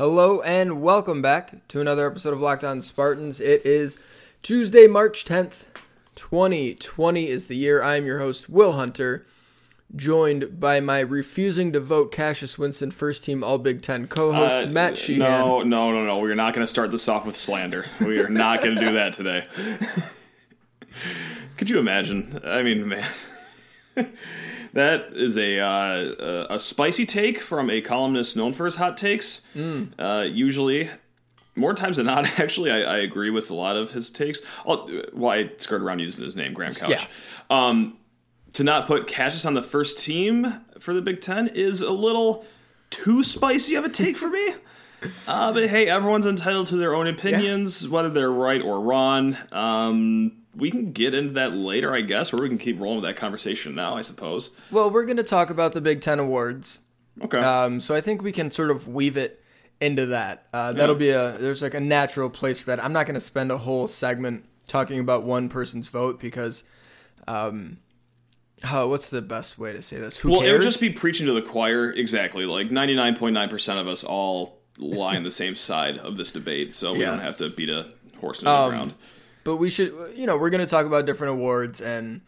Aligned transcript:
Hello 0.00 0.40
and 0.40 0.80
welcome 0.80 1.20
back 1.20 1.68
to 1.68 1.78
another 1.78 2.06
episode 2.06 2.32
of 2.32 2.40
Locked 2.40 2.64
On 2.64 2.80
Spartans. 2.80 3.38
It 3.38 3.66
is 3.66 3.98
Tuesday, 4.40 4.86
March 4.86 5.26
10th, 5.26 5.64
2020 6.14 7.28
is 7.28 7.48
the 7.48 7.54
year. 7.54 7.82
I 7.82 7.96
am 7.96 8.06
your 8.06 8.18
host, 8.18 8.48
Will 8.48 8.72
Hunter, 8.72 9.26
joined 9.94 10.58
by 10.58 10.80
my 10.80 11.00
refusing 11.00 11.70
to 11.74 11.80
vote 11.80 12.12
Cassius 12.12 12.56
Winston 12.56 12.90
first 12.90 13.24
team 13.24 13.44
All 13.44 13.58
Big 13.58 13.82
Ten 13.82 14.06
co-host, 14.06 14.68
Uh, 14.68 14.70
Matt 14.70 14.96
Sheehan. 14.96 15.18
No, 15.18 15.60
no, 15.60 15.92
no, 15.92 16.06
no. 16.06 16.18
We're 16.18 16.34
not 16.34 16.54
going 16.54 16.64
to 16.64 16.70
start 16.70 16.90
this 16.90 17.06
off 17.06 17.26
with 17.26 17.36
slander. 17.36 17.84
We 18.00 18.20
are 18.20 18.30
not 18.30 18.62
going 18.62 18.76
to 18.76 18.80
do 18.80 18.92
that 18.94 19.12
today. 19.12 19.46
Could 21.58 21.68
you 21.68 21.78
imagine? 21.78 22.40
I 22.42 22.62
mean, 22.62 22.88
man, 22.88 23.06
that 24.72 25.12
is 25.12 25.36
a 25.36 25.58
uh, 25.58 26.46
a 26.50 26.60
spicy 26.60 27.06
take 27.06 27.38
from 27.38 27.70
a 27.70 27.80
columnist 27.80 28.36
known 28.36 28.52
for 28.52 28.64
his 28.64 28.76
hot 28.76 28.96
takes. 28.96 29.40
Mm. 29.54 29.92
Uh, 29.98 30.22
usually, 30.22 30.90
more 31.56 31.74
times 31.74 31.96
than 31.96 32.06
not, 32.06 32.26
actually, 32.40 32.70
I, 32.70 32.80
I 32.80 32.98
agree 32.98 33.30
with 33.30 33.50
a 33.50 33.54
lot 33.54 33.76
of 33.76 33.90
his 33.92 34.10
takes. 34.10 34.40
I'll, 34.66 34.88
well, 35.12 35.32
I 35.32 35.50
skirt 35.58 35.82
around 35.82 36.00
using 36.00 36.24
his 36.24 36.36
name, 36.36 36.52
Graham 36.52 36.74
Couch. 36.74 36.90
Yeah. 36.90 37.06
Um, 37.50 37.96
to 38.54 38.64
not 38.64 38.86
put 38.86 39.06
Cassius 39.06 39.44
on 39.44 39.54
the 39.54 39.62
first 39.62 39.98
team 39.98 40.64
for 40.78 40.92
the 40.92 41.02
Big 41.02 41.20
Ten 41.20 41.48
is 41.48 41.80
a 41.80 41.92
little 41.92 42.44
too 42.90 43.22
spicy 43.22 43.76
of 43.76 43.84
a 43.84 43.88
take 43.88 44.16
for 44.16 44.28
me. 44.28 44.54
Uh, 45.26 45.50
but 45.50 45.70
hey, 45.70 45.88
everyone's 45.88 46.26
entitled 46.26 46.66
to 46.66 46.76
their 46.76 46.94
own 46.94 47.06
opinions, 47.06 47.88
whether 47.88 48.10
they're 48.10 48.30
right 48.30 48.60
or 48.60 48.82
wrong. 48.82 49.34
Um, 49.50 50.39
we 50.54 50.70
can 50.70 50.92
get 50.92 51.14
into 51.14 51.34
that 51.34 51.52
later, 51.54 51.94
I 51.94 52.00
guess, 52.00 52.32
or 52.32 52.38
we 52.38 52.48
can 52.48 52.58
keep 52.58 52.80
rolling 52.80 52.96
with 53.02 53.04
that 53.04 53.16
conversation 53.16 53.74
now, 53.74 53.96
I 53.96 54.02
suppose. 54.02 54.50
Well, 54.70 54.90
we're 54.90 55.04
going 55.04 55.16
to 55.18 55.22
talk 55.22 55.50
about 55.50 55.72
the 55.72 55.80
Big 55.80 56.00
Ten 56.00 56.18
awards. 56.18 56.80
Okay. 57.24 57.38
Um, 57.38 57.80
so 57.80 57.94
I 57.94 58.00
think 58.00 58.22
we 58.22 58.32
can 58.32 58.50
sort 58.50 58.70
of 58.70 58.88
weave 58.88 59.16
it 59.16 59.42
into 59.80 60.06
that. 60.06 60.46
Uh, 60.52 60.72
that'll 60.72 60.94
be 60.94 61.10
a 61.10 61.32
there's 61.38 61.62
like 61.62 61.74
a 61.74 61.80
natural 61.80 62.30
place 62.30 62.60
for 62.60 62.66
that. 62.66 62.82
I'm 62.84 62.92
not 62.92 63.06
going 63.06 63.14
to 63.14 63.20
spend 63.20 63.50
a 63.50 63.58
whole 63.58 63.86
segment 63.88 64.44
talking 64.66 65.00
about 65.00 65.22
one 65.24 65.48
person's 65.48 65.88
vote 65.88 66.20
because, 66.20 66.64
um, 67.26 67.78
how 68.62 68.88
what's 68.88 69.08
the 69.10 69.22
best 69.22 69.58
way 69.58 69.72
to 69.72 69.82
say 69.82 69.98
this? 69.98 70.16
Who 70.18 70.30
well, 70.32 70.40
it 70.40 70.44
cares? 70.44 70.58
would 70.58 70.70
just 70.70 70.80
be 70.80 70.90
preaching 70.90 71.26
to 71.26 71.32
the 71.32 71.42
choir. 71.42 71.90
Exactly. 71.92 72.44
Like 72.44 72.68
99.9% 72.70 73.80
of 73.80 73.86
us 73.88 74.04
all 74.04 74.58
lie 74.78 75.16
on 75.16 75.22
the 75.24 75.30
same 75.30 75.54
side 75.56 75.98
of 75.98 76.16
this 76.16 76.30
debate, 76.32 76.74
so 76.74 76.92
we 76.92 77.00
Yeah. 77.00 77.06
don't 77.06 77.20
have 77.20 77.36
to 77.38 77.48
beat 77.50 77.68
a 77.70 77.88
horse 78.20 78.40
into 78.40 78.50
Um, 78.50 78.64
the 78.64 78.70
ground. 78.70 78.94
But 79.44 79.56
we 79.56 79.70
should 79.70 79.92
you 80.14 80.26
know 80.26 80.36
we're 80.36 80.50
going 80.50 80.64
to 80.64 80.70
talk 80.70 80.86
about 80.86 81.06
different 81.06 81.32
awards 81.32 81.80
and 81.80 82.20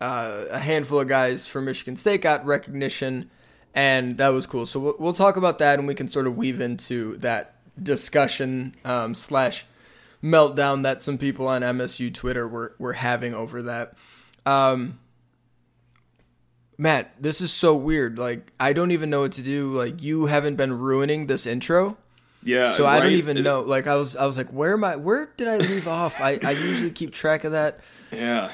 uh, 0.00 0.44
a 0.50 0.58
handful 0.58 1.00
of 1.00 1.08
guys 1.08 1.46
from 1.46 1.66
Michigan 1.66 1.96
State 1.96 2.22
got 2.22 2.44
recognition 2.46 3.30
and 3.74 4.18
that 4.18 4.28
was 4.28 4.46
cool. 4.46 4.66
So 4.66 4.80
we'll, 4.80 4.96
we'll 4.98 5.12
talk 5.12 5.36
about 5.36 5.58
that 5.58 5.78
and 5.78 5.86
we 5.86 5.94
can 5.94 6.08
sort 6.08 6.26
of 6.26 6.36
weave 6.36 6.60
into 6.60 7.16
that 7.18 7.56
discussion 7.80 8.74
um, 8.84 9.14
slash 9.14 9.66
meltdown 10.22 10.82
that 10.82 11.02
some 11.02 11.18
people 11.18 11.48
on 11.48 11.62
MSU 11.62 12.12
Twitter 12.12 12.46
were 12.46 12.74
were 12.78 12.94
having 12.94 13.34
over 13.34 13.62
that. 13.62 13.94
Um, 14.44 14.98
Matt, 16.76 17.12
this 17.20 17.40
is 17.40 17.52
so 17.52 17.76
weird. 17.76 18.18
Like 18.18 18.52
I 18.58 18.72
don't 18.72 18.90
even 18.90 19.10
know 19.10 19.20
what 19.22 19.32
to 19.32 19.42
do. 19.42 19.72
Like 19.72 20.02
you 20.02 20.26
haven't 20.26 20.56
been 20.56 20.78
ruining 20.78 21.26
this 21.26 21.46
intro. 21.46 21.96
Yeah. 22.42 22.74
So 22.74 22.86
I 22.86 23.00
don't 23.00 23.12
even 23.12 23.36
It- 23.38 23.42
know. 23.42 23.60
Like 23.60 23.86
I 23.86 23.96
was, 23.96 24.16
I 24.16 24.26
was 24.26 24.36
like, 24.38 24.48
where 24.50 24.72
am 24.72 24.84
I? 24.84 24.96
Where 24.96 25.30
did 25.36 25.48
I 25.48 25.56
leave 25.58 25.86
off? 26.00 26.20
I, 26.20 26.38
I 26.42 26.52
usually 26.52 26.90
keep 26.90 27.12
track 27.12 27.44
of 27.44 27.52
that. 27.52 27.80
Yeah. 28.12 28.50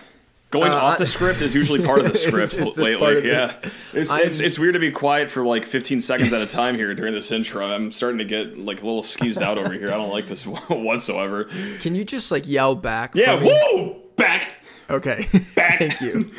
Going 0.50 0.70
Uh, 0.70 0.76
off 0.76 0.98
the 0.98 1.08
script 1.08 1.40
is 1.42 1.56
usually 1.56 1.84
part 1.84 1.98
of 2.00 2.12
the 2.12 2.16
script 2.16 2.36
it's 2.54 2.56
just 2.56 2.78
lately. 2.78 3.28
yeah, 3.28 3.52
it's, 3.92 4.10
it's 4.12 4.38
it's 4.40 4.58
weird 4.60 4.74
to 4.74 4.78
be 4.80 4.92
quiet 4.92 5.28
for 5.28 5.44
like 5.44 5.64
15 5.64 6.00
seconds 6.00 6.32
at 6.32 6.40
a 6.40 6.46
time 6.46 6.76
here 6.76 6.94
during 6.94 7.14
this 7.14 7.32
intro. 7.32 7.66
I'm 7.66 7.90
starting 7.90 8.18
to 8.18 8.24
get 8.24 8.56
like 8.56 8.80
a 8.80 8.86
little 8.86 9.02
skeezed 9.02 9.42
out 9.42 9.58
over 9.58 9.72
here. 9.72 9.88
I 9.88 9.96
don't 9.96 10.10
like 10.12 10.28
this 10.28 10.46
whatsoever. 10.68 11.46
Can 11.80 11.96
you 11.96 12.04
just 12.04 12.30
like 12.30 12.46
yell 12.46 12.76
back? 12.76 13.16
Yeah, 13.16 13.42
woo, 13.42 13.96
back, 14.14 14.46
Okay. 14.88 15.26
back. 15.56 15.80
Thank 15.80 16.00
you. 16.00 16.30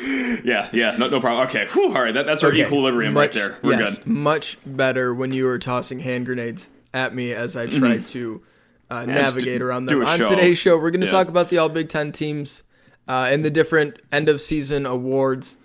Yeah, 0.42 0.70
yeah, 0.72 0.96
no, 0.96 1.08
no 1.08 1.20
problem. 1.20 1.46
Okay, 1.48 1.66
whew, 1.66 1.94
all 1.94 2.02
right, 2.02 2.14
that, 2.14 2.24
that's 2.24 2.42
our 2.42 2.48
Okay. 2.48 2.64
equilibrium 2.64 3.12
Much- 3.12 3.20
right 3.22 3.32
there. 3.34 3.58
We're 3.62 3.78
yes, 3.78 3.98
good. 3.98 4.06
Much 4.06 4.56
better 4.64 5.12
when 5.14 5.32
you 5.32 5.44
were 5.44 5.58
tossing 5.58 5.98
hand 5.98 6.24
grenades 6.24 6.70
at 6.94 7.14
me 7.14 7.32
as 7.32 7.56
I 7.56 7.66
try 7.66 7.98
to 7.98 8.42
uh, 8.90 9.00
Mm-hmm. 9.02 9.10
navigate 9.14 9.58
do- 9.58 9.64
around 9.66 9.86
do 9.88 9.98
them. 10.00 10.08
On 10.08 10.18
show. 10.18 10.28
today's 10.30 10.56
show, 10.58 10.76
we're 10.78 10.90
going 10.90 11.00
to 11.02 11.06
Yeah. 11.06 11.12
talk 11.12 11.28
about 11.28 11.50
the 11.50 11.58
All 11.58 11.68
Big 11.68 11.88
Ten 11.88 12.10
teams 12.12 12.62
uh, 13.06 13.28
and 13.30 13.44
the 13.44 13.50
different 13.50 14.00
end 14.10 14.28
of 14.28 14.40
season 14.40 14.86
awards. 14.86 15.56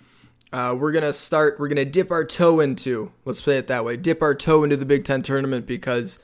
Uh, 0.52 0.72
we're 0.78 0.92
gonna 0.92 1.12
start. 1.12 1.58
We're 1.58 1.66
gonna 1.66 1.84
dip 1.84 2.12
our 2.12 2.24
toe 2.24 2.60
into. 2.60 3.10
Let's 3.24 3.40
play 3.40 3.58
it 3.58 3.66
that 3.66 3.84
way. 3.84 3.96
Dip 3.96 4.22
our 4.22 4.36
toe 4.36 4.62
into 4.62 4.76
the 4.76 4.84
Big 4.86 5.04
Ten 5.04 5.20
tournament 5.20 5.66
because, 5.66 6.20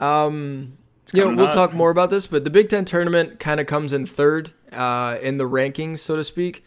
um, 0.00 0.76
you 1.12 1.24
know, 1.24 1.34
we'll 1.36 1.52
talk 1.52 1.72
more 1.72 1.90
about 1.90 2.10
this. 2.10 2.26
But 2.26 2.42
the 2.44 2.50
Big 2.50 2.68
Ten 2.68 2.84
tournament 2.84 3.38
kind 3.38 3.60
of 3.60 3.66
comes 3.66 3.92
in 3.92 4.06
third 4.06 4.52
uh, 4.72 5.18
in 5.22 5.38
the 5.38 5.44
rankings, 5.48 6.00
so 6.00 6.16
to 6.16 6.24
speak. 6.24 6.64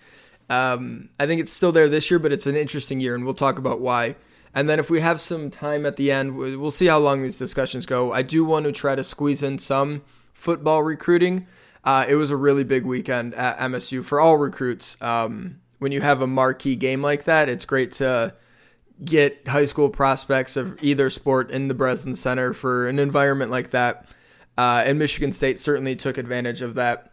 Um, 0.50 1.10
I 1.20 1.26
think 1.26 1.42
it's 1.42 1.52
still 1.52 1.72
there 1.72 1.90
this 1.90 2.10
year, 2.12 2.20
but 2.20 2.32
it's 2.32 2.46
an 2.48 2.56
interesting 2.56 3.00
year, 3.00 3.16
and 3.16 3.26
we'll 3.26 3.34
talk 3.34 3.58
about 3.58 3.82
why. 3.82 4.16
And 4.56 4.70
then 4.70 4.80
if 4.80 4.90
we 4.90 5.00
have 5.02 5.20
some 5.20 5.50
time 5.50 5.86
at 5.86 5.96
the 5.96 6.12
end, 6.12 6.38
we- 6.38 6.56
we'll 6.56 6.72
see 6.72 6.86
how 6.86 7.00
long 7.00 7.24
these 7.24 7.38
discussions 7.38 7.86
go. 7.86 8.12
I 8.12 8.22
do 8.22 8.44
want 8.46 8.66
to 8.66 8.72
try 8.72 8.96
to 8.96 9.04
squeeze 9.04 9.42
in 9.42 9.58
some 9.58 10.04
football 10.34 10.84
recruiting. 10.84 11.48
Uh, 11.84 12.06
it 12.08 12.16
was 12.16 12.32
a 12.32 12.38
really 12.38 12.64
big 12.64 12.86
weekend 12.86 13.34
at 13.34 13.58
MSU 13.60 14.04
for 14.04 14.20
all 14.20 14.38
recruits. 14.38 14.96
Um, 15.02 15.58
when 15.80 15.92
you 15.92 16.02
have 16.02 16.22
a 16.22 16.28
marquee 16.28 16.76
game 16.76 17.02
like 17.02 17.26
that, 17.26 17.50
it's 17.50 17.66
great 17.66 17.92
to 17.94 18.34
get 19.04 19.48
high 19.48 19.66
school 19.66 19.90
prospects 19.90 20.56
of 20.56 20.82
either 20.82 21.10
sport 21.10 21.52
in 21.52 21.68
the 21.68 21.74
Breslin 21.74 22.16
Center 22.16 22.54
for 22.54 22.88
an 22.88 23.00
environment 23.00 23.52
like 23.52 23.72
that. 23.72 24.06
Uh, 24.58 24.84
and 24.86 25.00
Michigan 25.00 25.32
State 25.32 25.60
certainly 25.60 25.96
took 25.96 26.18
advantage 26.18 26.62
of 26.62 26.76
that 26.76 27.12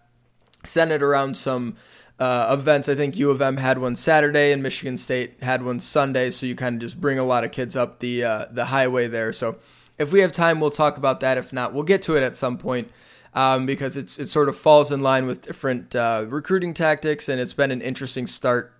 centered 0.63 1.03
around 1.03 1.37
some 1.37 1.75
uh, 2.21 2.49
events. 2.53 2.89
I 2.89 2.95
think 2.95 3.17
U 3.17 3.31
of 3.31 3.41
M 3.41 3.57
had 3.57 3.79
one 3.79 3.97
Saturday 3.97 4.53
and 4.53 4.63
Michigan 4.63 4.99
State 4.99 5.43
had 5.43 5.65
one 5.65 5.81
Sunday, 5.81 6.31
so 6.31 6.47
you 6.47 6.55
kind 6.55 6.77
of 6.77 6.81
just 6.83 7.01
bring 7.01 7.19
a 7.19 7.25
lot 7.25 7.43
of 7.45 7.51
kids 7.51 7.75
up 7.75 7.99
the 7.99 8.23
uh, 8.23 8.47
the 8.51 8.67
highway 8.67 9.09
there. 9.09 9.33
So 9.33 9.57
if 9.99 10.13
we 10.13 10.21
have 10.21 10.31
time, 10.31 10.61
we'll 10.61 10.71
talk 10.71 10.99
about 10.99 11.21
that. 11.21 11.39
If 11.39 11.53
not, 11.53 11.73
we'll 11.73 11.83
get 11.83 12.03
to 12.03 12.17
it 12.17 12.23
at 12.23 12.37
some 12.37 12.59
point 12.59 12.91
um, 13.35 13.67
because 13.67 13.97
it's 13.97 14.19
it 14.19 14.29
sort 14.29 14.49
of 14.49 14.57
falls 14.57 14.93
in 14.93 15.01
line 15.01 15.27
with 15.27 15.41
different 15.41 15.97
uh, 15.97 16.27
recruiting 16.29 16.75
tactics, 16.75 17.29
and 17.29 17.41
it's 17.41 17.55
been 17.55 17.71
an 17.71 17.81
interesting 17.81 18.27
start. 18.27 18.75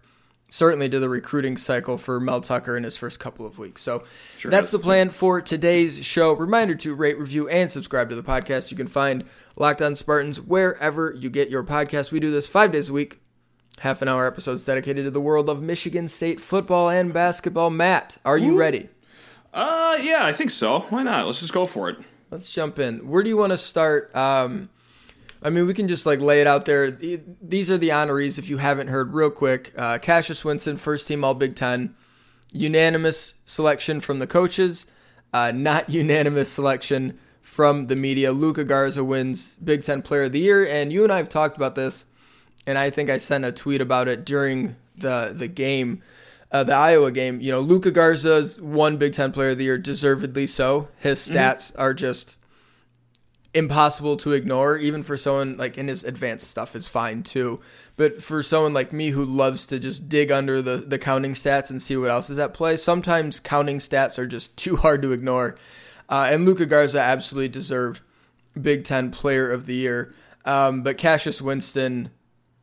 Certainly 0.53 0.89
to 0.89 0.99
the 0.99 1.09
recruiting 1.09 1.57
cycle 1.57 1.97
for 1.97 2.19
Mel 2.19 2.41
Tucker 2.41 2.77
in 2.77 2.83
his 2.83 2.97
first 2.97 3.21
couple 3.21 3.47
of 3.47 3.57
weeks. 3.57 3.83
So 3.83 4.03
that's 4.43 4.63
has. 4.63 4.71
the 4.73 4.81
plan 4.81 5.11
for 5.11 5.41
today's 5.41 6.05
show. 6.05 6.33
Reminder 6.33 6.75
to 6.75 6.93
rate, 6.93 7.21
review, 7.21 7.49
and 7.49 7.71
subscribe 7.71 8.11
to 8.11 8.17
the 8.17 8.23
podcast. 8.25 8.73
You 8.73 8.77
can 8.77 8.89
find 8.89 9.25
Locked 9.57 9.81
On 9.81 9.95
Spartans 9.95 10.41
wherever 10.41 11.15
you 11.17 11.31
get 11.31 11.51
your 11.51 11.63
podcast. 11.63 12.11
We 12.11 12.19
do 12.19 12.33
this 12.33 12.49
five 12.49 12.73
days 12.73 12.89
a 12.89 12.93
week, 12.93 13.21
half 13.81 14.03
an 14.03 14.09
hour 14.09 14.27
episodes 14.27 14.63
dedicated 14.63 15.07
to 15.07 15.11
the 15.11 15.21
world 15.21 15.49
of 15.49 15.63
Michigan 15.63 16.07
State 16.07 16.39
football 16.39 16.91
and 16.91 17.15
basketball. 17.15 17.71
Matt, 17.71 18.19
are 18.27 18.37
you 18.37 18.57
ready? 18.57 18.91
Uh, 19.55 19.99
yeah, 20.03 20.25
I 20.27 20.35
think 20.35 20.51
so. 20.51 20.81
Why 20.91 21.03
not? 21.03 21.27
Let's 21.27 21.41
just 21.41 21.55
go 21.55 21.65
for 21.65 21.89
it. 21.89 21.99
Let's 22.31 22.53
jump 22.53 22.79
in. 22.79 23.09
Where 23.09 23.23
do 23.23 23.31
you 23.31 23.39
want 23.39 23.53
to 23.53 23.57
start? 23.57 24.15
Um, 24.15 24.69
I 25.43 25.49
mean, 25.49 25.67
we 25.67 25.73
can 25.73 25.89
just 25.89 26.05
like 26.05 26.21
lay 26.21 26.43
it 26.43 26.47
out 26.47 26.67
there. 26.67 26.91
These 26.91 27.71
are 27.71 27.79
the 27.79 27.89
honorees. 27.89 28.39
If 28.39 28.51
you 28.51 28.59
haven't 28.59 28.89
heard, 28.89 29.15
real 29.15 29.31
quick: 29.31 29.73
uh, 29.77 29.97
Cassius 29.99 30.45
Winston, 30.45 30.77
first 30.77 31.09
team 31.09 31.25
All 31.25 31.35
Big 31.35 31.57
Ten, 31.57 31.95
unanimous 32.53 33.37
selection 33.47 34.01
from 34.01 34.19
the 34.19 34.27
coaches, 34.27 34.87
uh, 35.33 35.53
not 35.53 35.89
unanimous 35.91 36.53
selection 36.53 37.19
from 37.41 37.87
the 37.87 37.97
media. 37.97 38.31
Luka 38.31 38.63
Garza 38.63 39.03
wins 39.03 39.57
Big 39.57 39.83
Ten 39.83 40.03
Player 40.03 40.25
of 40.25 40.33
the 40.33 40.41
Year, 40.41 40.67
and 40.67 40.93
you 40.93 41.03
and 41.03 41.11
I 41.11 41.17
have 41.17 41.31
talked 41.31 41.57
about 41.57 41.75
this, 41.75 42.05
and 42.67 42.79
I 42.79 42.91
think 42.91 43.11
I 43.11 43.19
sent 43.19 43.45
a 43.45 43.53
tweet 43.53 43.81
about 43.81 44.09
it 44.09 44.25
during 44.25 44.77
the 44.97 45.33
the 45.37 45.49
game. 45.49 46.03
Uh, 46.53 46.65
the 46.65 46.75
Iowa 46.75 47.13
game, 47.13 47.41
you 47.41 47.53
know, 47.53 47.61
Luka 47.61 47.93
Garza's 47.93 48.61
won 48.61 48.97
Big 48.97 49.13
Ten 49.13 49.31
Player 49.31 49.51
of 49.51 49.59
the 49.59 49.65
Year, 49.65 49.79
deservedly 49.79 50.49
so. 50.49 50.89
His 50.99 51.21
stats 51.21 51.73
are 51.79 51.95
just 51.95 52.37
impossible 53.55 54.17
to 54.19 54.33
ignore. 54.33 54.77
Even 54.77 55.03
for 55.03 55.17
someone 55.17 55.57
like 55.57 55.79
in 55.79 55.89
his 55.89 56.05
advanced 56.05 56.49
stuff 56.49 56.75
is 56.77 56.89
fine 56.89 57.23
too. 57.23 57.61
But 57.97 58.23
for 58.23 58.43
someone 58.43 58.73
like 58.73 58.93
me 58.93 59.11
who 59.11 59.25
loves 59.25 59.67
to 59.67 59.79
just 59.79 60.09
dig 60.09 60.33
under 60.33 60.63
the 60.63 60.79
the 60.79 60.99
counting 60.99 61.35
stats 61.35 61.71
and 61.71 61.81
see 61.81 61.97
what 61.97 62.11
else 62.11 62.31
is 62.31 62.39
at 62.39 62.55
play 62.55 62.77
sometimes 62.77 63.41
counting 63.41 63.79
stats 63.79 64.19
are 64.19 64.27
just 64.27 64.57
too 64.57 64.77
hard 64.77 65.03
to 65.03 65.13
ignore. 65.13 65.57
Uh, 66.09 66.29
and 66.31 66.45
Luka 66.45 66.67
Garza 66.67 67.01
absolutely 67.01 67.49
deserved 67.49 68.01
Big 68.61 68.83
Ten 68.83 69.11
Player 69.11 69.51
of 69.51 69.67
the 69.67 69.77
Year. 69.77 70.13
Um, 70.45 70.83
but 70.83 70.99
Cassius 70.99 71.41
Winston 71.41 72.11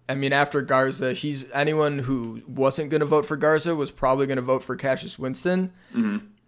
I 0.09 0.15
mean, 0.15 0.31
after 0.33 0.61
Garza, 0.61 1.13
he's 1.13 1.45
anyone 1.53 1.99
who 1.99 2.41
wasn't 2.47 2.89
going 2.89 3.01
to 3.01 3.05
vote 3.05 3.25
for 3.25 3.35
Garza 3.35 3.75
was 3.75 3.91
probably 3.91 4.25
going 4.25 4.37
to 4.37 4.41
vote 4.41 4.63
for 4.63 4.75
Cassius 4.75 5.19
Winston, 5.19 5.73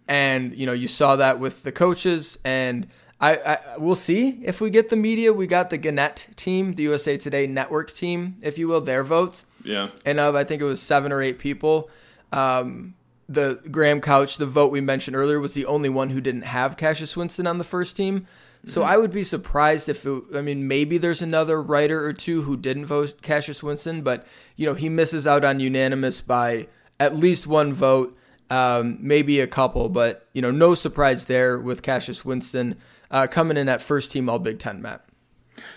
and 0.08 0.54
you 0.56 0.66
know 0.66 0.72
you 0.72 0.88
saw 0.88 1.16
that 1.16 1.38
with 1.38 1.62
the 1.62 1.72
coaches, 1.72 2.38
and 2.44 2.86
I, 3.20 3.36
I 3.36 3.58
we'll 3.78 3.94
see 3.94 4.40
if 4.44 4.60
we 4.60 4.70
get 4.70 4.88
the 4.88 4.96
media. 4.96 5.32
We 5.32 5.46
got 5.46 5.70
the 5.70 5.76
Gannett 5.78 6.28
team, 6.36 6.74
the 6.74 6.84
USA 6.84 7.16
Today 7.18 7.46
network 7.46 7.92
team, 7.92 8.36
if 8.42 8.56
you 8.58 8.66
will, 8.68 8.80
their 8.80 9.04
votes, 9.04 9.44
Yeah. 9.62 9.90
and 10.04 10.18
of 10.18 10.34
I 10.34 10.44
think 10.44 10.62
it 10.62 10.64
was 10.66 10.80
seven 10.80 11.12
or 11.12 11.20
eight 11.22 11.38
people. 11.38 11.90
Um, 12.32 12.94
the 13.28 13.60
Graham 13.70 14.00
Couch, 14.00 14.38
the 14.38 14.46
vote 14.46 14.72
we 14.72 14.80
mentioned 14.80 15.14
earlier, 15.16 15.38
was 15.38 15.54
the 15.54 15.66
only 15.66 15.88
one 15.88 16.10
who 16.10 16.20
didn't 16.20 16.42
have 16.42 16.76
Cassius 16.76 17.16
Winston 17.16 17.46
on 17.46 17.58
the 17.58 17.64
first 17.64 17.96
team. 17.96 18.26
So 18.66 18.82
I 18.82 18.96
would 18.98 19.10
be 19.10 19.22
surprised 19.22 19.88
if 19.88 20.04
it, 20.04 20.22
I 20.34 20.40
mean 20.42 20.68
maybe 20.68 20.98
there's 20.98 21.22
another 21.22 21.62
writer 21.62 22.04
or 22.04 22.12
two 22.12 22.42
who 22.42 22.56
didn't 22.56 22.86
vote 22.86 23.22
Cassius 23.22 23.62
Winston, 23.62 24.02
but 24.02 24.26
you 24.56 24.66
know 24.66 24.74
he 24.74 24.88
misses 24.88 25.26
out 25.26 25.44
on 25.44 25.60
unanimous 25.60 26.20
by 26.20 26.66
at 26.98 27.16
least 27.16 27.46
one 27.46 27.72
vote, 27.72 28.16
um, 28.50 28.98
maybe 29.00 29.40
a 29.40 29.46
couple, 29.46 29.88
but 29.88 30.28
you 30.34 30.42
know 30.42 30.50
no 30.50 30.74
surprise 30.74 31.24
there 31.24 31.58
with 31.58 31.82
Cassius 31.82 32.24
Winston 32.24 32.76
uh, 33.10 33.26
coming 33.26 33.56
in 33.56 33.68
at 33.68 33.80
first 33.80 34.12
team 34.12 34.28
All 34.28 34.38
Big 34.38 34.58
Ten. 34.58 34.82
Matt. 34.82 35.04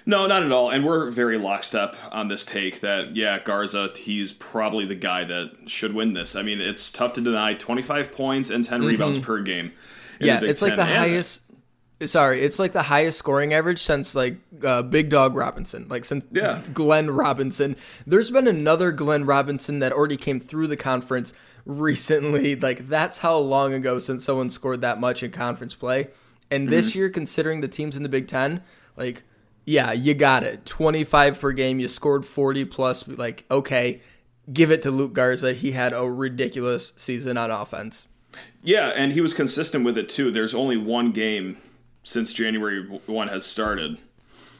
No, 0.05 0.27
not 0.27 0.43
at 0.43 0.51
all. 0.51 0.69
And 0.69 0.85
we're 0.85 1.09
very 1.11 1.37
lockstep 1.37 1.95
on 2.11 2.27
this 2.29 2.45
take 2.45 2.79
that, 2.81 3.15
yeah, 3.17 3.39
Garza, 3.39 3.91
he's 3.95 4.31
probably 4.31 4.85
the 4.85 4.95
guy 4.95 5.25
that 5.25 5.51
should 5.67 5.93
win 5.93 6.13
this. 6.13 6.35
I 6.37 6.41
mean, 6.41 6.61
it's 6.61 6.89
tough 6.91 7.13
to 7.13 7.21
deny 7.21 7.53
25 7.53 8.11
points 8.13 8.49
and 8.49 8.63
10 8.63 8.83
rebounds 8.83 9.19
per 9.19 9.41
game. 9.41 9.73
Yeah, 10.21 10.39
it's 10.41 10.61
like 10.61 10.75
the 10.77 10.83
And- 10.83 10.89
highest. 10.97 11.41
Sorry, 12.07 12.41
it's 12.41 12.59
like 12.59 12.73
the 12.73 12.83
highest 12.83 13.17
scoring 13.19 13.53
average 13.53 13.81
since 13.81 14.15
like 14.15 14.37
uh, 14.63 14.81
Big 14.83 15.09
Dog 15.09 15.35
Robinson, 15.35 15.87
like 15.89 16.05
since 16.05 16.25
Yeah. 16.31 16.61
Glenn 16.73 17.09
Robinson. 17.11 17.75
There's 18.07 18.31
been 18.31 18.47
another 18.47 18.91
Glenn 18.91 19.25
Robinson 19.25 19.79
that 19.79 19.91
already 19.91 20.17
came 20.17 20.39
through 20.39 20.67
the 20.67 20.77
conference 20.77 21.33
recently. 21.65 22.55
Like 22.61 22.87
that's 22.87 23.19
how 23.19 23.37
long 23.37 23.73
ago 23.73 23.99
since 23.99 24.23
someone 24.25 24.49
scored 24.49 24.81
that 24.81 24.99
much 24.99 25.23
in 25.23 25.31
conference 25.31 25.73
play. 25.75 26.07
And 26.51 26.69
this 26.69 26.91
Mm-hmm. 26.91 26.99
year, 26.99 27.09
considering 27.09 27.61
the 27.61 27.67
teams 27.67 27.95
in 27.97 28.03
the 28.03 28.09
Big 28.09 28.27
Ten, 28.27 28.63
like 28.97 29.23
yeah, 29.65 29.91
you 29.93 30.13
got 30.13 30.43
it. 30.43 30.65
25 30.65 31.39
per 31.39 31.51
game. 31.53 31.79
You 31.79 31.87
scored 31.87 32.25
40 32.25 32.65
plus. 32.65 33.07
Like 33.07 33.45
okay, 33.49 34.01
give 34.51 34.71
it 34.71 34.81
to 34.83 34.91
Luke 34.91 35.13
Garza. 35.13 35.53
He 35.53 35.71
had 35.71 35.93
a 35.93 36.09
ridiculous 36.09 36.93
season 36.97 37.37
on 37.37 37.49
offense. 37.51 38.07
Yeah, 38.63 38.87
and 38.89 39.11
he 39.13 39.21
was 39.21 39.33
consistent 39.33 39.83
with 39.85 39.97
it 39.97 40.09
too. 40.09 40.31
There's 40.31 40.53
only 40.53 40.77
one 40.77 41.11
game 41.11 41.57
since 42.03 42.33
January 42.33 42.83
1 42.83 43.27
has 43.29 43.45
started 43.45 43.97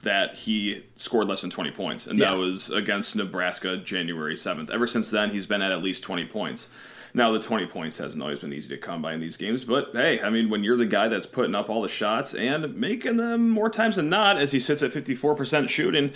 that 0.03 0.35
he 0.35 0.83
scored 0.97 1.27
less 1.27 1.41
than 1.41 1.49
20 1.49 1.71
points, 1.71 2.07
and 2.07 2.17
Yeah. 2.19 2.31
that 2.31 2.37
was 2.37 2.69
against 2.69 3.15
Nebraska 3.15 3.77
January 3.77 4.35
7th. 4.35 4.69
Ever 4.69 4.85
since 4.87 5.09
then, 5.09 5.29
he's 5.29 5.45
been 5.45 5.61
at 5.61 5.71
at 5.71 5.81
least 5.81 6.03
20 6.03 6.25
points. 6.25 6.67
Now, 7.15 7.31
the 7.31 7.39
20 7.39 7.67
points 7.67 7.99
hasn't 7.99 8.21
always 8.23 8.39
been 8.39 8.51
easy 8.51 8.69
to 8.69 8.77
come 8.77 9.01
by 9.03 9.13
in 9.13 9.19
these 9.21 9.37
games, 9.37 9.63
but 9.63 9.91
hey, 9.93 10.19
I 10.19 10.29
mean, 10.31 10.49
when 10.49 10.63
you're 10.63 10.75
the 10.75 10.87
guy 10.87 11.09
that's 11.09 11.27
putting 11.27 11.53
up 11.53 11.69
all 11.69 11.83
the 11.83 11.87
shots 11.87 12.33
and 12.33 12.75
making 12.75 13.17
them 13.17 13.49
more 13.51 13.69
times 13.69 13.97
than 13.97 14.09
not, 14.09 14.37
as 14.37 14.51
he 14.51 14.59
sits 14.59 14.81
at 14.81 14.91
54% 14.91 15.69
shooting, 15.69 16.11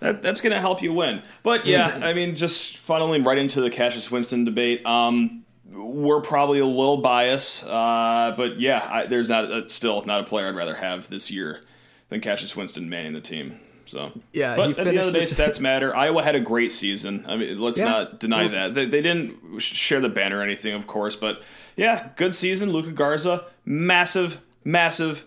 that, 0.00 0.22
that's 0.22 0.40
going 0.40 0.52
to 0.52 0.58
help 0.60 0.82
you 0.82 0.92
win. 0.92 1.22
But 1.44 1.66
yeah, 1.66 2.00
I 2.02 2.12
mean, 2.14 2.34
just 2.34 2.76
funneling 2.76 3.24
right 3.24 3.38
into 3.38 3.60
the 3.60 3.70
Cassius 3.70 4.10
Winston 4.10 4.44
debate. 4.44 4.84
Um, 4.84 5.44
we're 5.72 6.20
probably 6.20 6.58
a 6.58 6.66
little 6.66 6.98
biased, 6.98 7.64
uh, 7.64 8.34
but 8.36 8.58
yeah, 8.58 8.86
I, 8.90 9.06
there's 9.06 9.28
not 9.28 9.44
uh, 9.44 9.68
still 9.68 10.04
not 10.04 10.20
a 10.20 10.24
player 10.24 10.48
I'd 10.48 10.56
rather 10.56 10.74
have 10.74 11.08
this 11.08 11.30
year 11.30 11.60
than 12.08 12.20
Cassius 12.20 12.56
Winston 12.56 12.88
manning 12.88 13.12
the 13.12 13.20
team. 13.20 13.60
So 13.86 14.12
Yeah, 14.32 14.54
but 14.56 14.70
at 14.70 14.76
the 14.76 14.88
end 14.88 14.98
of 14.98 15.06
the 15.06 15.12
day, 15.12 15.20
stats 15.22 15.58
matter. 15.60 15.94
Iowa 16.04 16.22
had 16.22 16.34
a 16.36 16.40
great 16.40 16.70
season. 16.72 17.24
I 17.26 17.36
mean, 17.36 17.58
let's 17.60 17.78
Yeah. 17.78 17.86
not 17.86 18.20
deny 18.20 18.46
that. 18.46 18.74
They, 18.74 18.86
they 18.86 19.02
didn't 19.02 19.58
share 19.60 20.00
the 20.00 20.08
banner 20.08 20.38
or 20.38 20.42
anything, 20.42 20.74
of 20.74 20.86
course, 20.86 21.16
but 21.16 21.42
yeah, 21.76 22.10
good 22.16 22.32
season. 22.34 22.70
Luka 22.70 22.92
Garza, 22.92 23.46
massive, 23.64 24.40
massive, 24.64 25.24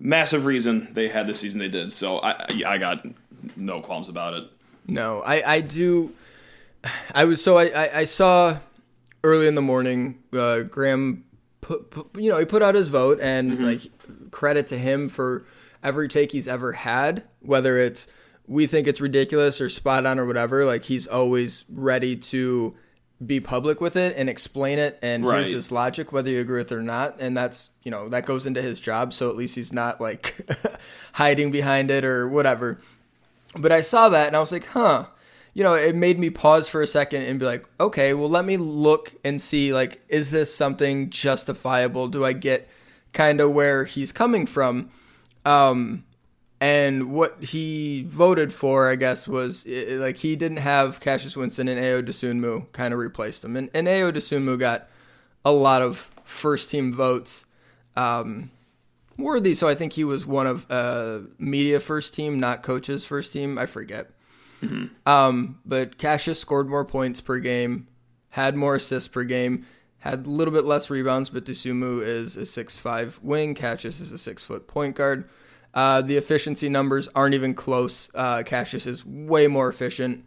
massive 0.00 0.44
reason 0.44 0.88
they 0.92 1.08
had 1.08 1.26
the 1.28 1.34
season 1.34 1.60
they 1.60 1.68
did. 1.68 1.92
So 1.92 2.18
I, 2.18 2.46
I 2.66 2.78
got 2.78 3.06
no 3.56 3.80
qualms 3.80 4.08
about 4.08 4.34
it. 4.34 4.44
No, 4.88 5.20
I, 5.22 5.42
I 5.54 5.60
do. 5.60 6.12
I 7.14 7.24
was 7.26 7.42
so 7.42 7.58
I, 7.58 7.64
I, 7.66 7.90
I 7.98 8.04
saw 8.04 8.58
early 9.24 9.46
in 9.46 9.54
the 9.54 9.62
morning. 9.62 10.18
Uh, 10.32 10.60
Graham 10.60 11.24
put, 11.60 11.90
put 11.90 12.08
you 12.16 12.30
know 12.30 12.38
he 12.38 12.44
put 12.44 12.62
out 12.62 12.74
his 12.74 12.88
vote 12.88 13.18
and 13.20 13.64
like 13.64 13.82
credit 14.30 14.66
to 14.68 14.78
him 14.78 15.08
for 15.08 15.44
every 15.82 16.08
take 16.08 16.32
he's 16.32 16.48
ever 16.48 16.72
had, 16.72 17.22
whether 17.40 17.78
it's 17.78 18.06
we 18.46 18.66
think 18.66 18.86
it's 18.86 19.00
ridiculous 19.00 19.60
or 19.60 19.68
spot 19.68 20.06
on 20.06 20.18
or 20.18 20.26
whatever. 20.26 20.64
Like 20.64 20.84
he's 20.84 21.06
always 21.06 21.64
ready 21.72 22.16
to 22.16 22.74
be 23.24 23.38
public 23.38 23.80
with 23.82 23.96
it 23.96 24.16
and 24.16 24.30
explain 24.30 24.78
it 24.78 24.98
and 25.02 25.26
Right. 25.26 25.36
here's 25.40 25.52
his 25.52 25.70
logic 25.70 26.10
whether 26.10 26.30
you 26.30 26.40
agree 26.40 26.56
with 26.56 26.72
it 26.72 26.76
or 26.76 26.82
not 26.82 27.20
and 27.20 27.36
that's 27.36 27.68
you 27.82 27.90
know 27.90 28.08
that 28.08 28.24
goes 28.24 28.46
into 28.46 28.62
his 28.62 28.80
job 28.80 29.12
so 29.12 29.28
at 29.28 29.36
least 29.36 29.56
he's 29.56 29.74
not 29.74 30.00
like 30.00 30.34
hiding 31.12 31.50
behind 31.50 31.90
it 31.90 32.02
or 32.02 32.26
whatever 32.26 32.80
but 33.54 33.72
I 33.72 33.82
saw 33.82 34.08
that 34.08 34.28
and 34.28 34.34
I 34.36 34.40
was 34.40 34.52
like, 34.52 34.64
huh. 34.68 35.04
You 35.52 35.64
know, 35.64 35.74
it 35.74 35.96
made 35.96 36.18
me 36.18 36.30
pause 36.30 36.68
for 36.68 36.80
a 36.80 36.86
second 36.86 37.24
and 37.24 37.40
be 37.40 37.46
like, 37.46 37.66
okay, 37.80 38.14
well, 38.14 38.28
let 38.30 38.44
me 38.44 38.56
look 38.56 39.12
and 39.24 39.40
see, 39.42 39.74
like, 39.74 40.00
is 40.08 40.30
this 40.30 40.54
something 40.54 41.10
justifiable? 41.10 42.06
Do 42.08 42.24
I 42.24 42.32
get 42.32 42.68
kind 43.12 43.40
of 43.40 43.52
where 43.52 43.84
he's 43.84 44.12
coming 44.12 44.46
from? 44.46 44.90
Um, 45.44 46.04
and 46.60 47.10
what 47.12 47.42
he 47.42 48.04
voted 48.08 48.52
for, 48.52 48.88
I 48.90 48.94
guess, 48.94 49.26
was 49.26 49.66
i- 49.66 49.86
i- 49.92 49.94
like 49.94 50.18
he 50.18 50.36
didn't 50.36 50.58
have 50.58 51.00
Cassius 51.00 51.36
Winston 51.36 51.66
and 51.68 51.80
Ayo 51.80 52.06
Dosunmu 52.06 52.70
kind 52.72 52.92
of 52.94 53.00
replaced 53.00 53.44
him. 53.44 53.56
And, 53.56 53.70
and 53.74 53.88
Ayo 53.88 54.12
Dosunmu 54.12 54.58
got 54.58 54.88
a 55.44 55.50
lot 55.52 55.82
of 55.82 56.10
first 56.22 56.70
team 56.70 56.92
votes. 56.92 57.46
Um, 57.96 58.50
worthy. 59.18 59.54
So 59.54 59.66
I 59.68 59.74
think 59.74 59.94
he 59.94 60.04
was 60.04 60.24
one 60.26 60.46
of 60.46 60.70
uh, 60.70 61.20
media 61.38 61.80
first 61.80 62.14
team, 62.14 62.38
not 62.38 62.62
coaches 62.62 63.04
first 63.04 63.32
team. 63.32 63.58
I 63.58 63.66
forget. 63.66 64.10
Um, 65.06 65.60
but 65.64 65.98
Cassius 65.98 66.38
scored 66.40 66.68
more 66.68 66.84
points 66.84 67.20
per 67.20 67.38
game, 67.38 67.88
had 68.30 68.56
more 68.56 68.76
assists 68.76 69.08
per 69.08 69.24
game, 69.24 69.66
had 69.98 70.26
a 70.26 70.30
little 70.30 70.52
bit 70.52 70.64
less 70.64 70.90
rebounds. 70.90 71.30
But 71.30 71.44
Dosunmu 71.44 72.02
is 72.02 72.36
a 72.36 72.46
six 72.46 72.76
five 72.76 73.18
wing. 73.22 73.54
Cassius 73.54 74.00
is 74.00 74.12
a 74.12 74.18
six 74.18 74.44
foot 74.44 74.66
point 74.66 74.96
guard. 74.96 75.28
Uh, 75.72 76.02
the 76.02 76.16
efficiency 76.16 76.68
numbers 76.68 77.08
aren't 77.14 77.34
even 77.34 77.54
close. 77.54 78.10
Uh, 78.14 78.42
Cassius 78.42 78.86
is 78.86 79.06
way 79.06 79.46
more 79.46 79.68
efficient. 79.68 80.24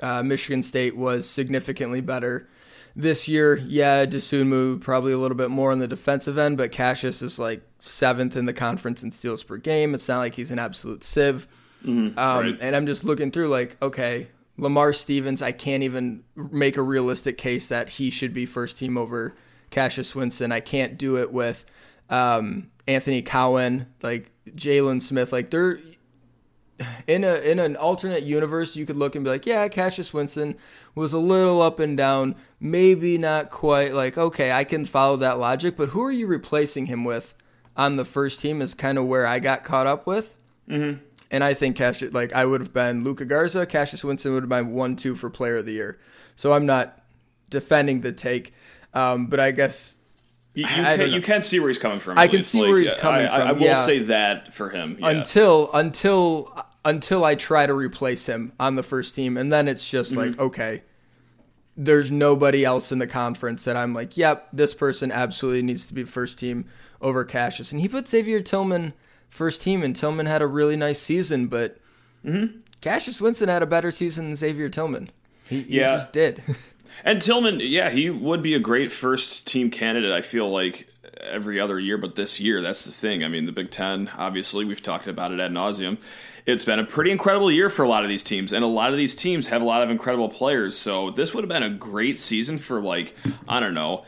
Uh, 0.00 0.22
Michigan 0.22 0.62
State 0.62 0.96
was 0.96 1.28
significantly 1.28 2.00
better 2.00 2.48
this 2.94 3.26
year. 3.28 3.56
Yeah, 3.56 4.04
Dosunmu 4.04 4.80
probably 4.80 5.12
a 5.12 5.18
little 5.18 5.36
bit 5.36 5.50
more 5.50 5.72
on 5.72 5.78
the 5.78 5.88
defensive 5.88 6.36
end, 6.36 6.58
but 6.58 6.72
Cassius 6.72 7.22
is 7.22 7.38
like 7.38 7.62
seventh 7.78 8.36
in 8.36 8.44
the 8.44 8.52
conference 8.52 9.02
in 9.02 9.10
steals 9.10 9.42
per 9.42 9.56
game. 9.56 9.94
It's 9.94 10.08
not 10.08 10.18
like 10.18 10.34
he's 10.34 10.50
an 10.50 10.58
absolute 10.58 11.02
sieve. 11.04 11.48
Um, 11.84 12.14
right. 12.16 12.58
And 12.60 12.74
I'm 12.74 12.86
just 12.86 13.04
looking 13.04 13.30
through 13.30 13.48
like, 13.48 13.76
okay, 13.82 14.28
Lamar 14.56 14.92
Stevens, 14.92 15.42
I 15.42 15.52
can't 15.52 15.82
even 15.82 16.24
make 16.36 16.76
a 16.76 16.82
realistic 16.82 17.38
case 17.38 17.68
that 17.68 17.88
he 17.90 18.10
should 18.10 18.32
be 18.32 18.46
first 18.46 18.78
team 18.78 18.96
over 18.96 19.34
Cassius 19.70 20.14
Winston. 20.14 20.52
I 20.52 20.60
can't 20.60 20.96
do 20.96 21.16
it 21.18 21.32
with 21.32 21.64
um, 22.08 22.70
Anthony 22.86 23.22
Cowan, 23.22 23.86
like 24.02 24.30
Jalen 24.50 25.02
Smith. 25.02 25.32
Like 25.32 25.50
they're 25.50 25.78
in 27.06 27.24
a 27.24 27.34
in 27.34 27.58
an 27.58 27.76
alternate 27.76 28.22
universe, 28.22 28.76
you 28.76 28.86
could 28.86 28.96
look 28.96 29.14
and 29.14 29.24
be 29.24 29.30
like, 29.30 29.46
yeah, 29.46 29.66
Cassius 29.68 30.12
Winston 30.12 30.56
was 30.94 31.12
a 31.12 31.18
little 31.18 31.62
up 31.62 31.80
and 31.80 31.96
down, 31.96 32.36
maybe 32.60 33.18
not 33.18 33.50
quite 33.50 33.94
like 33.94 34.16
okay, 34.16 34.52
I 34.52 34.64
can 34.64 34.84
follow 34.84 35.16
that 35.18 35.38
logic, 35.38 35.76
but 35.76 35.90
who 35.90 36.02
are 36.02 36.12
you 36.12 36.26
replacing 36.26 36.86
him 36.86 37.04
with 37.04 37.34
on 37.76 37.96
the 37.96 38.04
first 38.04 38.40
team 38.40 38.62
is 38.62 38.74
kind 38.74 38.98
of 38.98 39.06
where 39.06 39.26
I 39.26 39.38
got 39.38 39.64
caught 39.64 39.86
up 39.86 40.06
with. 40.06 40.36
Mm-hmm. 40.68 41.04
And 41.30 41.42
I 41.42 41.54
think 41.54 41.76
Cassius, 41.76 42.12
like 42.12 42.32
I 42.32 42.44
would 42.44 42.60
have 42.60 42.72
been 42.72 43.02
Luka 43.04 43.24
Garza, 43.24 43.66
Cassius 43.66 44.04
Winston 44.04 44.32
would 44.34 44.42
have 44.44 44.50
been 44.50 44.72
one 44.72 44.94
two 44.96 45.14
for 45.16 45.30
Player 45.30 45.56
of 45.56 45.66
the 45.66 45.72
Year. 45.72 45.98
So 46.36 46.52
I'm 46.52 46.66
not 46.66 47.00
defending 47.50 48.00
the 48.02 48.12
take, 48.12 48.52
um, 48.92 49.26
but 49.26 49.40
I 49.40 49.50
guess 49.50 49.96
You, 50.54 50.64
you, 50.66 50.84
I 50.84 50.96
can, 50.96 51.12
you 51.12 51.20
can 51.20 51.42
see 51.42 51.58
where 51.60 51.68
he's 51.68 51.78
coming 51.78 51.98
from. 52.00 52.18
I 52.18 52.26
can 52.28 52.36
least. 52.38 52.50
see 52.50 52.60
where 52.60 52.78
he's 52.78 52.94
I- 52.94 52.98
coming 52.98 53.26
I, 53.26 53.46
I 53.46 53.48
from, 53.50 53.58
will 53.58 53.64
yeah. 53.66 53.84
say 53.86 53.98
that 54.00 54.52
for 54.54 54.70
him. 54.70 54.96
Yeah. 55.00 55.08
until 55.10 55.70
until 55.72 56.56
until 56.84 57.24
I 57.24 57.34
try 57.34 57.66
to 57.66 57.74
replace 57.74 58.26
him 58.26 58.52
on 58.60 58.74
the 58.76 58.82
first 58.82 59.14
team, 59.14 59.36
and 59.36 59.52
then 59.52 59.66
it's 59.68 59.88
just 59.88 60.14
like 60.14 60.38
okay, 60.38 60.82
there's 61.76 62.10
nobody 62.10 62.64
else 62.64 62.92
in 62.92 62.98
the 62.98 63.06
conference 63.06 63.64
that 63.64 63.76
I'm 63.76 63.94
like, 63.94 64.16
yep, 64.16 64.48
this 64.52 64.74
person 64.74 65.10
absolutely 65.10 65.62
needs 65.62 65.86
to 65.86 65.94
be 65.94 66.04
first 66.04 66.38
team 66.38 66.66
over 67.00 67.24
Cassius, 67.24 67.72
and 67.72 67.80
he 67.80 67.88
put 67.88 68.06
Xavier 68.08 68.40
Tillman 68.40 68.92
first 69.28 69.62
team, 69.62 69.82
and 69.82 69.94
Tillman 69.94 70.26
had 70.26 70.42
a 70.42 70.46
really 70.46 70.76
nice 70.76 71.00
season, 71.00 71.46
but 71.48 71.76
mm-hmm. 72.24 72.58
Cassius 72.80 73.20
Winston 73.20 73.48
had 73.48 73.62
a 73.62 73.66
better 73.66 73.90
season 73.90 74.26
than 74.26 74.36
Xavier 74.36 74.68
Tillman. 74.68 75.10
He, 75.48 75.62
he 75.62 75.78
Yeah. 75.80 75.88
just 75.90 76.12
did. 76.12 76.42
And 77.04 77.20
Tillman, 77.20 77.58
yeah, 77.60 77.90
he 77.90 78.08
would 78.08 78.40
be 78.40 78.54
a 78.54 78.60
great 78.60 78.92
first 78.92 79.48
team 79.48 79.68
candidate. 79.68 80.12
I 80.12 80.20
feel 80.20 80.48
like 80.48 80.88
every 81.20 81.58
other 81.58 81.80
year, 81.80 81.98
but 81.98 82.14
this 82.14 82.38
year, 82.38 82.60
that's 82.60 82.84
the 82.84 82.92
thing. 82.92 83.24
I 83.24 83.28
mean, 83.28 83.46
the 83.46 83.52
Big 83.52 83.72
Ten, 83.72 84.12
obviously, 84.16 84.64
we've 84.64 84.80
talked 84.80 85.08
about 85.08 85.32
it 85.32 85.40
ad 85.40 85.50
nauseum. 85.50 85.98
It's 86.46 86.64
been 86.64 86.78
a 86.78 86.84
pretty 86.84 87.10
incredible 87.10 87.50
year 87.50 87.68
for 87.68 87.82
a 87.82 87.88
lot 87.88 88.04
of 88.04 88.08
these 88.08 88.22
teams, 88.22 88.52
and 88.52 88.62
a 88.62 88.68
lot 88.68 88.92
of 88.92 88.96
these 88.96 89.16
teams 89.16 89.48
have 89.48 89.60
a 89.60 89.64
lot 89.64 89.82
of 89.82 89.90
incredible 89.90 90.28
players. 90.28 90.78
So 90.78 91.10
this 91.10 91.34
would 91.34 91.42
have 91.42 91.48
been 91.48 91.64
a 91.64 91.70
great 91.70 92.16
season 92.16 92.58
for 92.58 92.80
like 92.80 93.16
I 93.48 93.58
don't 93.58 93.74
know. 93.74 94.04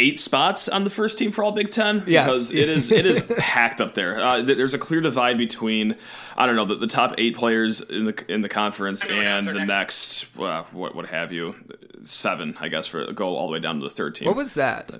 Eight 0.00 0.18
spots 0.18 0.68
on 0.68 0.84
the 0.84 0.90
first 0.90 1.18
team 1.18 1.30
for 1.30 1.44
all 1.44 1.52
Big 1.52 1.70
Ten 1.70 2.02
Yes. 2.06 2.24
because 2.26 2.50
it 2.50 2.68
is 2.70 2.90
it 2.90 3.04
is 3.04 3.20
packed 3.38 3.80
up 3.82 3.94
there. 3.94 4.18
Uh, 4.18 4.40
there's 4.42 4.72
a 4.72 4.78
clear 4.78 5.00
divide 5.02 5.36
between 5.36 5.94
I 6.36 6.46
don't 6.46 6.56
know 6.56 6.64
the, 6.64 6.76
the 6.76 6.86
top 6.86 7.14
eight 7.18 7.36
players 7.36 7.80
in 7.82 8.06
the 8.06 8.24
in 8.32 8.40
the 8.40 8.48
conference 8.48 9.04
and 9.04 9.46
the 9.46 9.64
next 9.66 10.26
uh, 10.38 10.64
what 10.72 10.94
what 10.94 11.06
have 11.06 11.32
you 11.32 11.54
seven, 12.02 12.56
I 12.58 12.68
guess, 12.68 12.86
for 12.86 13.12
go 13.12 13.36
all 13.36 13.46
the 13.48 13.52
way 13.52 13.60
down 13.60 13.76
to 13.78 13.84
the 13.84 13.90
third 13.90 14.14
team. 14.14 14.26
What 14.26 14.36
was 14.36 14.54
that? 14.54 14.90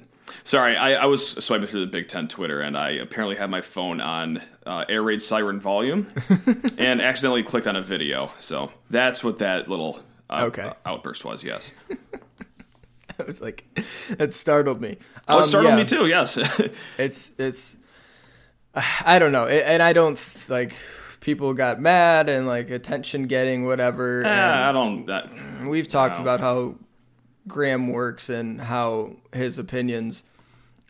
Sorry, 0.45 0.77
I, 0.77 0.93
I 1.03 1.07
was 1.07 1.29
swiping 1.45 1.67
through 1.67 1.81
the 1.81 1.87
Big 1.91 2.07
Ten 2.09 2.29
Twitter, 2.29 2.61
and 2.61 2.77
I 2.77 2.91
apparently 2.91 3.37
had 3.37 3.51
my 3.51 3.61
phone 3.63 4.01
on 4.01 4.41
uh, 4.67 4.85
air 4.89 5.03
raid 5.03 5.21
siren 5.23 5.59
volume, 5.61 6.13
and 6.79 7.01
accidentally 7.01 7.43
clicked 7.43 7.67
on 7.67 7.75
a 7.75 7.83
video. 7.83 8.31
So 8.39 8.71
that's 8.91 9.25
what 9.25 9.39
that 9.39 9.67
little 9.69 10.03
uh, 10.29 10.45
Okay. 10.45 10.71
outburst 10.87 11.25
was. 11.25 11.43
Yes, 11.43 11.73
I 13.23 13.25
was 13.27 13.41
like, 13.41 13.65
it 14.19 14.35
startled 14.35 14.81
me. 14.81 14.99
oh, 15.29 15.39
it 15.39 15.43
Um, 15.43 15.47
startled 15.47 15.73
yeah, 15.73 15.77
me 15.79 15.85
too. 15.85 16.07
Yes, 16.07 16.39
It's 16.99 17.31
it's. 17.39 17.77
I 18.75 19.19
don't 19.19 19.33
know, 19.33 19.45
It- 19.47 19.65
and 19.67 19.83
I 19.83 19.93
don't 19.93 20.19
like 20.49 20.73
people 21.21 21.53
got 21.55 21.81
mad 21.81 22.29
and 22.29 22.47
like 22.47 22.71
attention 22.71 23.27
getting 23.27 23.67
whatever. 23.67 24.21
and- 24.21 24.29
Ah, 24.29 24.69
I 24.69 24.73
don't. 24.73 25.07
That, 25.07 25.29
We've 25.67 25.89
talked 25.89 26.17
Wow. 26.17 26.23
about 26.23 26.41
how 26.41 26.77
Graham 27.49 27.89
works 27.89 28.29
and 28.29 28.61
how 28.61 29.17
his 29.33 29.59
opinions 29.59 30.25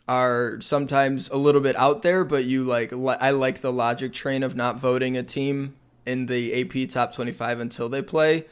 are 0.09 0.61
sometimes 0.61 1.31
a 1.31 1.37
little 1.37 1.61
bit 1.61 1.77
out 1.77 2.03
there, 2.03 2.25
but 2.25 2.45
you 2.45 2.65
like 2.65 2.93
li- 2.93 3.17
I 3.21 3.31
like 3.31 3.61
the 3.61 3.73
logic 3.73 4.13
train 4.13 4.43
of 4.43 4.55
not 4.57 4.79
voting 4.79 5.17
a 5.17 5.23
team 5.23 5.75
in 6.05 6.27
the 6.27 6.61
AP 6.63 6.91
top 6.91 7.15
25 7.15 7.61
until 7.61 7.89
they 7.89 8.03
play 8.03 8.47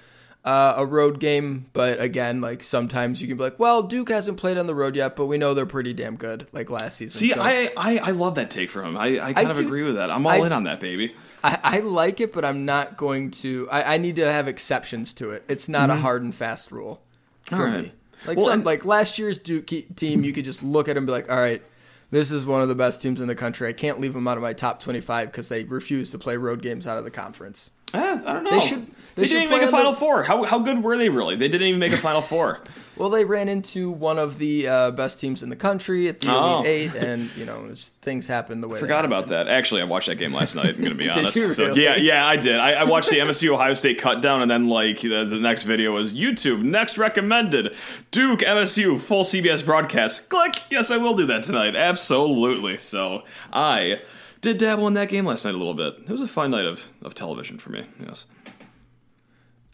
uh, 0.44 0.74
a 0.76 0.86
road 0.86 1.20
game, 1.20 1.66
but 1.72 2.00
again, 2.00 2.40
like 2.40 2.62
sometimes 2.62 3.20
you 3.20 3.28
can 3.28 3.36
be 3.36 3.42
like, 3.42 3.58
well, 3.58 3.82
Duke 3.82 4.08
hasn't 4.08 4.38
played 4.38 4.56
on 4.56 4.66
the 4.66 4.74
road 4.74 4.96
yet, 4.96 5.14
but 5.16 5.26
we 5.26 5.36
know 5.36 5.52
they're 5.52 5.66
pretty 5.66 5.92
damn 5.92 6.16
good 6.16 6.46
like 6.52 6.70
last 6.70 6.96
season. 6.96 7.18
see, 7.18 7.28
So 7.30 7.40
I, 7.42 7.70
I 7.76 7.98
I 7.98 8.10
love 8.12 8.36
that 8.36 8.50
take 8.50 8.70
from 8.70 8.86
him. 8.86 8.96
I, 8.96 9.20
I 9.20 9.32
kind 9.34 9.50
of 9.50 9.58
do- 9.58 9.66
agree 9.66 9.82
with 9.82 9.96
that. 9.96 10.10
I'm 10.10 10.26
all 10.26 10.32
I- 10.32 10.46
in 10.46 10.52
on 10.52 10.64
that, 10.64 10.80
baby. 10.80 11.14
I, 11.44 11.58
I 11.62 11.78
like 11.80 12.20
it, 12.20 12.32
but 12.32 12.44
I'm 12.44 12.64
not 12.64 12.96
going 12.96 13.30
to. 13.32 13.68
I, 13.70 13.94
I 13.94 13.98
need 13.98 14.16
to 14.16 14.30
have 14.32 14.48
exceptions 14.48 15.12
to 15.14 15.30
it. 15.32 15.44
It's 15.48 15.68
not 15.68 15.90
a 15.90 15.96
hard 15.96 16.22
and 16.22 16.34
fast 16.34 16.72
rule 16.72 17.02
for 17.42 17.56
Mm-hmm. 17.56 17.62
Right. 17.74 17.84
me. 17.84 17.92
Like 18.26 18.36
Well, 18.38 18.46
some, 18.46 18.54
and- 18.54 18.64
like 18.64 18.84
last 18.84 19.18
year's 19.18 19.38
Duke 19.38 19.66
team, 19.96 20.24
you 20.24 20.32
could 20.32 20.44
just 20.44 20.62
look 20.62 20.88
at 20.88 20.94
them 20.94 21.02
and 21.02 21.06
be 21.06 21.12
like, 21.12 21.30
all 21.30 21.36
right, 21.38 21.62
this 22.10 22.30
is 22.32 22.46
one 22.46 22.62
of 22.62 22.68
the 22.68 22.74
best 22.74 23.02
teams 23.02 23.20
in 23.20 23.26
the 23.28 23.34
country. 23.34 23.68
I 23.68 23.72
can't 23.72 24.00
leave 24.00 24.14
them 24.14 24.26
out 24.26 24.36
of 24.38 24.42
my 24.42 24.52
top 24.54 24.80
25 24.80 25.30
because 25.30 25.48
they 25.50 25.64
refuse 25.64 26.10
to 26.10 26.18
play 26.18 26.36
road 26.36 26.62
games 26.62 26.86
out 26.86 26.96
of 26.98 27.04
the 27.04 27.10
conference. 27.10 27.70
I 27.94 28.16
don't 28.32 28.44
know. 28.44 28.50
They 28.50 28.60
should- 28.60 28.86
they 29.14 29.22
They, 29.24 29.28
should 29.30 29.32
didn't 29.40 29.44
even 29.52 29.58
make 29.60 29.68
a 29.68 29.70
Final 29.72 29.92
the- 29.92 29.98
Four. 29.98 30.22
How 30.22 30.44
how 30.44 30.60
good 30.60 30.80
were 30.82 30.96
they 30.96 31.08
really? 31.08 31.34
They 31.34 31.48
didn't 31.48 31.66
even 31.66 31.80
make 31.80 31.92
a 31.92 31.96
Final 31.96 32.20
Four. 32.22 32.60
Well, 32.98 33.10
they 33.10 33.24
ran 33.24 33.48
into 33.48 33.92
one 33.92 34.18
of 34.18 34.38
the 34.38 34.66
uh, 34.66 34.90
best 34.90 35.20
teams 35.20 35.44
in 35.44 35.50
the 35.50 35.54
country 35.54 36.08
at 36.08 36.18
the 36.18 36.26
Oh. 36.32 36.56
Elite 36.62 36.66
Eight, 36.66 36.94
and 36.96 37.30
you 37.36 37.44
know 37.44 37.68
things 38.02 38.26
happen 38.26 38.60
the 38.60 38.66
way. 38.66 38.78
I 38.78 38.80
Forgot 38.80 39.04
about 39.04 39.28
that. 39.28 39.46
Actually, 39.46 39.82
I 39.82 39.84
watched 39.84 40.08
that 40.08 40.16
game 40.16 40.32
last 40.32 40.56
night. 40.56 40.74
I'm 40.74 40.82
gonna 40.82 40.96
be 40.96 41.08
honest. 41.08 41.36
you 41.36 41.48
So, 41.50 41.74
yeah, 41.74 41.94
yeah, 41.94 42.26
I 42.26 42.34
did. 42.34 42.56
I, 42.56 42.72
I 42.72 42.84
watched 42.84 43.08
the 43.10 43.18
MSU 43.20 43.54
Ohio 43.54 43.74
State 43.74 44.00
cut 44.00 44.20
down, 44.20 44.42
and 44.42 44.50
then 44.50 44.66
like 44.68 45.00
the, 45.02 45.24
the 45.24 45.38
next 45.38 45.62
video 45.62 45.92
was 45.92 46.12
YouTube 46.12 46.60
next 46.64 46.98
recommended 46.98 47.76
Duke 48.10 48.40
MSU 48.40 48.98
full 48.98 49.22
CBS 49.22 49.64
broadcast. 49.64 50.28
Click. 50.28 50.60
Yes, 50.68 50.90
I 50.90 50.96
will 50.96 51.14
do 51.14 51.26
that 51.26 51.44
tonight. 51.44 51.76
Absolutely. 51.76 52.78
So 52.78 53.22
I 53.52 54.00
did 54.40 54.58
dabble 54.58 54.86
in 54.86 54.94
that 54.94 55.08
game 55.08 55.24
last 55.24 55.44
night 55.44 55.54
a 55.54 55.58
little 55.58 55.74
bit. 55.74 55.94
It 56.00 56.08
was 56.10 56.20
a 56.20 56.28
fun 56.28 56.50
night 56.50 56.66
of, 56.66 56.90
of 57.02 57.14
television 57.14 57.58
for 57.58 57.70
me. 57.70 57.84
Yes. 58.04 58.26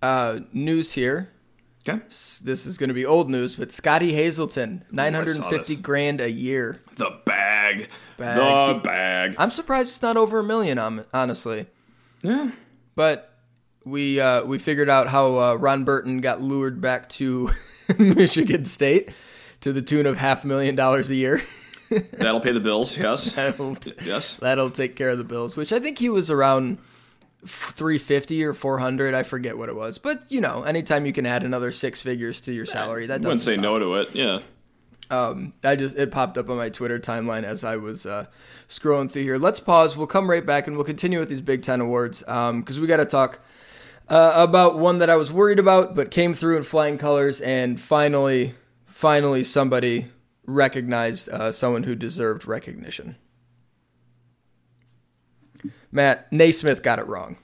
Uh, 0.02 0.40
news 0.52 0.92
here. 0.92 1.30
Okay. 1.86 2.02
S- 2.06 2.40
This 2.42 2.66
is 2.66 2.78
going 2.78 2.88
to 2.88 2.94
be 2.94 3.04
old 3.06 3.30
news, 3.30 3.56
but 3.56 3.72
Scottie 3.72 4.12
Hazelton, 4.12 4.84
I 4.92 4.94
950 5.10 5.74
this. 5.74 5.82
grand 5.82 6.20
a 6.20 6.30
year. 6.30 6.80
The 6.96 7.10
bag. 7.26 7.88
Bag. 8.16 8.68
The 8.74 8.80
bag. 8.80 9.34
I'm 9.38 9.50
surprised 9.50 9.90
it's 9.90 10.02
not 10.02 10.16
over 10.16 10.38
a 10.38 10.44
million, 10.44 10.78
honestly. 11.12 11.66
Yeah. 12.22 12.50
But 12.94 13.30
we 13.84 14.18
uh, 14.20 14.44
we 14.44 14.58
figured 14.58 14.88
out 14.88 15.08
how 15.08 15.38
uh, 15.38 15.54
Ron 15.56 15.84
Burton 15.84 16.20
got 16.20 16.40
lured 16.40 16.80
back 16.80 17.08
to 17.10 17.50
Michigan 17.98 18.64
State 18.64 19.10
to 19.60 19.72
the 19.72 19.82
tune 19.82 20.06
of 20.06 20.16
half 20.16 20.44
a 20.44 20.46
million 20.46 20.74
dollars 20.74 21.10
a 21.10 21.14
year. 21.14 21.42
That'll 22.12 22.40
pay 22.40 22.52
the 22.52 22.60
bills. 22.60 22.96
Yes. 23.04 23.32
that'll, 23.32 23.76
Yes. 24.04 24.34
that'll 24.34 24.70
take 24.70 24.96
care 24.96 25.10
of 25.10 25.18
the 25.18 25.24
bills, 25.24 25.56
which 25.56 25.72
I 25.72 25.78
think 25.78 25.98
he 25.98 26.08
was 26.08 26.30
around 26.30 26.78
350 27.46 28.44
or 28.44 28.54
400. 28.54 29.14
I 29.14 29.22
forget 29.22 29.56
what 29.58 29.68
it 29.68 29.74
was, 29.76 29.98
but 29.98 30.24
you 30.30 30.40
know, 30.40 30.62
anytime 30.62 31.06
you 31.06 31.12
can 31.12 31.26
add 31.26 31.42
another 31.42 31.70
six 31.72 32.00
figures 32.00 32.40
to 32.42 32.52
your 32.52 32.66
salary, 32.66 33.06
that 33.06 33.22
doesn't 33.22 33.28
Wouldn't 33.28 33.40
say 33.42 33.56
no 33.56 33.78
to 33.78 33.94
it. 33.96 34.14
Yeah. 34.14 34.40
Um, 35.10 35.52
I 35.62 35.76
just 35.76 35.96
it 35.96 36.10
popped 36.10 36.38
up 36.38 36.48
on 36.48 36.56
my 36.56 36.70
Twitter 36.70 36.98
timeline 36.98 37.44
as 37.44 37.62
I 37.62 37.76
was 37.76 38.06
uh, 38.06 38.26
scrolling 38.68 39.10
through 39.10 39.24
here. 39.24 39.36
Let's 39.36 39.60
pause. 39.60 39.96
We'll 39.96 40.06
come 40.06 40.30
right 40.30 40.44
back 40.44 40.66
and 40.66 40.76
we'll 40.76 40.86
continue 40.86 41.18
with 41.20 41.28
these 41.28 41.42
Big 41.42 41.62
Ten 41.62 41.80
awards 41.82 42.20
because 42.20 42.80
we 42.80 42.86
got 42.86 42.96
to 42.96 43.04
talk 43.04 43.40
uh, 44.08 44.32
about 44.34 44.78
one 44.78 44.98
that 44.98 45.10
I 45.10 45.16
was 45.16 45.30
worried 45.30 45.58
about, 45.58 45.94
but 45.94 46.10
came 46.10 46.32
through 46.32 46.56
in 46.56 46.62
flying 46.62 46.96
colors, 46.96 47.40
and 47.42 47.78
finally, 47.78 48.54
finally, 48.86 49.44
somebody 49.44 50.08
recognized 50.46 51.28
uh, 51.28 51.52
someone 51.52 51.82
who 51.84 51.94
deserved 51.94 52.46
recognition. 52.46 53.16
Matt 55.92 56.30
Naismith 56.32 56.82
got 56.82 56.98
it 56.98 57.06
wrong. 57.06 57.36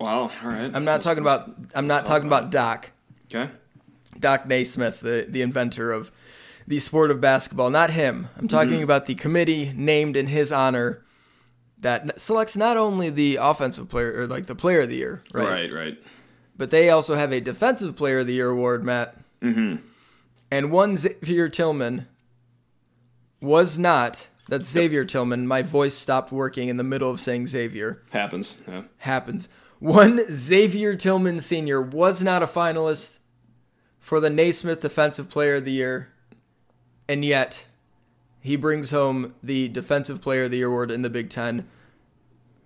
Wow. 0.00 0.22
All 0.22 0.48
right. 0.48 0.70
I'm 0.74 0.84
not 0.84 1.02
talking 1.02 1.22
about. 1.22 1.50
I'm 1.74 1.86
not 1.86 2.06
talking 2.06 2.26
about 2.26 2.50
Doc. 2.50 2.90
Okay. 3.26 3.50
Doc 4.18 4.46
Naismith, 4.46 5.00
the, 5.00 5.26
the 5.28 5.40
inventor 5.42 5.92
of 5.92 6.10
the 6.66 6.78
sport 6.80 7.10
of 7.10 7.20
basketball. 7.20 7.70
Not 7.70 7.90
him. 7.90 8.28
I'm 8.36 8.48
talking 8.48 8.74
Mm-hmm. 8.74 8.82
about 8.82 9.06
the 9.06 9.14
committee 9.14 9.72
named 9.74 10.16
in 10.16 10.26
his 10.26 10.50
honor 10.52 11.04
that 11.78 12.20
selects 12.20 12.56
not 12.56 12.76
only 12.76 13.08
the 13.08 13.36
offensive 13.36 13.88
player 13.88 14.12
or 14.20 14.26
like 14.26 14.46
the 14.46 14.54
player 14.54 14.80
of 14.80 14.88
the 14.88 14.96
year, 14.96 15.22
right? 15.32 15.48
Right. 15.48 15.72
Right. 15.72 16.02
But 16.56 16.70
they 16.70 16.90
also 16.90 17.14
have 17.14 17.32
a 17.32 17.40
defensive 17.40 17.96
player 17.96 18.18
of 18.18 18.26
the 18.26 18.34
year 18.34 18.50
award, 18.50 18.84
Matt. 18.84 19.16
Mm-hmm. 19.40 19.76
And 20.50 20.70
one 20.70 20.96
Xavier 20.96 21.48
Tillman 21.48 22.06
was 23.40 23.78
not. 23.78 24.28
That's 24.48 24.68
Xavier 24.68 25.04
Tillman. 25.04 25.46
My 25.46 25.62
voice 25.62 25.94
stopped 25.94 26.32
working 26.32 26.68
in 26.68 26.76
the 26.76 26.84
middle 26.84 27.10
of 27.10 27.20
saying 27.20 27.46
Xavier 27.46 28.02
Happens. 28.10 28.58
Yeah. 28.66 28.82
happens. 28.98 29.48
One 29.78 30.22
Xavier 30.30 30.96
Tillman 30.96 31.40
Sr. 31.40 31.80
was 31.80 32.22
not 32.22 32.42
a 32.42 32.46
finalist 32.46 33.18
for 33.98 34.20
the 34.20 34.28
Naismith 34.28 34.80
Defensive 34.80 35.30
Player 35.30 35.56
of 35.56 35.64
the 35.64 35.72
Year, 35.72 36.08
and 37.08 37.24
yet 37.24 37.66
he 38.40 38.56
brings 38.56 38.90
home 38.90 39.34
the 39.42 39.68
Defensive 39.68 40.20
Player 40.20 40.44
of 40.44 40.50
the 40.50 40.58
Year 40.58 40.68
award 40.68 40.90
in 40.90 41.02
the 41.02 41.10
Big 41.10 41.30
Ten. 41.30 41.66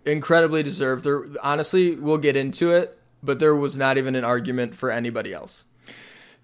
Incredibly 0.07 0.63
deserved. 0.63 1.05
There, 1.05 1.25
honestly, 1.43 1.97
we'll 1.97 2.19
get 2.19 2.37
into 2.37 2.73
it, 2.73 2.99
but 3.23 3.39
there 3.39 3.55
was 3.55 3.77
not 3.77 3.99
even 3.99 4.17
an 4.17 4.25
argument 4.25 4.75
for 4.75 4.91
anybody 4.91 5.33
else. 5.33 5.65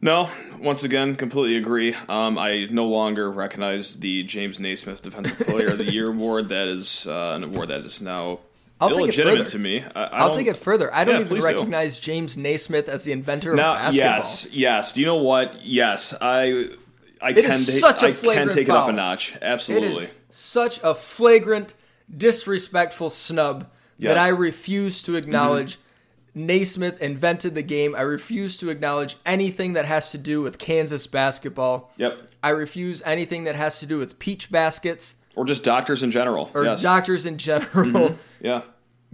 No, 0.03 0.31
once 0.59 0.83
again, 0.83 1.15
completely 1.15 1.57
agree. 1.57 1.95
Um, 2.09 2.39
I 2.39 2.67
no 2.71 2.87
longer 2.87 3.31
recognize 3.31 3.97
the 3.97 4.23
James 4.23 4.59
Naismith 4.59 5.03
Defensive 5.03 5.39
Player 5.47 5.69
of 5.69 5.79
the 5.79 5.85
Year 5.85 6.09
award. 6.11 6.49
That 6.49 6.69
is 6.69 7.07
uh, 7.07 7.35
an 7.37 7.45
award 7.45 7.69
that 7.69 7.81
is 7.85 8.01
now 8.01 8.41
I'll 8.81 8.89
illegitimate 8.91 9.49
to 9.49 9.59
me. 9.59 9.83
I, 9.83 10.05
I 10.05 10.07
I'll 10.21 10.29
don't- 10.29 10.39
take 10.39 10.47
it 10.47 10.57
further. 10.57 10.93
I 10.95 11.05
don't 11.05 11.17
Yeah, 11.17 11.21
even 11.21 11.29
please 11.29 11.41
do. 11.41 11.47
recognize 11.47 12.01
James 12.01 12.39
Naismith 12.39 12.89
as 12.89 13.05
the 13.05 13.13
inventor 13.13 13.55
Now, 13.55 13.73
of 13.75 13.79
basketball. 13.79 14.09
yes, 14.17 14.49
yes. 14.53 14.93
Do 14.95 15.01
you 15.01 15.07
know 15.07 15.17
what? 15.23 15.65
Yes, 15.65 16.15
I. 16.21 16.71
I 17.23 17.31
It 17.33 17.35
can 17.37 17.45
is 17.51 17.67
take, 17.67 17.77
such 17.81 18.03
a 18.03 18.07
I 18.07 18.11
can 18.13 18.19
flagrant 18.19 18.53
take 18.53 18.69
it 18.69 18.75
up 18.75 18.89
a 18.89 18.93
notch. 18.93 19.37
Absolutely. 19.43 20.05
is 20.05 20.13
such 20.31 20.81
a 20.83 20.95
flagrant, 20.95 21.75
disrespectful 22.17 23.11
snub 23.11 23.67
Yes. 23.99 24.15
that 24.15 24.19
I 24.23 24.29
refuse 24.29 25.03
to 25.03 25.17
acknowledge. 25.17 25.77
Naismith 26.35 27.01
invented 27.03 27.55
the 27.55 27.63
game. 27.63 27.95
I 27.97 28.03
refuse 28.03 28.57
to 28.59 28.71
acknowledge 28.71 29.17
anything 29.27 29.73
that 29.75 29.85
has 29.85 30.11
to 30.13 30.19
do 30.19 30.43
with 30.43 30.59
Kansas 30.59 31.07
basketball. 31.07 31.93
Yep. 31.97 32.23
I 32.43 32.51
refuse 32.51 33.03
anything 33.05 33.45
that 33.45 33.57
has 33.57 33.81
to 33.81 33.87
do 33.87 33.99
with 33.99 34.19
peach 34.19 34.51
baskets 34.51 35.17
Or 35.37 35.45
just 35.45 35.65
doctors 35.65 36.03
in 36.03 36.11
general. 36.11 36.51
or 36.55 36.65
yes. 36.65 36.79
Mm-hmm. 36.79 36.83
doctors 36.85 37.27
in 37.27 37.37
general. 37.39 38.17
yeah. 38.41 38.63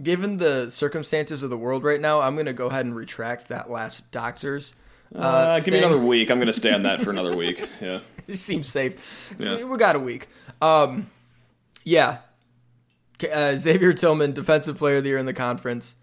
Given 0.01 0.37
the 0.37 0.69
circumstances 0.69 1.41
of 1.41 1.49
the 1.49 1.57
world 1.57 1.83
right 1.83 1.99
now, 1.99 2.21
I'm 2.21 2.35
going 2.35 2.45
to 2.45 2.53
go 2.53 2.67
ahead 2.67 2.85
and 2.85 2.95
retract 2.95 3.47
that 3.47 3.69
last 3.71 4.09
doctors. 4.11 4.75
Uh, 5.15 5.59
give 5.61 5.71
me 5.71 5.79
another 5.79 5.97
week. 5.99 6.29
I'm 6.29 6.37
going 6.37 6.47
to 6.47 6.53
stay 6.53 6.71
on 6.71 6.83
that 6.83 7.01
for 7.01 7.09
another 7.09 7.35
week. 7.43 7.67
Yeah. 7.81 8.01
It 8.27 8.37
seems 8.37 8.69
safe. 8.69 9.33
Yeah. 9.39 9.63
We 9.63 9.75
got 9.77 9.95
a 9.95 9.99
week. 9.99 10.27
Um, 10.61 11.09
yeah. 11.83 12.19
Uh, 13.33 13.55
Xavier 13.55 13.93
Tillman, 13.93 14.33
Defensive 14.33 14.77
Player 14.77 14.97
of 14.97 15.03
the 15.03 15.09
Year 15.09 15.17
in 15.17 15.25
the 15.25 15.33
conference. 15.33 15.95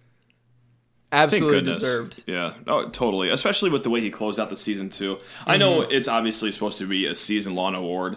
Absolutely 1.14 1.62
deserved. 1.62 2.22
Yeah. 2.26 2.54
Oh, 2.66 2.88
totally. 2.88 3.30
Especially 3.30 3.70
with 3.70 3.82
the 3.84 3.90
way 3.90 4.00
he 4.00 4.10
closed 4.10 4.38
out 4.40 4.50
the 4.50 4.56
season 4.56 4.90
too. 4.90 5.18
I 5.46 5.56
know 5.56 5.80
Mm-hmm. 5.80 5.92
it's 5.92 6.08
obviously 6.08 6.52
supposed 6.52 6.78
to 6.78 6.86
be 6.86 7.06
a 7.06 7.14
season 7.14 7.54
long 7.54 7.74
award, 7.74 8.16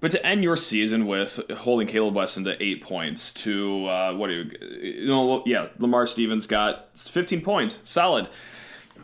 but 0.00 0.10
to 0.12 0.24
end 0.26 0.42
your 0.44 0.56
season 0.56 1.06
with 1.06 1.40
holding 1.58 1.88
Kaleb 1.88 2.12
Wesson 2.14 2.44
to 2.44 2.62
eight 2.62 2.82
points, 2.82 3.32
to 3.34 3.86
uh, 3.86 4.12
what 4.14 4.28
do 4.28 4.34
you, 4.34 4.90
you 5.00 5.06
know? 5.06 5.42
Yeah, 5.46 5.68
Lamar 5.78 6.06
Stevens 6.06 6.46
got 6.46 6.96
15 6.98 7.40
points, 7.40 7.80
solid. 7.84 8.28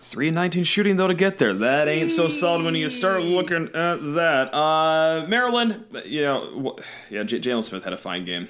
Three 0.05 0.29
and 0.29 0.35
nineteen 0.35 0.65
shooting 0.65 0.97
though 0.97 1.07
to 1.07 1.15
get 1.15 1.39
there. 1.39 1.53
That 1.55 1.87
ain't 1.87 2.11
so 2.11 2.27
solid 2.29 2.65
when 2.65 2.75
you 2.75 2.89
start 2.91 3.23
looking 3.23 3.67
at 3.75 3.97
that. 4.15 4.53
Uh, 4.53 5.27
Maryland, 5.29 5.85
you 6.07 6.23
know, 6.23 6.77
yeah, 7.09 7.23
J- 7.23 7.39
Jalen 7.39 7.63
Smith 7.63 7.85
had 7.85 7.93
a 7.93 7.97
fine 7.99 8.25
game. 8.25 8.49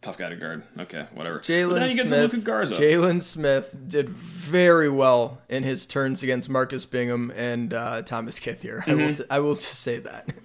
Tough 0.00 0.16
guy 0.18 0.28
to 0.28 0.36
guard. 0.36 0.62
Okay, 0.78 1.06
whatever. 1.14 1.40
Jalen 1.40 1.74
then 1.74 1.90
you 1.90 1.96
get 1.96 2.08
to 2.08 2.28
Smith. 2.28 2.78
Jalen 2.78 3.22
Smith 3.22 3.74
did 3.86 4.08
very 4.08 4.88
well 4.88 5.40
in 5.48 5.62
his 5.64 5.86
turns 5.86 6.22
against 6.22 6.48
Marcus 6.48 6.84
Bingham 6.86 7.32
and 7.34 7.72
uh, 7.74 8.02
Thomas 8.02 8.38
Kithier. 8.40 8.80
I 8.82 8.90
Mm-hmm. 8.90 8.96
will. 8.98 9.04
s- 9.08 9.20
I 9.30 9.38
will 9.40 9.54
just 9.54 9.80
say 9.80 9.98
that. 10.00 10.28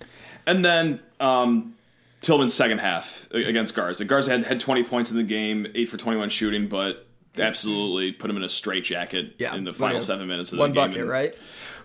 And 0.45 0.65
then 0.65 0.99
um, 1.21 1.75
Tillman's 2.21 2.53
second 2.53 2.79
half 2.79 3.29
against 3.31 3.73
Garza. 3.75 4.03
Garza 4.03 4.29
had, 4.31 4.43
had 4.43 4.59
20 4.59 4.83
points 4.83 5.09
in 5.09 5.15
the 5.15 5.23
game, 5.23 5.65
8 5.73 5.87
for 5.87 5.95
21 5.95 6.27
shooting, 6.31 6.67
but 6.67 7.07
absolutely 7.39 8.11
put 8.11 8.29
him 8.29 8.35
in 8.35 8.43
a 8.43 8.49
straitjacket 8.49 9.35
Yeah, 9.39 9.55
in 9.55 9.63
the 9.63 9.71
final 9.71 10.01
seven 10.01 10.27
minutes 10.27 10.51
of 10.51 10.57
the 10.57 10.65
game. 10.67 10.75
One 10.75 10.87
bucket, 10.89 11.01
And- 11.03 11.09
right? 11.09 11.33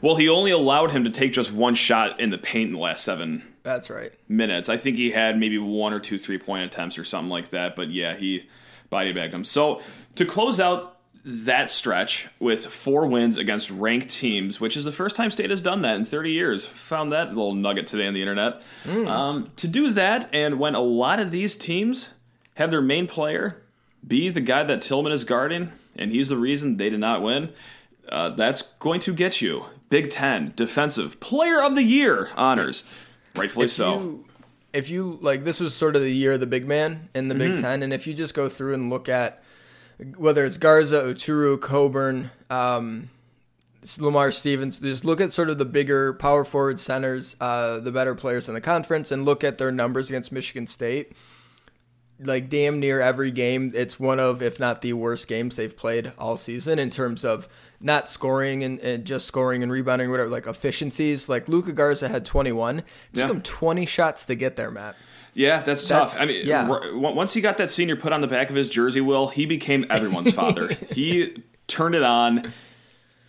Well, 0.00 0.16
he 0.16 0.28
only 0.28 0.50
allowed 0.50 0.90
him 0.90 1.04
to 1.04 1.10
take 1.10 1.32
just 1.32 1.52
one 1.52 1.74
shot 1.76 2.18
in 2.18 2.30
the 2.30 2.38
paint 2.38 2.70
in 2.70 2.74
the 2.74 2.80
last 2.80 3.04
seven 3.04 3.44
That's 3.68 3.90
right. 3.90 4.12
minutes. 4.28 4.70
I 4.70 4.78
think 4.78 4.96
he 4.96 5.10
had 5.10 5.38
maybe 5.38 5.58
one 5.58 5.92
or 5.92 6.00
two 6.00 6.18
three 6.18 6.38
point 6.38 6.64
attempts 6.64 6.96
or 6.96 7.04
something 7.04 7.28
like 7.28 7.50
that. 7.50 7.76
But 7.76 7.90
yeah, 7.90 8.16
he 8.16 8.48
body 8.88 9.12
bagged 9.12 9.34
him. 9.34 9.44
So 9.44 9.82
to 10.14 10.24
close 10.24 10.58
out 10.58 10.96
that 11.24 11.68
stretch 11.68 12.28
with 12.38 12.64
four 12.64 13.06
wins 13.06 13.36
against 13.36 13.70
ranked 13.70 14.08
teams, 14.08 14.58
which 14.58 14.74
is 14.74 14.84
the 14.84 14.92
first 14.92 15.14
time 15.16 15.30
State 15.30 15.50
has 15.50 15.60
done 15.60 15.82
that 15.82 15.96
in 15.96 16.04
30 16.04 16.32
years. 16.32 16.64
Found 16.64 17.12
that 17.12 17.28
little 17.28 17.54
nugget 17.54 17.86
today 17.86 18.06
on 18.06 18.14
the 18.14 18.22
internet. 18.22 18.62
Um, 18.86 19.50
to 19.56 19.68
do 19.68 19.90
that, 19.92 20.30
and 20.32 20.58
when 20.58 20.74
a 20.74 20.80
lot 20.80 21.20
of 21.20 21.30
these 21.30 21.56
teams 21.56 22.10
have 22.54 22.70
their 22.70 22.80
main 22.80 23.06
player 23.06 23.60
be 24.06 24.30
the 24.30 24.40
guy 24.40 24.62
that 24.62 24.80
Tillman 24.80 25.12
is 25.12 25.24
guarding, 25.24 25.72
and 25.94 26.10
he's 26.10 26.30
the 26.30 26.38
reason 26.38 26.78
they 26.78 26.88
did 26.88 27.00
not 27.00 27.20
win, 27.20 27.52
uh, 28.08 28.30
that's 28.30 28.62
going 28.78 29.00
to 29.00 29.12
get 29.12 29.42
you 29.42 29.66
Big 29.90 30.08
Ten 30.08 30.52
Defensive 30.56 31.20
Player 31.20 31.62
of 31.62 31.74
the 31.74 31.82
Year 31.82 32.30
honors. 32.36 32.94
Rightfully 33.38 33.66
If 33.66 33.70
so. 33.72 33.98
you, 34.00 34.24
if 34.72 34.90
you 34.90 35.18
like, 35.22 35.44
this 35.44 35.60
was 35.60 35.74
sort 35.74 35.96
of 35.96 36.02
the 36.02 36.10
year 36.10 36.34
of 36.34 36.40
the 36.40 36.46
big 36.46 36.66
man 36.66 37.08
in 37.14 37.28
the 37.28 37.34
Mm-hmm. 37.34 37.54
Big 37.56 37.62
Ten, 37.62 37.82
and 37.82 37.92
if 37.92 38.06
you 38.06 38.14
just 38.14 38.34
go 38.34 38.48
through 38.48 38.74
and 38.74 38.90
look 38.90 39.08
at 39.08 39.42
whether 40.16 40.44
it's 40.44 40.56
Garza, 40.58 41.02
Oturu, 41.02 41.60
Cockburn, 41.60 42.30
um, 42.50 43.10
Lamar 43.98 44.30
Stevens, 44.30 44.78
just 44.78 45.04
look 45.04 45.20
at 45.20 45.32
sort 45.32 45.50
of 45.50 45.58
the 45.58 45.64
bigger 45.64 46.12
power 46.12 46.44
forward 46.44 46.78
centers, 46.78 47.36
uh, 47.40 47.78
the 47.80 47.90
better 47.90 48.14
players 48.14 48.48
in 48.48 48.54
the 48.54 48.60
conference, 48.60 49.10
and 49.10 49.24
look 49.24 49.42
at 49.42 49.58
their 49.58 49.72
numbers 49.72 50.08
against 50.10 50.30
Michigan 50.32 50.66
State. 50.66 51.12
Like 52.20 52.48
damn 52.48 52.80
near 52.80 53.00
every 53.00 53.30
game, 53.30 53.70
it's 53.74 54.00
one 54.00 54.18
of, 54.18 54.42
if 54.42 54.58
not 54.58 54.82
the 54.82 54.92
worst 54.94 55.28
games 55.28 55.54
they've 55.56 55.76
played 55.76 56.12
all 56.18 56.36
season 56.36 56.78
in 56.80 56.90
terms 56.90 57.24
of 57.24 57.46
not 57.80 58.10
scoring 58.10 58.64
and, 58.64 58.80
and 58.80 59.04
just 59.04 59.24
scoring 59.26 59.62
and 59.62 59.70
rebounding, 59.70 60.10
whatever, 60.10 60.28
like 60.28 60.46
efficiencies. 60.48 61.28
Like 61.28 61.48
Luka 61.48 61.72
Garza 61.72 62.08
had 62.08 62.24
21. 62.26 62.80
It 62.80 62.84
took 63.14 63.24
Yeah. 63.24 63.30
him 63.30 63.42
20 63.42 63.86
shots 63.86 64.24
to 64.24 64.34
get 64.34 64.56
there, 64.56 64.70
Matt. 64.72 64.96
Yeah, 65.34 65.62
that's, 65.62 65.86
That's- 65.86 66.14
tough. 66.14 66.20
I 66.20 66.24
mean, 66.26 66.44
yeah. 66.44 66.66
once 66.96 67.32
he 67.34 67.40
got 67.40 67.58
that 67.58 67.70
senior 67.70 67.94
put 67.94 68.12
on 68.12 68.20
the 68.20 68.26
back 68.26 68.50
of 68.50 68.56
his 68.56 68.68
jersey, 68.68 69.00
Will, 69.00 69.28
he 69.28 69.46
became 69.46 69.86
everyone's 69.88 70.32
father. 70.34 70.68
he 70.92 71.44
turned 71.68 71.94
it 71.94 72.02
on 72.02 72.52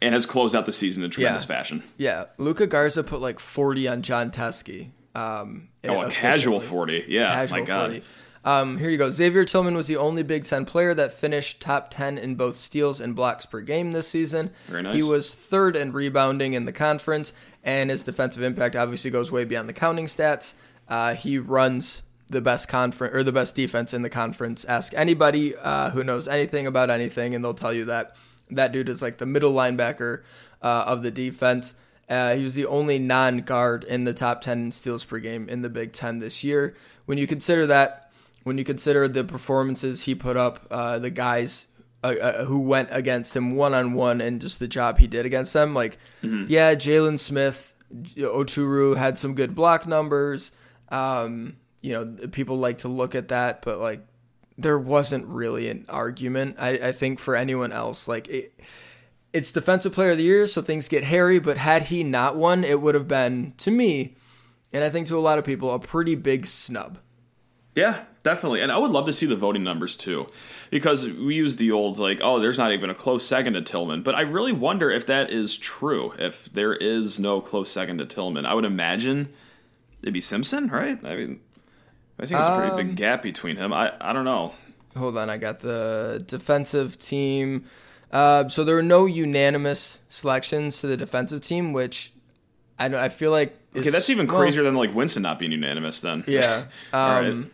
and 0.02 0.14
has 0.16 0.26
closed 0.26 0.56
out 0.56 0.66
the 0.66 0.74
season 0.74 1.04
in 1.04 1.12
tremendous 1.12 1.44
Yeah. 1.44 1.48
fashion. 1.48 1.84
Yeah, 1.98 2.26
Luca 2.40 2.66
Garza 2.66 3.04
put 3.04 3.22
like 3.22 3.40
40 3.40 3.88
on 3.88 4.02
Jon 4.02 4.32
Teske. 4.32 4.90
Um, 5.14 5.68
Oh, 5.88 6.02
a 6.02 6.10
casual 6.10 6.60
40. 6.60 7.06
Yeah, 7.08 7.32
Casual 7.34 7.60
my 7.60 7.66
God. 7.66 7.92
40. 7.92 8.06
Um, 8.46 8.78
here 8.78 8.90
you 8.90 8.98
go. 8.98 9.12
Xavier 9.12 9.46
Tillman 9.46 9.76
was 9.76 9.88
the 9.88 9.98
only 9.98 10.24
Big 10.24 10.46
Ten 10.46 10.66
player 10.66 10.94
that 10.94 11.12
finished 11.12 11.60
top 11.60 11.90
10 11.90 12.18
in 12.18 12.36
both 12.36 12.56
steals 12.56 13.02
and 13.02 13.16
blocks 13.16 13.46
per 13.46 13.62
game 13.62 13.92
this 13.92 14.08
season. 14.08 14.52
Very 14.68 14.84
nice. 14.84 14.96
He 14.96 15.04
was 15.04 15.34
third 15.34 15.76
in 15.76 15.92
rebounding 15.92 16.54
in 16.54 16.66
the 16.66 16.72
conference, 16.72 17.34
and 17.64 17.90
his 17.90 18.04
defensive 18.04 18.44
impact 18.44 18.76
obviously 18.76 19.12
goes 19.12 19.32
way 19.32 19.44
beyond 19.44 19.68
the 19.68 19.74
counting 19.74 20.06
stats. 20.06 20.56
Uh, 20.88 21.14
he 21.14 21.38
runs 21.38 22.04
the 22.30 22.42
best 22.42 22.68
conference 22.68 23.14
or 23.14 23.24
the 23.24 23.32
best 23.32 23.56
defense 23.56 23.94
in 23.94 24.04
the 24.04 24.10
conference. 24.10 24.64
Ask 24.66 24.94
anybody 24.96 25.56
uh, 25.56 25.90
who 25.90 26.04
knows 26.04 26.28
anything 26.28 26.68
about 26.68 26.90
anything, 26.90 27.36
and 27.36 27.44
they'll 27.44 27.54
tell 27.54 27.74
you 27.74 27.86
that 27.86 28.16
that 28.52 28.72
dude 28.72 28.90
is 28.90 29.02
like 29.02 29.18
the 29.18 29.26
middle 29.26 29.54
linebacker 29.54 30.24
uh, 30.62 30.84
of 30.88 31.04
the 31.04 31.12
defense. 31.12 31.76
Uh, 32.08 32.34
he 32.36 32.44
was 32.44 32.56
the 32.56 32.66
only 32.66 32.98
non-guard 32.98 33.84
in 33.84 34.04
the 34.04 34.14
top 34.14 34.42
10 34.42 34.60
in 34.60 34.72
steals 34.72 35.06
per 35.06 35.20
game 35.20 35.48
in 35.48 35.62
the 35.62 35.70
Big 35.70 35.94
Ten 35.94 36.20
this 36.20 36.44
year. 36.44 36.76
When 37.06 37.20
you 37.20 37.28
consider 37.28 37.68
that, 37.68 38.09
when 38.44 38.58
you 38.58 38.64
consider 38.64 39.08
the 39.08 39.24
performances 39.24 40.04
he 40.04 40.16
put 40.16 40.38
up, 40.38 40.66
uh, 40.72 41.00
the 41.00 41.10
guys 41.10 41.66
uh, 42.04 42.16
uh, 42.22 42.46
who 42.46 42.60
went 42.60 42.90
against 42.92 43.36
him 43.36 43.56
one 43.56 43.74
on 43.74 43.94
one, 43.94 44.22
and 44.22 44.40
just 44.40 44.60
the 44.60 44.68
job 44.68 45.00
he 45.00 45.08
did 45.08 45.26
against 45.26 45.54
them, 45.54 45.74
like 45.74 45.98
yeah, 46.50 46.74
Jalen 46.76 47.20
Smith, 47.20 47.74
Oturu 48.16 48.96
had 48.96 49.20
some 49.20 49.36
good 49.36 49.54
block 49.56 49.86
numbers. 49.86 50.52
Um, 50.90 51.58
you 51.82 51.94
know, 51.94 52.28
people 52.30 52.58
like 52.58 52.80
to 52.80 52.88
look 52.88 53.16
at 53.16 53.30
that, 53.30 53.62
but 53.62 53.80
like 53.80 54.02
there 54.58 54.80
wasn't 54.80 55.26
really 55.28 55.70
an 55.70 55.86
argument. 55.90 56.58
I, 56.60 56.70
I 56.72 56.92
think 56.92 57.20
for 57.20 57.36
anyone 57.36 57.72
else, 57.72 58.08
like 58.08 58.28
it, 58.28 58.58
it's 59.32 59.52
defensive 59.52 59.94
player 59.94 60.12
of 60.12 60.18
the 60.18 60.24
year, 60.24 60.48
so 60.48 60.62
things 60.62 60.88
get 60.88 61.04
hairy. 61.04 61.40
But 61.40 61.58
had 61.58 61.84
he 61.84 62.04
not 62.04 62.36
won, 62.36 62.64
it 62.64 62.82
would 62.82 62.96
have 62.96 63.08
been 63.08 63.54
to 63.58 63.72
me, 63.72 64.16
and 64.74 64.84
I 64.84 64.90
think 64.90 65.08
to 65.08 65.18
a 65.18 65.20
lot 65.20 65.38
of 65.38 65.46
people, 65.46 65.74
a 65.74 65.80
pretty 65.80 66.16
big 66.16 66.46
snub. 66.46 66.98
Yeah, 67.76 68.04
definitely. 68.24 68.62
And 68.62 68.72
I 68.72 68.78
would 68.78 68.92
love 68.92 69.06
to 69.06 69.14
see 69.14 69.26
the 69.26 69.36
voting 69.36 69.64
numbers 69.64 69.96
too. 69.96 70.28
Because 70.70 71.08
we 71.08 71.36
use 71.36 71.56
the 71.56 71.72
old, 71.72 71.98
like, 71.98 72.20
oh, 72.22 72.40
there's 72.40 72.58
not 72.58 72.72
even 72.74 72.90
a 72.90 72.96
close 72.96 73.26
second 73.26 73.54
to 73.54 73.62
Tillman. 73.62 74.02
But 74.04 74.16
I 74.16 74.22
really 74.22 74.52
wonder 74.52 74.90
if 74.90 75.06
that 75.08 75.32
is 75.32 75.58
true. 75.58 76.14
If 76.18 76.52
there 76.52 76.74
is 76.74 77.20
no 77.20 77.42
close 77.42 77.72
second 77.72 78.00
to 78.00 78.06
Tillman. 78.06 78.46
I 78.46 78.54
would 78.54 78.66
imagine 78.66 79.32
it'd 80.02 80.14
be 80.14 80.22
Simpson, 80.22 80.68
right? 80.68 80.98
I 81.06 81.16
mean, 81.16 81.40
I 82.20 82.26
think 82.26 82.40
there's 82.40 82.48
a 82.50 82.56
pretty 82.56 82.72
Um, 82.72 82.78
big 82.78 82.96
gap 82.96 83.22
between 83.22 83.56
him. 83.56 83.72
I, 83.72 83.94
I 84.02 84.14
don't 84.14 84.26
know. 84.26 84.54
Hold 84.98 85.18
on, 85.18 85.30
I 85.30 85.38
got 85.38 85.60
the 85.60 86.24
defensive 86.28 86.98
team. 87.00 87.66
Uh, 88.12 88.50
so 88.50 88.64
there 88.64 88.76
were 88.76 88.82
no 88.82 89.06
unanimous 89.06 90.00
selections 90.10 90.82
to 90.82 90.88
the 90.88 90.98
defensive 90.98 91.42
team, 91.42 91.74
which 91.74 92.12
I 92.80 92.88
don't, 92.90 93.00
I 93.00 93.10
feel 93.10 93.32
like 93.32 93.56
Okay, 93.76 93.92
that's 93.92 94.10
even 94.10 94.26
well, 94.26 94.40
crazier 94.40 94.64
than 94.64 94.74
like 94.76 94.94
Winston 94.96 95.22
not 95.22 95.38
being 95.38 95.52
unanimous. 95.52 96.02
Then 96.02 96.24
Yeah. 96.28 96.66
Um, 96.94 97.42
right. 97.42 97.52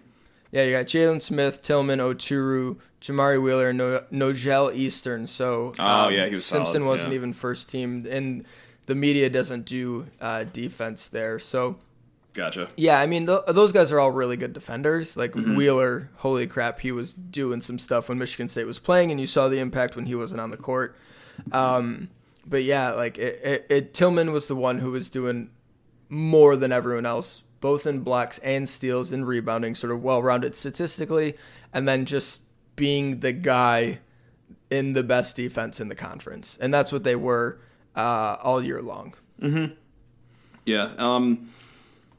Yeah, 0.51 0.63
you 0.63 0.71
got 0.71 0.85
Jalen 0.85 1.21
Smith, 1.21 1.61
Tillman, 1.61 1.99
Oturu, 1.99 2.77
Jamari 3.01 3.41
Wheeler, 3.41 3.73
no- 3.73 4.03
Nojel 4.11 4.73
Eastern. 4.73 5.27
So 5.27 5.73
Oh, 5.79 5.83
um, 5.83 6.13
yeah, 6.13 6.27
he 6.27 6.35
was 6.35 6.45
Simpson 6.45 6.81
solid, 6.81 6.85
wasn't 6.87 7.11
yeah. 7.11 7.15
even 7.17 7.33
first 7.33 7.69
team, 7.69 8.05
and 8.09 8.45
the 8.85 8.95
media 8.95 9.29
doesn't 9.29 9.65
do 9.65 10.07
uh, 10.21 10.43
defense 10.45 11.07
there. 11.07 11.39
So 11.39 11.77
gotcha. 12.33 12.69
yeah, 12.77 12.99
I 13.01 13.05
mean 13.07 13.25
th- 13.27 13.41
those 13.49 13.71
guys 13.71 13.91
are 13.91 13.99
all 13.99 14.11
really 14.11 14.37
good 14.37 14.53
defenders. 14.53 15.17
Like 15.17 15.33
Mm-hmm. 15.33 15.55
Wheeler, 15.55 16.09
holy 16.17 16.47
crap, 16.47 16.79
he 16.79 16.91
was 16.91 17.13
doing 17.13 17.61
some 17.61 17.79
stuff 17.79 18.07
when 18.09 18.17
Michigan 18.17 18.47
State 18.47 18.65
was 18.67 18.79
playing, 18.79 19.11
and 19.11 19.19
you 19.19 19.27
saw 19.27 19.49
the 19.49 19.59
impact 19.59 19.95
when 19.95 20.05
he 20.05 20.15
wasn't 20.15 20.39
on 20.41 20.51
the 20.51 20.57
court. 20.57 20.95
Um, 21.51 22.09
but 22.47 22.63
yeah, 22.63 22.91
like 22.91 23.17
it, 23.17 23.41
it, 23.43 23.65
it, 23.69 23.93
Tillman 23.93 24.31
was 24.31 24.47
the 24.47 24.55
one 24.55 24.77
who 24.79 24.91
was 24.91 25.09
doing 25.09 25.49
more 26.09 26.55
than 26.55 26.71
everyone 26.71 27.05
else, 27.05 27.41
both 27.61 27.87
in 27.87 27.99
blocks 28.01 28.37
and 28.39 28.67
steals 28.69 29.11
and 29.11 29.27
rebounding, 29.27 29.75
sort 29.75 29.91
of 29.91 30.03
well 30.03 30.21
rounded 30.21 30.55
statistically, 30.55 31.35
and 31.73 31.87
then 31.87 32.05
just 32.05 32.41
being 32.75 33.19
the 33.21 33.31
guy 33.33 33.99
in 34.69 34.93
the 34.93 35.03
best 35.03 35.35
defense 35.35 35.79
in 35.79 35.87
the 35.89 35.95
conference, 35.95 36.57
and 36.59 36.73
that's 36.73 36.91
what 36.91 37.03
they 37.03 37.15
were 37.15 37.59
uh, 37.95 38.35
all 38.43 38.61
year 38.63 38.81
long. 38.81 39.13
Yeah. 40.65 40.91
Um, 40.97 41.49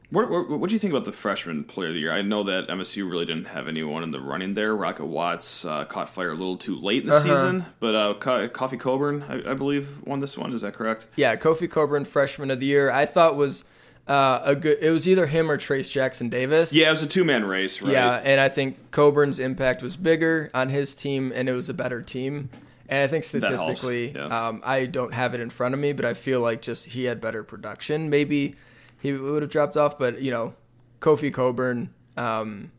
what 0.09 0.29
what 0.29 0.49
what 0.49 0.69
do 0.69 0.75
you 0.75 0.79
think 0.79 0.93
about 0.93 1.03
the 1.03 1.11
freshman 1.11 1.65
player 1.65 1.89
of 1.89 1.93
the 1.93 1.99
year? 1.99 2.13
I 2.13 2.21
know 2.21 2.43
that 2.43 2.69
MSU 2.69 3.09
really 3.09 3.25
didn't 3.25 3.45
have 3.47 3.67
anyone 3.67 4.03
in 4.03 4.11
the 4.11 4.21
running 4.21 4.53
there. 4.53 4.73
Rocket 4.73 5.05
Watts 5.05 5.65
uh, 5.65 5.83
caught 5.83 6.07
fire 6.07 6.29
a 6.31 6.33
little 6.33 6.55
too 6.55 6.77
late 6.79 7.03
in 7.03 7.09
the 7.09 7.15
Uh-huh. 7.15 7.23
season, 7.35 7.65
but 7.81 7.93
uh, 7.93 8.13
Co- 8.13 8.47
Kofi 8.47 8.79
Cockburn, 8.79 9.23
I, 9.27 9.51
I 9.51 9.53
believe, 9.53 10.01
won 10.03 10.19
this 10.21 10.37
one. 10.37 10.53
Is 10.53 10.61
that 10.61 10.73
correct? 10.75 11.07
Yeah, 11.17 11.35
Kofi 11.35 11.69
Cockburn, 11.69 12.05
freshman 12.05 12.49
of 12.51 12.61
the 12.61 12.65
year, 12.67 12.89
I 12.89 13.05
thought 13.05 13.35
was 13.35 13.65
uh, 14.07 14.41
a 14.43 14.55
good. 14.55 14.77
It 14.81 14.91
was 14.91 15.07
either 15.07 15.27
him 15.27 15.51
or 15.51 15.57
Trayce 15.57 15.91
Jackson 15.91 16.29
Davis. 16.29 16.73
Yeah, 16.73 16.87
it 16.87 16.91
was 16.91 17.03
a 17.03 17.07
two 17.07 17.23
man 17.23 17.45
race, 17.45 17.81
right? 17.81 17.91
Yeah, 17.91 18.21
and 18.23 18.39
I 18.39 18.49
think 18.49 18.91
Cockburn's 18.91 19.39
impact 19.39 19.83
was 19.83 19.95
bigger 19.95 20.49
on 20.53 20.69
his 20.69 20.95
team, 20.95 21.31
and 21.35 21.49
it 21.49 21.53
was 21.53 21.69
a 21.69 21.73
better 21.73 22.01
team. 22.01 22.49
And 22.89 23.03
I 23.03 23.07
think 23.07 23.25
statistically, 23.25 24.13
yeah. 24.13 24.47
um, 24.47 24.61
I 24.63 24.85
don't 24.85 25.13
have 25.13 25.33
it 25.33 25.41
in 25.41 25.49
front 25.49 25.73
of 25.73 25.79
me, 25.79 25.91
but 25.91 26.05
I 26.05 26.13
feel 26.13 26.39
like 26.39 26.61
just 26.61 26.85
he 26.85 27.03
had 27.03 27.19
better 27.19 27.43
production. 27.43 28.09
Maybe 28.09 28.55
he 29.01 29.11
would 29.11 29.41
have 29.41 29.51
dropped 29.51 29.75
off, 29.75 29.99
but 29.99 30.21
you 30.21 30.31
know, 30.31 30.53
Kofi 31.01 31.33
Cockburn 31.33 31.93
um, 32.15 32.71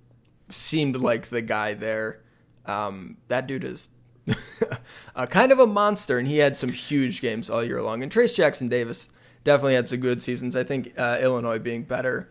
seemed 0.49 0.97
like 0.97 1.29
the 1.29 1.43
guy 1.43 1.75
there. 1.75 2.21
Um, 2.65 3.19
that 3.29 3.47
dude 3.47 3.65
is 3.65 3.89
a 5.15 5.27
kind 5.27 5.53
of 5.53 5.59
a 5.59 5.67
monster, 5.67 6.19
and 6.19 6.27
he 6.27 6.39
had 6.39 6.57
some 6.57 6.73
huge 6.73 7.21
games 7.21 7.51
all 7.51 7.63
year 7.63 7.83
long. 7.83 8.03
And 8.03 8.11
Trayce 8.11 8.35
Jackson 8.35 8.69
Davis 8.69 9.11
definitely 9.45 9.75
had 9.75 9.89
some 9.89 10.01
good 10.01 10.23
seasons. 10.23 10.57
I 10.57 10.65
think 10.65 10.93
uh, 10.99 11.19
Illinois 11.21 11.59
being 11.59 11.83
better 11.83 12.29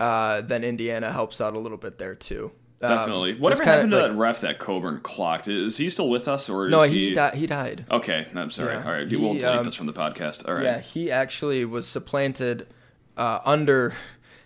uh, 0.00 0.40
than 0.42 0.64
Indiana 0.64 1.12
helps 1.12 1.40
out 1.40 1.54
a 1.54 1.58
little 1.58 1.78
bit 1.78 1.98
there 1.98 2.14
too. 2.14 2.52
Um, 2.80 2.90
Definitely. 2.90 3.30
it's 3.32 3.40
Whatever 3.40 3.64
happened 3.64 3.90
to 3.90 3.98
like- 4.00 4.10
that 4.12 4.16
ref 4.16 4.40
that 4.42 4.58
Cockburn 4.60 5.00
clocked? 5.02 5.48
Is 5.48 5.76
he 5.78 5.90
still 5.90 6.08
with 6.08 6.28
us, 6.28 6.48
or 6.48 6.66
is 6.66 6.70
No, 6.70 6.82
he? 6.82 7.08
he 7.08 7.14
di- 7.14 7.34
he 7.34 7.46
died. 7.48 7.84
Okay, 7.90 8.28
I'm 8.36 8.50
sorry. 8.50 8.74
Yeah. 8.74 8.84
All 8.84 8.92
right, 8.92 9.08
He, 9.08 9.16
we'll 9.16 9.32
delete 9.34 9.44
um, 9.46 9.64
this 9.64 9.74
from 9.74 9.86
the 9.86 9.92
podcast. 9.92 10.46
All 10.48 10.54
right. 10.54 10.62
Yeah, 10.62 10.80
he 10.80 11.10
actually 11.10 11.64
was 11.64 11.88
supplanted 11.88 12.68
uh, 13.16 13.40
under. 13.44 13.94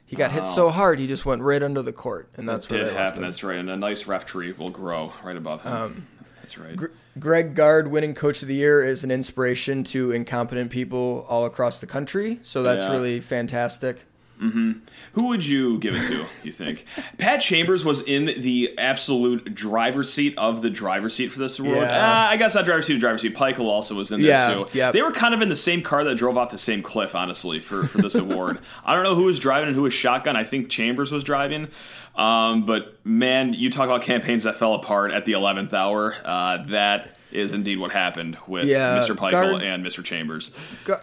He 0.06 0.16
got 0.16 0.32
hit 0.32 0.46
so 0.46 0.70
hard 0.70 0.98
he 0.98 1.06
just 1.06 1.26
went 1.26 1.42
right 1.42 1.62
under 1.62 1.82
the 1.82 1.92
court, 1.92 2.28
and 2.36 2.48
that's 2.48 2.64
Did 2.66 2.80
where 2.80 2.84
they 2.90 2.94
happen. 2.94 3.20
That's 3.22 3.44
right. 3.44 3.58
And 3.58 3.68
a 3.68 3.76
nice 3.76 4.06
ref 4.06 4.24
tree 4.24 4.52
will 4.52 4.70
grow 4.70 5.12
right 5.22 5.36
above 5.36 5.62
him. 5.62 6.06
That's 6.42 6.58
right. 6.58 6.76
Greg 7.18 7.54
Gard 7.54 7.88
winning 7.88 8.14
Coach 8.14 8.42
of 8.42 8.48
the 8.48 8.54
Year 8.54 8.82
is 8.84 9.04
an 9.04 9.10
inspiration 9.10 9.84
to 9.84 10.12
incompetent 10.12 10.70
people 10.70 11.24
all 11.28 11.44
across 11.44 11.78
the 11.80 11.86
country, 11.86 12.38
so 12.42 12.62
that's 12.62 12.84
Yeah. 12.84 12.90
really 12.90 13.20
fantastic. 13.20 14.04
Who 14.40 15.28
would 15.28 15.46
you 15.46 15.78
give 15.78 15.94
it 15.94 16.04
to, 16.08 16.26
you 16.42 16.50
think? 16.50 16.84
Pat 17.18 17.40
Chambers 17.40 17.84
was 17.84 18.00
in 18.00 18.24
the 18.42 18.74
absolute 18.76 19.54
driver's 19.54 20.12
seat 20.12 20.34
of 20.36 20.62
the 20.62 20.70
driver's 20.70 21.14
seat 21.14 21.28
for 21.28 21.38
this 21.38 21.60
award. 21.60 21.76
Yeah. 21.76 22.04
Uh, 22.04 22.26
I 22.30 22.36
guess 22.38 22.56
not 22.56 22.64
driver's 22.64 22.86
seat, 22.88 22.98
driver's 22.98 23.22
seat. 23.22 23.36
Pikiell 23.36 23.66
also 23.66 23.94
was 23.94 24.10
in 24.10 24.20
there, 24.20 24.30
Yeah, 24.30 24.54
too. 24.64 24.66
yep. 24.76 24.94
They 24.94 25.02
were 25.02 25.12
kind 25.12 25.32
of 25.32 25.42
in 25.42 25.48
the 25.48 25.54
same 25.54 25.80
car 25.80 26.02
that 26.02 26.16
drove 26.16 26.36
off 26.36 26.50
the 26.50 26.58
same 26.58 26.82
cliff, 26.82 27.14
honestly, 27.14 27.60
for, 27.60 27.84
for 27.86 27.98
this 27.98 28.16
award. 28.16 28.58
I 28.84 28.96
don't 28.96 29.04
know 29.04 29.14
who 29.14 29.24
was 29.26 29.38
driving 29.38 29.68
and 29.68 29.76
who 29.76 29.82
was 29.82 29.94
shotgun. 29.94 30.34
I 30.34 30.42
think 30.42 30.68
Chambers 30.68 31.12
was 31.12 31.22
driving. 31.22 31.68
Um, 32.14 32.66
but, 32.66 32.98
man, 33.04 33.52
you 33.54 33.70
talk 33.70 33.84
about 33.86 34.02
campaigns 34.02 34.42
that 34.44 34.56
fell 34.56 34.74
apart 34.74 35.12
at 35.12 35.24
the 35.24 35.32
11th 35.32 35.72
hour. 35.72 36.14
Uh, 36.24 36.64
that 36.68 37.16
is 37.30 37.52
indeed 37.52 37.78
what 37.78 37.92
happened 37.92 38.36
with 38.46 38.66
Yeah, 38.66 38.98
Mr. 38.98 39.16
Pikiell 39.16 39.30
Gard- 39.30 39.62
and 39.62 39.84
Mr. 39.84 40.04
Chambers. 40.04 40.50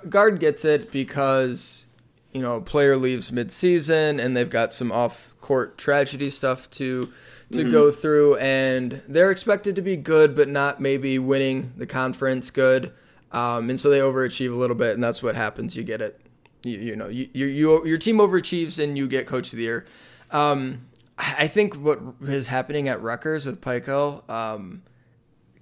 Gard 0.07 0.39
gets 0.39 0.63
it 0.65 0.91
because 0.91 1.85
you 2.31 2.41
know 2.41 2.57
a 2.57 2.61
player 2.61 2.95
leaves 2.95 3.31
mid-season 3.31 4.19
and 4.19 4.37
they've 4.37 4.49
got 4.49 4.71
some 4.73 4.91
off-court 4.91 5.77
tragedy 5.77 6.29
stuff 6.29 6.69
to 6.71 7.11
to 7.51 7.71
go 7.71 7.89
through, 7.89 8.35
and 8.35 9.01
they're 9.09 9.31
expected 9.31 9.75
to 9.75 9.81
be 9.81 9.97
good, 9.97 10.35
but 10.35 10.47
not 10.47 10.79
maybe 10.79 11.17
winning 11.17 11.73
the 11.77 11.87
conference 11.87 12.51
good, 12.51 12.91
um, 13.31 13.71
and 13.71 13.79
so 13.79 13.89
they 13.89 13.97
overachieve 13.97 14.53
a 14.53 14.55
little 14.55 14.75
bit, 14.75 14.93
and 14.93 15.03
that's 15.03 15.23
what 15.23 15.35
happens. 15.35 15.75
You 15.75 15.81
get 15.81 15.99
it. 15.99 16.21
You, 16.63 16.77
you 16.77 16.95
know, 16.95 17.07
you, 17.07 17.27
you, 17.33 17.47
you 17.47 17.85
your 17.87 17.97
team 17.97 18.17
overachieves 18.17 18.77
and 18.77 18.95
you 18.95 19.07
get 19.07 19.25
coach 19.25 19.51
of 19.51 19.57
the 19.57 19.63
year. 19.63 19.87
Um, 20.29 20.81
I 21.19 21.47
think 21.47 21.75
what 21.75 21.99
is 22.21 22.47
happening 22.47 22.88
at 22.88 23.01
Rutgers 23.01 23.45
with 23.45 23.60
Pico, 23.60 24.23
um, 24.29 24.84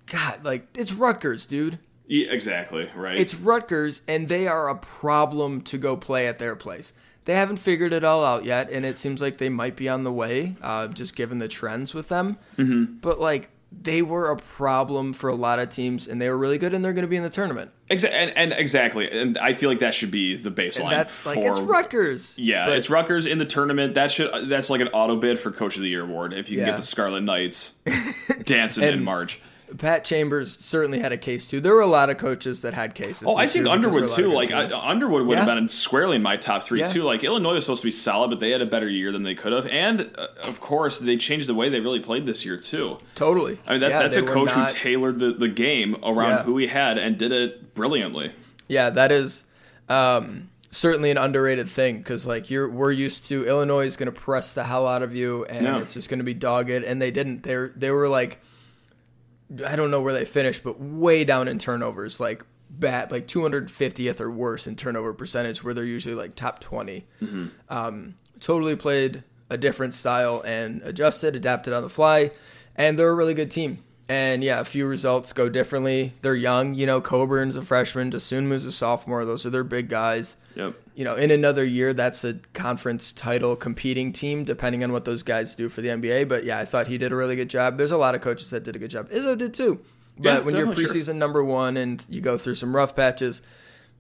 God, 0.06 0.46
like 0.46 0.68
it's 0.78 0.94
Rutgers, 0.94 1.46
dude. 1.48 1.80
Yeah, 2.06 2.32
exactly, 2.32 2.90
right. 2.96 3.18
It's 3.18 3.34
Rutgers, 3.36 4.02
and 4.08 4.30
they 4.30 4.48
are 4.48 4.70
a 4.70 4.76
problem 4.76 5.62
to 5.64 5.78
go 5.78 5.98
play 5.98 6.28
at 6.28 6.40
their 6.40 6.56
place. 6.56 6.94
They 7.26 7.34
haven't 7.34 7.58
figured 7.58 7.92
it 7.92 8.06
all 8.06 8.24
out 8.24 8.46
yet, 8.46 8.70
and 8.70 8.86
it 8.86 8.96
seems 8.96 9.20
like 9.20 9.38
they 9.38 9.50
might 9.50 9.76
be 9.76 9.90
on 9.90 10.04
the 10.06 10.14
way, 10.14 10.56
uh, 10.62 10.88
just 10.88 11.16
given 11.16 11.40
the 11.40 11.50
trends 11.50 11.94
with 11.94 12.08
them. 12.08 12.38
Mm-hmm. 12.58 13.00
But 13.02 13.20
like, 13.20 13.50
they 13.72 14.02
were 14.02 14.32
a 14.32 14.38
problem 14.38 15.14
for 15.14 15.30
a 15.30 15.36
lot 15.36 15.60
of 15.60 15.70
teams, 15.70 16.08
and 16.08 16.22
they 16.22 16.30
were 16.30 16.38
really 16.38 16.58
good, 16.58 16.74
and 16.74 16.84
they're 16.84 16.94
going 16.94 17.04
to 17.04 17.08
be 17.10 17.16
in 17.18 17.24
the 17.24 17.30
tournament. 17.30 17.72
Exa- 17.90 18.12
and, 18.12 18.32
and 18.36 18.54
exactly, 18.54 19.10
and 19.12 19.38
I 19.38 19.54
feel 19.54 19.70
like 19.70 19.80
that 19.80 19.94
should 19.94 20.12
be 20.12 20.36
the 20.36 20.50
baseline. 20.52 20.84
And 20.84 20.92
that's 20.92 21.26
like 21.26 21.36
for, 21.36 21.48
it's 21.52 21.60
Rutgers. 21.60 22.34
Yeah, 22.38 22.66
But- 22.68 22.78
it's 22.78 22.90
Rutgers 22.90 23.26
in 23.26 23.38
the 23.38 23.46
tournament. 23.46 23.94
That 23.96 24.12
should 24.12 24.50
that's 24.50 24.70
like 24.70 24.82
an 24.82 24.90
auto 24.90 25.16
bid 25.18 25.40
for 25.40 25.52
Coach 25.52 25.76
of 25.76 25.82
the 25.84 25.90
Year 25.90 26.04
award 26.04 26.34
if 26.34 26.50
you 26.50 26.58
can 26.58 26.66
Yeah. 26.66 26.72
get 26.72 26.78
the 26.78 26.84
Scarlet 26.86 27.22
Knights 27.22 27.74
dancing 28.44 28.84
in 28.84 29.04
March. 29.04 29.40
Pat 29.78 30.06
Chambers 30.06 30.58
certainly 30.60 31.00
had 31.00 31.12
a 31.12 31.18
case 31.18 31.46
too. 31.48 31.60
There 31.60 31.74
were 31.76 31.82
a 31.82 31.88
lot 31.88 32.10
of 32.10 32.18
coaches 32.18 32.62
that 32.62 32.74
had 32.74 32.96
cases. 32.96 33.24
Oh, 33.28 33.36
I 33.36 33.48
think 33.48 33.66
year 33.66 33.76
because 33.78 33.82
there 33.82 33.90
were 33.92 33.98
Underwood 34.08 34.50
too. 34.50 34.56
Like 34.64 34.72
uh, 34.74 34.80
Underwood 34.82 35.26
would 35.28 35.38
have 35.38 35.48
been 35.48 35.68
squarely 35.70 36.16
in 36.16 36.22
my 36.22 36.38
top 36.38 36.64
three 36.64 36.80
Yeah. 36.80 36.86
too. 36.86 37.04
Like 37.04 37.24
Illinois 37.24 37.56
was 37.56 37.66
supposed 37.66 37.82
to 37.82 37.88
be 37.88 37.92
solid, 37.92 38.30
but 38.30 38.40
they 38.40 38.52
had 38.52 38.62
a 38.62 38.66
better 38.66 38.88
year 38.88 39.12
than 39.12 39.24
they 39.24 39.36
could 39.36 39.52
have, 39.52 39.68
and 39.68 40.10
uh, 40.18 40.28
of 40.44 40.60
course 40.62 41.00
they 41.00 41.18
changed 41.18 41.50
the 41.50 41.54
way 41.54 41.68
they 41.70 41.80
really 41.82 42.00
played 42.00 42.26
this 42.26 42.46
year 42.46 42.56
too. 42.58 42.98
totally. 43.16 43.58
I 43.68 43.72
mean 43.74 43.82
that, 43.82 43.90
Yeah, 43.90 44.04
that's 44.04 44.16
a 44.16 44.24
coach 44.24 44.56
not- 44.56 44.72
who 44.72 44.78
tailored 44.80 45.20
the, 45.20 45.34
the 45.34 45.50
game 45.50 45.98
around 46.04 46.30
Yeah. 46.30 46.44
who 46.44 46.58
he 46.58 46.68
had 46.68 46.98
and 46.98 47.18
did 47.18 47.32
it 47.32 47.74
brilliantly. 47.74 48.32
Yeah, 48.70 48.90
that 48.92 49.12
is 49.12 49.44
um, 49.90 50.48
certainly 50.72 51.12
an 51.12 51.18
underrated 51.18 51.70
thing 51.70 51.98
because 51.98 52.26
like 52.26 52.50
you're 52.50 52.70
we're 52.70 52.92
used 52.92 53.28
to 53.28 53.46
Illinois 53.48 53.86
is 53.86 53.96
going 53.96 54.12
to 54.12 54.18
press 54.18 54.54
the 54.54 54.64
hell 54.64 54.88
out 54.88 55.02
of 55.04 55.16
you 55.16 55.46
and 55.46 55.66
Yeah. 55.66 55.80
it's 55.80 55.94
just 55.94 56.10
going 56.10 56.20
to 56.20 56.24
be 56.26 56.34
dogged 56.34 56.70
and 56.70 57.02
they 57.02 57.12
didn't. 57.12 57.44
They 57.44 57.68
they 57.76 57.92
were 57.92 58.08
like 58.10 58.40
I 59.66 59.76
don't 59.76 59.92
know 59.92 60.02
where 60.02 60.14
they 60.14 60.26
finished, 60.26 60.64
but 60.64 60.80
way 60.80 61.24
down 61.24 61.48
in 61.48 61.58
turnovers, 61.60 62.20
like 62.20 62.44
bad, 62.70 63.12
like 63.12 63.28
250th 63.28 64.20
or 64.20 64.30
worse 64.30 64.68
in 64.68 64.76
turnover 64.76 65.14
percentage, 65.14 65.64
where 65.64 65.74
they're 65.74 65.86
usually 65.86 66.16
like 66.16 66.36
top 66.36 66.60
20. 66.60 67.06
Um, 67.70 68.16
totally 68.40 68.76
played 68.76 69.24
a 69.50 69.58
different 69.58 69.94
style 69.94 70.42
and 70.46 70.82
adjusted, 70.84 71.36
adapted 71.36 71.74
on 71.74 71.82
the 71.82 71.90
fly, 71.90 72.32
and 72.76 73.00
they're 73.00 73.10
a 73.10 73.16
really 73.16 73.34
good 73.34 73.50
team. 73.52 73.84
And 74.10 74.44
yeah, 74.44 74.60
a 74.60 74.64
few 74.66 74.86
results 74.88 75.34
go 75.34 75.50
differently. 75.50 76.14
They're 76.22 76.36
young, 76.36 76.74
you 76.74 76.86
know. 76.86 77.02
Cockburn's 77.02 77.56
a 77.58 77.62
freshman, 77.62 78.10
Dosunmu's 78.12 78.64
a 78.66 78.72
sophomore. 78.72 79.26
Those 79.26 79.46
are 79.46 79.50
their 79.50 79.66
big 79.66 79.90
guys. 79.90 80.38
Yep. 80.56 80.76
You 80.98 81.04
know, 81.04 81.14
in 81.14 81.30
another 81.30 81.64
year, 81.64 81.94
that's 81.94 82.24
a 82.24 82.40
conference 82.56 83.14
title 83.14 83.56
competing 83.56 84.12
team, 84.12 84.44
depending 84.44 84.84
on 84.84 84.92
what 84.92 85.06
those 85.06 85.22
guys 85.22 85.54
do 85.54 85.70
for 85.70 85.82
the 85.82 85.90
NBA. 85.90 86.28
But 86.28 86.44
yeah, 86.44 86.58
I 86.58 86.66
thought 86.66 86.88
he 86.88 86.98
did 86.98 87.12
a 87.12 87.16
really 87.16 87.36
good 87.36 87.52
job. 87.52 87.78
There's 87.78 87.92
a 87.92 87.98
lot 87.98 88.16
of 88.16 88.22
coaches 88.22 88.50
that 88.50 88.64
did 88.64 88.76
a 88.76 88.80
good 88.80 88.90
job. 88.90 89.08
Izzo 89.12 89.38
did 89.38 89.54
too. 89.54 89.80
But 90.18 90.24
Yeah, 90.24 90.40
when 90.40 90.56
you're 90.56 90.66
preseason 90.66 91.18
number 91.18 91.44
one 91.44 91.78
and 91.78 92.04
you 92.10 92.20
go 92.20 92.36
through 92.36 92.56
some 92.56 92.76
rough 92.76 92.96
patches, 92.96 93.44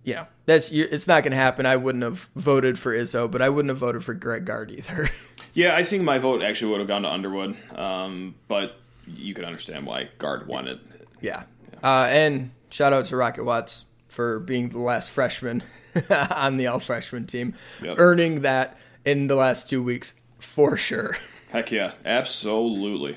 you 0.03 0.15
know 0.15 0.25
that's 0.47 0.71
it's 0.71 1.07
not 1.07 1.21
going 1.21 1.33
to 1.33 1.37
happen. 1.37 1.67
I 1.67 1.75
wouldn't 1.75 2.03
have 2.03 2.31
voted 2.35 2.79
for 2.79 2.91
Izzo, 2.97 3.29
but 3.29 3.43
I 3.43 3.49
wouldn't 3.49 3.69
have 3.69 3.77
voted 3.77 4.03
for 4.03 4.15
Greg 4.15 4.45
Gard 4.45 4.71
either. 4.71 5.07
Yeah, 5.53 5.75
I 5.75 5.83
think 5.83 6.03
my 6.03 6.19
vote 6.19 6.43
actually 6.43 6.69
would 6.71 6.81
have 6.81 6.87
gone 6.87 7.01
to 7.01 7.09
Underwood, 7.09 7.57
um, 7.75 8.35
but 8.47 8.75
you 9.07 9.33
could 9.33 9.43
understand 9.43 9.87
why 9.87 10.07
Gard 10.19 10.47
won 10.47 10.67
it. 10.67 10.79
yeah. 11.19 11.43
Uh, 11.83 12.05
and 12.09 12.51
shout 12.69 12.93
out 12.93 13.05
to 13.05 13.15
Rocket 13.15 13.43
Watts 13.43 13.85
for 14.17 14.39
being 14.39 14.69
the 14.69 14.79
last 14.79 15.11
freshman 15.11 15.61
on 16.35 16.57
the 16.57 16.65
all 16.65 16.79
freshman 16.79 17.27
team, 17.27 17.53
Yep. 17.83 17.97
earning 17.99 18.41
that 18.41 18.75
in 19.05 19.27
the 19.27 19.35
last 19.35 19.69
two 19.69 19.83
weeks 19.83 20.15
for 20.39 20.75
sure. 20.75 21.15
Heck 21.51 21.71
yeah, 21.71 21.91
absolutely. 22.03 23.15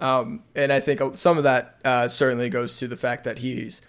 Um, 0.00 0.42
and 0.56 0.72
I 0.72 0.80
think 0.80 1.00
some 1.16 1.38
of 1.38 1.44
that 1.44 1.78
uh, 1.84 2.08
certainly 2.08 2.50
goes 2.50 2.78
to 2.78 2.88
the 2.88 2.96
fact 2.96 3.22
that 3.24 3.38
he's 3.38 3.80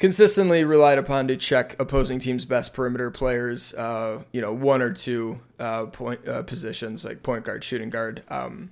consistently 0.00 0.64
relied 0.64 0.98
upon 0.98 1.28
to 1.28 1.36
check 1.36 1.76
opposing 1.78 2.18
teams' 2.18 2.44
best 2.44 2.74
perimeter 2.74 3.12
players. 3.12 3.72
Uh, 3.74 4.24
you 4.32 4.40
know, 4.40 4.52
one 4.52 4.82
or 4.82 4.92
two 4.92 5.40
uh, 5.60 5.86
point 5.86 6.26
uh, 6.26 6.42
positions 6.42 7.04
like 7.04 7.22
point 7.22 7.44
guard, 7.44 7.62
shooting 7.62 7.88
guard, 7.90 8.24
um, 8.28 8.70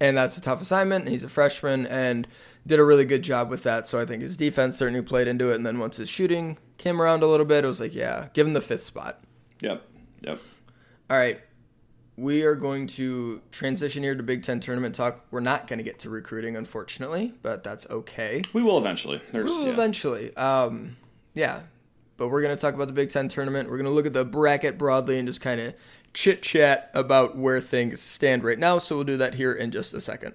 and 0.00 0.16
that's 0.16 0.36
a 0.36 0.40
tough 0.40 0.60
assignment. 0.62 1.08
He's 1.08 1.24
a 1.24 1.28
freshman 1.28 1.86
and 1.86 2.28
did 2.66 2.78
a 2.78 2.84
really 2.84 3.04
good 3.04 3.22
job 3.22 3.50
with 3.50 3.62
that. 3.64 3.88
So 3.88 3.98
I 4.00 4.04
think 4.04 4.22
his 4.22 4.36
defense 4.36 4.76
certainly 4.76 5.02
played 5.02 5.26
into 5.26 5.50
it. 5.50 5.56
And 5.56 5.66
then 5.66 5.78
once 5.78 5.96
his 5.96 6.08
shooting 6.08 6.58
came 6.78 7.02
around 7.02 7.22
a 7.22 7.26
little 7.26 7.46
bit, 7.46 7.64
it 7.64 7.66
was 7.66 7.80
like, 7.80 7.94
yeah, 7.94 8.28
give 8.32 8.46
him 8.46 8.54
the 8.54 8.60
fifth 8.60 8.82
spot. 8.82 9.20
Yep, 9.60 9.82
yep. 10.22 10.40
All 11.10 11.16
right. 11.18 11.40
We 12.16 12.42
are 12.42 12.56
going 12.56 12.88
to 12.88 13.40
transition 13.52 14.02
here 14.02 14.16
to 14.16 14.22
Big 14.24 14.42
Ten 14.42 14.58
tournament 14.58 14.96
talk. 14.96 15.24
We're 15.30 15.38
not 15.38 15.68
going 15.68 15.78
to 15.78 15.84
get 15.84 16.00
to 16.00 16.10
recruiting, 16.10 16.56
unfortunately, 16.56 17.32
but 17.42 17.62
that's 17.62 17.88
okay. 17.88 18.42
We 18.52 18.60
will 18.60 18.76
eventually. 18.76 19.20
There's 19.30 19.44
We'll 19.44 19.66
yeah. 19.66 19.72
eventually. 19.72 20.36
Um, 20.36 20.96
yeah. 21.34 21.60
But 22.16 22.28
we're 22.28 22.42
going 22.42 22.56
to 22.56 22.60
talk 22.60 22.74
about 22.74 22.88
the 22.88 22.92
Big 22.92 23.10
Ten 23.10 23.28
tournament. 23.28 23.70
We're 23.70 23.76
going 23.76 23.86
to 23.86 23.92
look 23.92 24.04
at 24.04 24.14
the 24.14 24.24
bracket 24.24 24.76
broadly 24.76 25.18
and 25.18 25.28
just 25.28 25.40
kind 25.40 25.60
of 25.60 25.74
chit 26.12 26.42
chat 26.42 26.90
about 26.92 27.36
where 27.36 27.60
things 27.60 28.00
stand 28.00 28.42
right 28.42 28.58
now. 28.58 28.78
So 28.78 28.96
we'll 28.96 29.04
do 29.04 29.16
that 29.18 29.34
here 29.34 29.52
in 29.52 29.70
just 29.70 29.94
a 29.94 30.00
second. 30.00 30.34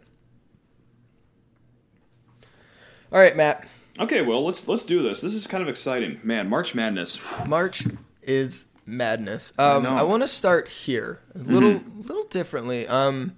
All 3.11 3.19
right, 3.19 3.35
Matt. 3.35 3.67
Okay, 3.99 4.21
well 4.21 4.43
let's 4.43 4.67
let's 4.67 4.83
do 4.85 5.01
this. 5.01 5.21
This 5.21 5.33
is 5.33 5.45
kind 5.47 5.61
of 5.61 5.69
exciting, 5.69 6.19
man. 6.23 6.49
March 6.49 6.73
Madness. 6.73 7.45
March 7.45 7.85
is 8.21 8.65
madness. 8.85 9.53
Um. 9.57 9.83
Mm-hmm. 9.83 9.95
I, 9.95 10.03
want 10.03 10.23
to 10.23 10.27
start 10.27 10.67
here 10.67 11.19
a 11.35 11.39
little, 11.39 11.81
little 11.97 12.23
differently. 12.25 12.87
Um, 12.87 13.35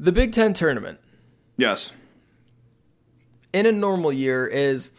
the 0.00 0.12
Big 0.12 0.32
Ten 0.32 0.54
tournament 0.54 0.98
Yes. 1.56 1.92
in 3.52 3.66
a 3.66 3.72
normal 3.72 4.12
year 4.12 4.46
is 4.46 4.92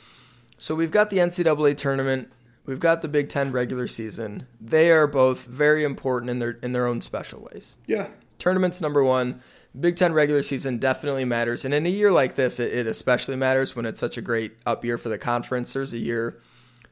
so 0.57 0.75
we've 0.75 0.91
got 0.91 1.09
the 1.09 1.17
NCAA 1.17 1.75
tournament, 1.75 2.31
we've 2.65 2.79
got 2.79 3.01
the 3.01 3.07
Big 3.07 3.29
Ten 3.29 3.51
regular 3.51 3.87
season. 3.87 4.45
They 4.61 4.91
are 4.91 5.07
both 5.07 5.45
very 5.45 5.83
important 5.83 6.29
in 6.29 6.37
their 6.39 6.51
in 6.61 6.71
their 6.73 6.85
own 6.85 7.01
special 7.01 7.41
ways. 7.51 7.77
Yeah. 7.87 8.09
Tournament's 8.37 8.79
number 8.79 9.03
one. 9.03 9.41
Big 9.79 9.95
Ten 9.95 10.13
regular 10.13 10.43
season 10.43 10.77
definitely 10.77 11.25
matters, 11.25 11.65
and 11.65 11.73
in 11.73 11.85
a 11.85 11.89
year 11.89 12.11
like 12.11 12.35
this, 12.35 12.59
it, 12.59 12.73
it 12.73 12.87
especially 12.87 13.35
matters 13.35 13.75
when 13.75 13.85
it's 13.85 13.99
such 13.99 14.17
a 14.17 14.21
great 14.21 14.53
up 14.65 14.85
year 14.85 14.97
for 14.97 15.09
the 15.09 15.17
conference. 15.17 15.73
There's 15.73 15.93
a 15.93 15.97
year, 15.97 16.39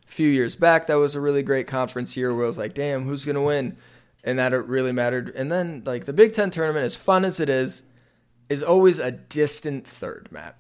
a 0.08 0.12
few 0.12 0.28
years 0.28 0.56
back, 0.56 0.88
that 0.88 0.96
was 0.96 1.16
a 1.16 1.22
really 1.22 1.44
great 1.44 1.68
conference 1.68 2.18
year 2.18 2.34
where 2.34 2.46
it 2.46 2.48
was 2.48 2.58
like, 2.58 2.74
damn, 2.74 3.06
who's 3.06 3.24
gonna 3.24 3.42
win, 3.42 3.78
and 4.24 4.40
that 4.40 4.54
it 4.54 4.66
really 4.66 4.92
mattered. 4.92 5.32
And 5.36 5.52
then 5.52 5.84
like 5.86 6.06
the 6.06 6.14
Big 6.14 6.34
Ten 6.34 6.50
tournament, 6.50 6.86
as 6.86 6.96
fun 6.96 7.24
as 7.24 7.40
it 7.40 7.50
is, 7.50 7.84
is 8.50 8.64
always 8.64 9.00
a 9.00 9.12
distant 9.12 9.88
third, 9.88 10.28
Matt. 10.32 10.58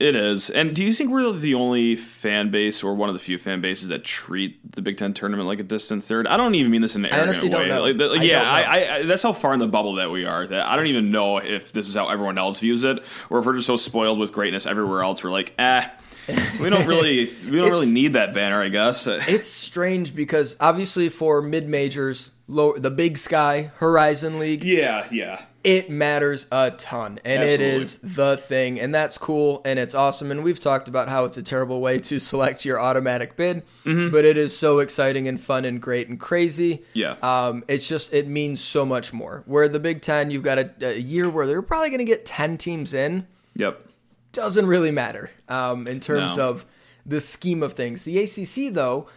It 0.00 0.14
is. 0.14 0.48
And 0.48 0.76
do 0.76 0.84
you 0.84 0.94
think 0.94 1.10
we're 1.10 1.32
the 1.32 1.54
only 1.54 1.96
fan 1.96 2.50
base 2.50 2.84
or 2.84 2.94
one 2.94 3.08
of 3.08 3.16
the 3.16 3.18
few 3.18 3.36
fan 3.36 3.60
bases 3.60 3.88
that 3.88 4.04
treat 4.04 4.70
the 4.70 4.80
Big 4.80 4.96
Ten 4.96 5.12
tournament 5.12 5.48
like 5.48 5.58
a 5.58 5.64
distant 5.64 6.04
third? 6.04 6.28
I 6.28 6.36
don't 6.36 6.54
even 6.54 6.70
mean 6.70 6.82
this 6.82 6.94
in 6.94 7.04
an 7.04 7.10
arrogant 7.10 7.28
honestly 7.30 7.48
don't 7.48 7.62
way. 7.62 7.68
know. 7.68 7.82
Like, 7.82 7.96
the- 7.96 8.10
I 8.10 8.22
yeah, 8.22 8.38
don't 8.38 8.44
know. 8.44 8.50
I, 8.50 8.60
I, 8.62 8.94
I, 8.98 9.02
that's 9.06 9.22
how 9.24 9.32
far 9.32 9.52
in 9.54 9.58
the 9.58 9.66
bubble 9.66 9.94
that 9.94 10.10
we 10.12 10.24
are. 10.24 10.46
That 10.46 10.66
I 10.68 10.76
don't 10.76 10.86
even 10.86 11.10
know 11.10 11.38
if 11.38 11.72
this 11.72 11.88
is 11.88 11.96
how 11.96 12.08
everyone 12.10 12.38
else 12.38 12.60
views 12.60 12.84
it, 12.84 13.02
or 13.28 13.40
if 13.40 13.46
we're 13.46 13.56
just 13.56 13.66
so 13.66 13.76
spoiled 13.76 14.20
with 14.20 14.32
greatness 14.32 14.66
everywhere 14.66 15.02
else. 15.02 15.24
We're 15.24 15.30
like, 15.32 15.52
eh, 15.58 15.88
we 16.60 16.70
don't 16.70 16.86
really, 16.86 17.32
we 17.50 17.56
don't 17.58 17.70
really 17.70 17.90
need 17.92 18.12
that 18.12 18.32
banner. 18.34 18.60
I 18.62 18.68
guess. 18.68 19.08
It's 19.08 19.48
strange 19.48 20.14
because 20.14 20.56
obviously 20.60 21.08
for 21.08 21.42
mid 21.42 21.68
majors, 21.68 22.30
lower 22.48 22.78
the 22.78 22.90
Big 22.90 23.16
Sky 23.18 23.70
Horizon 23.76 24.38
League. 24.38 24.64
Yeah, 24.64 25.06
yeah. 25.12 25.42
It 25.64 25.90
matters 25.90 26.46
a 26.50 26.70
ton, 26.70 27.18
and 27.24 27.42
it 27.42 27.60
Absolutely. 27.60 27.80
is 27.82 27.98
the 27.98 28.36
thing, 28.38 28.80
and 28.80 28.94
that's 28.94 29.18
cool, 29.18 29.60
and 29.66 29.78
it's 29.78 29.94
awesome. 29.94 30.30
And 30.30 30.42
we've 30.42 30.58
talked 30.60 30.88
about 30.88 31.08
how 31.10 31.24
it's 31.26 31.36
a 31.36 31.42
terrible 31.42 31.80
way 31.80 31.98
to 31.98 32.18
select 32.32 32.64
your 32.64 32.80
automatic 32.80 33.36
bid, 33.36 33.64
Mm-hmm. 33.84 34.10
but 34.10 34.24
it 34.24 34.36
is 34.38 34.56
so 34.56 34.78
exciting 34.78 35.28
and 35.28 35.38
fun 35.40 35.64
and 35.64 35.80
great 35.82 36.08
and 36.08 36.18
crazy. 36.18 36.84
Yeah. 36.94 37.16
Um, 37.22 37.64
it's 37.68 37.86
just 37.86 38.14
it 38.14 38.28
means 38.28 38.60
so 38.62 38.86
much 38.86 39.12
more. 39.12 39.42
Where 39.46 39.68
the 39.68 39.80
Big 39.80 40.00
Ten, 40.00 40.30
you've 40.30 40.42
got 40.44 40.58
a, 40.58 40.70
a 40.82 40.98
year 40.98 41.28
where 41.28 41.46
they're 41.46 41.60
probably 41.62 41.90
going 41.90 41.98
to 41.98 42.04
get 42.04 42.24
ten 42.24 42.56
teams 42.56 42.94
in 42.94 43.26
Yep. 43.56 43.82
doesn't 44.32 44.66
really 44.66 44.92
matter 44.92 45.30
um, 45.48 45.86
in 45.86 46.00
terms 46.00 46.36
No. 46.36 46.50
of 46.50 46.66
the 47.04 47.20
scheme 47.20 47.62
of 47.62 47.72
things. 47.72 48.04
The 48.04 48.18
ACC, 48.22 48.72
though, 48.72 49.08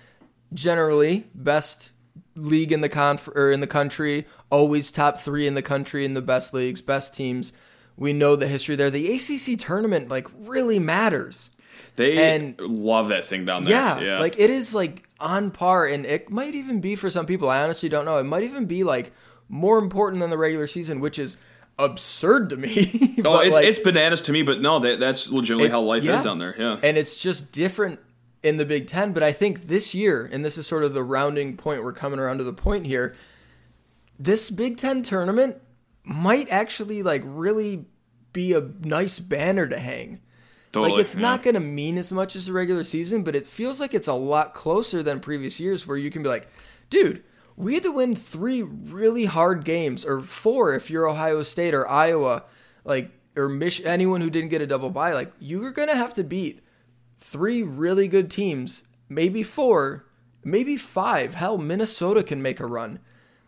generally 0.54 1.28
best 1.36 1.92
league 2.36 2.72
in 2.72 2.82
the 2.82 2.90
conf- 2.90 3.30
or 3.36 3.52
in 3.52 3.60
the 3.60 3.68
country, 3.68 4.26
always 4.50 4.92
top 4.92 5.20
three 5.20 5.48
in 5.48 5.56
the 5.56 5.62
country 5.62 6.06
in 6.06 6.14
the 6.14 6.22
best 6.22 6.54
leagues, 6.54 6.82
best 6.82 7.14
teams. 7.16 7.54
We 7.98 8.14
know 8.14 8.36
the 8.36 8.48
history 8.48 8.76
there. 8.76 8.90
The 8.90 9.14
ACC 9.14 9.60
tournament 9.60 10.10
like 10.10 10.28
really 10.40 10.80
matters. 10.80 11.50
They 11.98 12.36
And- 12.36 12.60
love 12.60 13.10
that 13.10 13.26
thing 13.26 13.46
down 13.46 13.66
there. 13.66 13.74
Yeah, 13.74 14.00
Yeah. 14.00 14.20
like 14.20 14.40
it 14.40 14.50
is 14.50 14.74
like 14.74 15.08
on 15.20 15.52
par, 15.52 15.86
and 15.86 16.06
it 16.06 16.30
might 16.30 16.56
even 16.56 16.80
be 16.82 16.96
for 16.96 17.10
some 17.10 17.26
people. 17.26 17.50
I 17.50 17.62
honestly 17.64 17.90
don't 17.90 18.06
know. 18.06 18.18
It 18.18 18.24
might 18.24 18.44
even 18.44 18.66
be 18.66 18.84
like 18.84 19.12
more 19.50 19.78
important 19.78 20.22
than 20.22 20.30
the 20.30 20.38
regular 20.38 20.68
season, 20.68 21.00
which 21.00 21.20
is 21.20 21.38
absurd 21.78 22.50
to 22.52 22.58
me. 22.58 22.70
oh, 23.26 23.40
it's, 23.40 23.56
like, 23.56 23.66
it's 23.66 23.80
bananas 23.80 24.22
to 24.24 24.32
me, 24.32 24.42
but 24.44 24.62
no, 24.62 24.80
that, 24.80 25.00
that's 25.00 25.30
legitimately 25.30 25.70
how 25.70 25.82
life 25.82 26.04
yeah. 26.04 26.18
is 26.18 26.24
down 26.24 26.40
there. 26.40 26.56
Yeah. 26.58 26.78
and 26.82 26.98
it's 26.98 27.18
just 27.18 27.52
different 27.52 28.00
in 28.44 28.58
the 28.58 28.66
Big 28.66 28.88
Ten. 28.88 29.14
But 29.14 29.24
I 29.24 29.32
think 29.32 29.68
this 29.68 29.94
year, 29.94 30.30
and 30.32 30.44
this 30.44 30.58
is 30.58 30.68
sort 30.68 30.84
of 30.84 30.94
the 30.94 31.04
rounding 31.04 31.58
point, 31.58 31.84
we're 31.84 31.94
coming 31.94 32.20
around 32.20 32.40
to 32.40 32.44
the 32.44 32.54
point 32.54 32.86
here. 32.86 33.16
This 34.20 34.50
Big 34.50 34.78
Ten 34.78 35.04
tournament 35.04 35.58
might 36.04 36.52
actually 36.52 37.04
like 37.04 37.22
really 37.26 37.86
be 38.34 38.54
a 38.54 38.70
nice 38.82 39.20
banner 39.20 39.68
to 39.68 39.78
hang. 39.78 40.22
totally. 40.72 40.92
Like 40.92 41.02
it's 41.02 41.16
yeah. 41.16 41.22
not 41.22 41.44
going 41.44 41.54
to 41.56 41.60
mean 41.60 41.98
as 41.98 42.12
much 42.12 42.36
as 42.36 42.46
the 42.48 42.54
regular 42.54 42.84
season, 42.84 43.24
but 43.24 43.36
it 43.36 43.46
feels 43.46 43.80
like 43.80 43.94
it's 43.94 44.08
a 44.08 44.14
lot 44.14 44.54
closer 44.54 45.04
than 45.04 45.20
previous 45.20 45.60
years 45.60 45.86
where 45.86 45.98
you 45.98 46.10
can 46.10 46.24
be 46.24 46.30
like, 46.30 46.48
dude, 46.90 47.24
we 47.58 47.74
had 47.74 47.84
to 47.84 47.92
win 47.92 48.16
three 48.16 48.62
really 48.62 49.26
hard 49.26 49.66
games, 49.66 50.06
or 50.06 50.22
four 50.22 50.74
if 50.74 50.90
you're 50.90 51.08
Ohio 51.08 51.44
State 51.44 51.74
or 51.74 51.88
Iowa, 51.88 52.44
like 52.86 53.12
or 53.36 53.50
Mich- 53.50 53.86
anyone 53.86 54.22
who 54.22 54.30
didn't 54.30 54.50
get 54.50 54.62
a 54.62 54.68
double 54.68 54.90
bye. 54.90 55.14
Like 55.14 55.32
you're 55.40 55.72
going 55.72 55.90
to 55.90 55.96
have 55.96 56.14
to 56.16 56.24
beat 56.24 56.62
three 57.22 57.64
really 57.64 58.08
good 58.10 58.30
teams, 58.30 58.84
maybe 59.08 59.44
four, 59.44 60.06
maybe 60.44 60.76
five. 60.76 61.36
Hell, 61.36 61.58
Minnesota 61.58 62.24
can 62.24 62.42
make 62.42 62.60
a 62.60 62.66
run. 62.66 63.00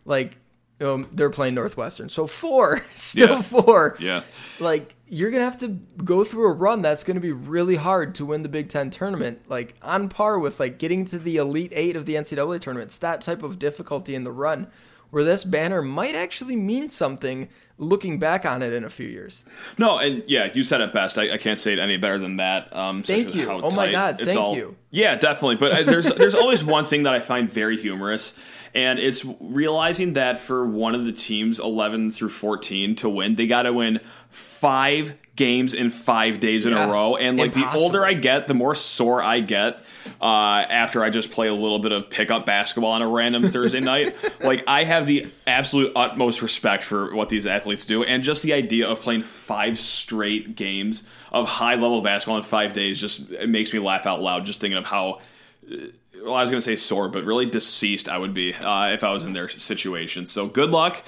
Like 0.06 0.38
um, 0.80 1.08
they're 1.12 1.30
playing 1.30 1.54
Northwestern, 1.54 2.08
so 2.08 2.26
four, 2.26 2.80
still 2.94 3.28
Yeah. 3.36 3.42
four 3.42 3.96
Yeah. 4.00 4.22
like 4.58 4.94
you're 5.06 5.30
gonna 5.30 5.44
have 5.44 5.58
to 5.58 5.68
go 5.68 6.24
through 6.24 6.48
a 6.48 6.52
run 6.52 6.82
that's 6.82 7.04
gonna 7.04 7.20
be 7.20 7.30
really 7.32 7.76
hard 7.76 8.14
to 8.16 8.26
win 8.26 8.42
the 8.42 8.48
Big 8.48 8.68
Ten 8.68 8.90
tournament, 8.90 9.42
like 9.48 9.76
on 9.82 10.08
par 10.08 10.38
with 10.38 10.58
like 10.58 10.78
getting 10.78 11.04
to 11.06 11.18
the 11.18 11.36
Elite 11.36 11.72
Eight 11.74 11.94
of 11.94 12.06
the 12.06 12.14
NCAA 12.16 12.60
tournament. 12.60 12.88
It's 12.88 12.98
that 12.98 13.20
type 13.22 13.42
of 13.44 13.58
difficulty 13.60 14.14
in 14.16 14.24
the 14.24 14.32
run, 14.32 14.66
where 15.14 15.24
this 15.24 15.44
banner 15.44 15.80
might 15.80 16.14
actually 16.16 16.56
mean 16.56 16.90
something 16.90 17.48
looking 17.78 18.18
back 18.18 18.44
on 18.44 18.62
it 18.62 18.72
in 18.72 18.84
a 18.84 18.90
few 18.90 19.06
years. 19.06 19.42
No, 19.78 19.98
and 19.98 20.22
yeah, 20.26 20.50
you 20.52 20.62
said 20.64 20.80
it 20.80 20.92
best. 20.92 21.18
I, 21.18 21.32
I 21.34 21.38
can't 21.38 21.58
say 21.58 21.72
it 21.72 21.78
any 21.78 21.96
better 21.96 22.18
than 22.18 22.36
that. 22.36 22.74
Um, 22.74 23.02
Thank 23.02 23.34
you. 23.34 23.48
Oh 23.50 23.70
my 23.74 23.90
God, 23.90 24.18
thank 24.20 24.38
all- 24.38 24.56
you. 24.56 24.76
Yeah, 24.90 25.16
definitely. 25.16 25.56
But 25.56 25.72
uh, 25.72 25.82
there's 25.84 26.06
there's 26.16 26.34
always 26.34 26.62
one 26.64 26.84
thing 26.84 27.04
that 27.04 27.14
I 27.14 27.20
find 27.20 27.50
very 27.50 27.76
humorous, 27.80 28.38
and 28.74 28.98
it's 28.98 29.24
realizing 29.40 30.12
that 30.14 30.40
for 30.40 30.64
one 30.66 30.94
of 30.94 31.04
the 31.04 31.12
teams, 31.12 31.58
11 31.58 32.10
through 32.10 32.28
14, 32.30 32.96
to 32.96 33.08
win, 33.08 33.34
they 33.36 33.46
got 33.46 33.62
to 33.62 33.72
win 33.72 34.00
five 34.30 35.14
games 35.36 35.74
in 35.74 35.90
five 35.90 36.40
days 36.40 36.66
in 36.66 36.72
Yeah. 36.72 36.88
a 36.88 36.92
row. 36.92 37.16
And 37.16 37.38
like 37.38 37.54
the 37.54 37.68
older 37.74 38.04
I 38.04 38.14
get, 38.14 38.46
the 38.48 38.54
more 38.54 38.74
sore 38.74 39.22
I 39.22 39.40
get. 39.40 39.78
Uh, 40.20 40.64
after 40.68 41.02
I 41.02 41.10
just 41.10 41.30
play 41.30 41.48
a 41.48 41.54
little 41.54 41.78
bit 41.78 41.92
of 41.92 42.10
pickup 42.10 42.46
basketball 42.46 42.92
on 42.92 43.02
a 43.02 43.08
random 43.08 43.46
Thursday 43.46 43.80
night, 43.80 44.14
like 44.40 44.64
I 44.66 44.84
have 44.84 45.06
the 45.06 45.30
absolute 45.46 45.92
utmost 45.96 46.42
respect 46.42 46.82
for 46.82 47.14
what 47.14 47.28
these 47.28 47.46
athletes 47.46 47.86
do, 47.86 48.04
and 48.04 48.22
just 48.22 48.42
the 48.42 48.52
idea 48.52 48.86
of 48.86 49.00
playing 49.00 49.22
five 49.22 49.78
straight 49.78 50.56
games 50.56 51.02
of 51.32 51.48
high 51.48 51.74
level 51.74 52.00
basketball 52.00 52.36
in 52.36 52.42
five 52.42 52.72
days 52.72 53.00
just 53.00 53.30
it 53.30 53.48
makes 53.48 53.72
me 53.72 53.78
laugh 53.78 54.06
out 54.06 54.20
loud. 54.20 54.44
Just 54.44 54.60
thinking 54.60 54.78
of 54.78 54.86
how 54.86 55.20
well, 55.68 56.34
I 56.34 56.42
was 56.42 56.50
going 56.50 56.58
to 56.58 56.64
say 56.64 56.76
sore, 56.76 57.08
but 57.08 57.24
really 57.24 57.46
deceased 57.46 58.08
I 58.08 58.18
would 58.18 58.34
be 58.34 58.54
uh, 58.54 58.88
if 58.92 59.04
I 59.04 59.12
was 59.12 59.24
in 59.24 59.32
their 59.32 59.48
situation. 59.48 60.26
So 60.26 60.46
good 60.46 60.70
luck 60.70 61.02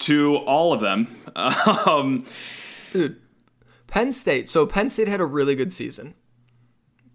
to 0.00 0.36
all 0.36 0.72
of 0.72 0.80
them. 0.80 1.16
Um, 1.86 2.24
Dude, 2.92 3.18
Penn 3.86 4.12
State. 4.12 4.50
So 4.50 4.66
Penn 4.66 4.90
State 4.90 5.08
had 5.08 5.20
a 5.20 5.24
really 5.24 5.54
good 5.54 5.72
season. 5.72 6.14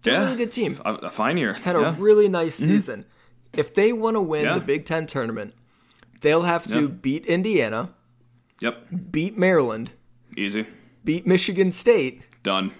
They're 0.02 0.20
a 0.20 0.24
really 0.24 0.36
good 0.36 0.52
team. 0.52 0.80
A, 0.84 0.94
a 0.94 1.10
fine 1.10 1.36
year. 1.38 1.54
Had 1.54 1.76
a 1.76 1.96
really 1.98 2.28
nice 2.28 2.54
season. 2.54 3.04
If 3.52 3.74
they 3.74 3.92
want 3.92 4.14
to 4.16 4.20
win 4.20 4.44
Yeah. 4.44 4.54
the 4.54 4.60
Big 4.60 4.84
Ten 4.84 5.06
tournament, 5.06 5.54
they'll 6.20 6.42
have 6.42 6.64
to 6.68 6.82
Yeah. 6.82 6.86
beat 6.88 7.26
Indiana, 7.26 7.90
Yep, 8.60 8.88
beat 9.10 9.38
Maryland, 9.38 9.90
easy, 10.36 10.66
beat 11.04 11.26
Michigan 11.26 11.70
State, 11.72 12.22
done. 12.42 12.72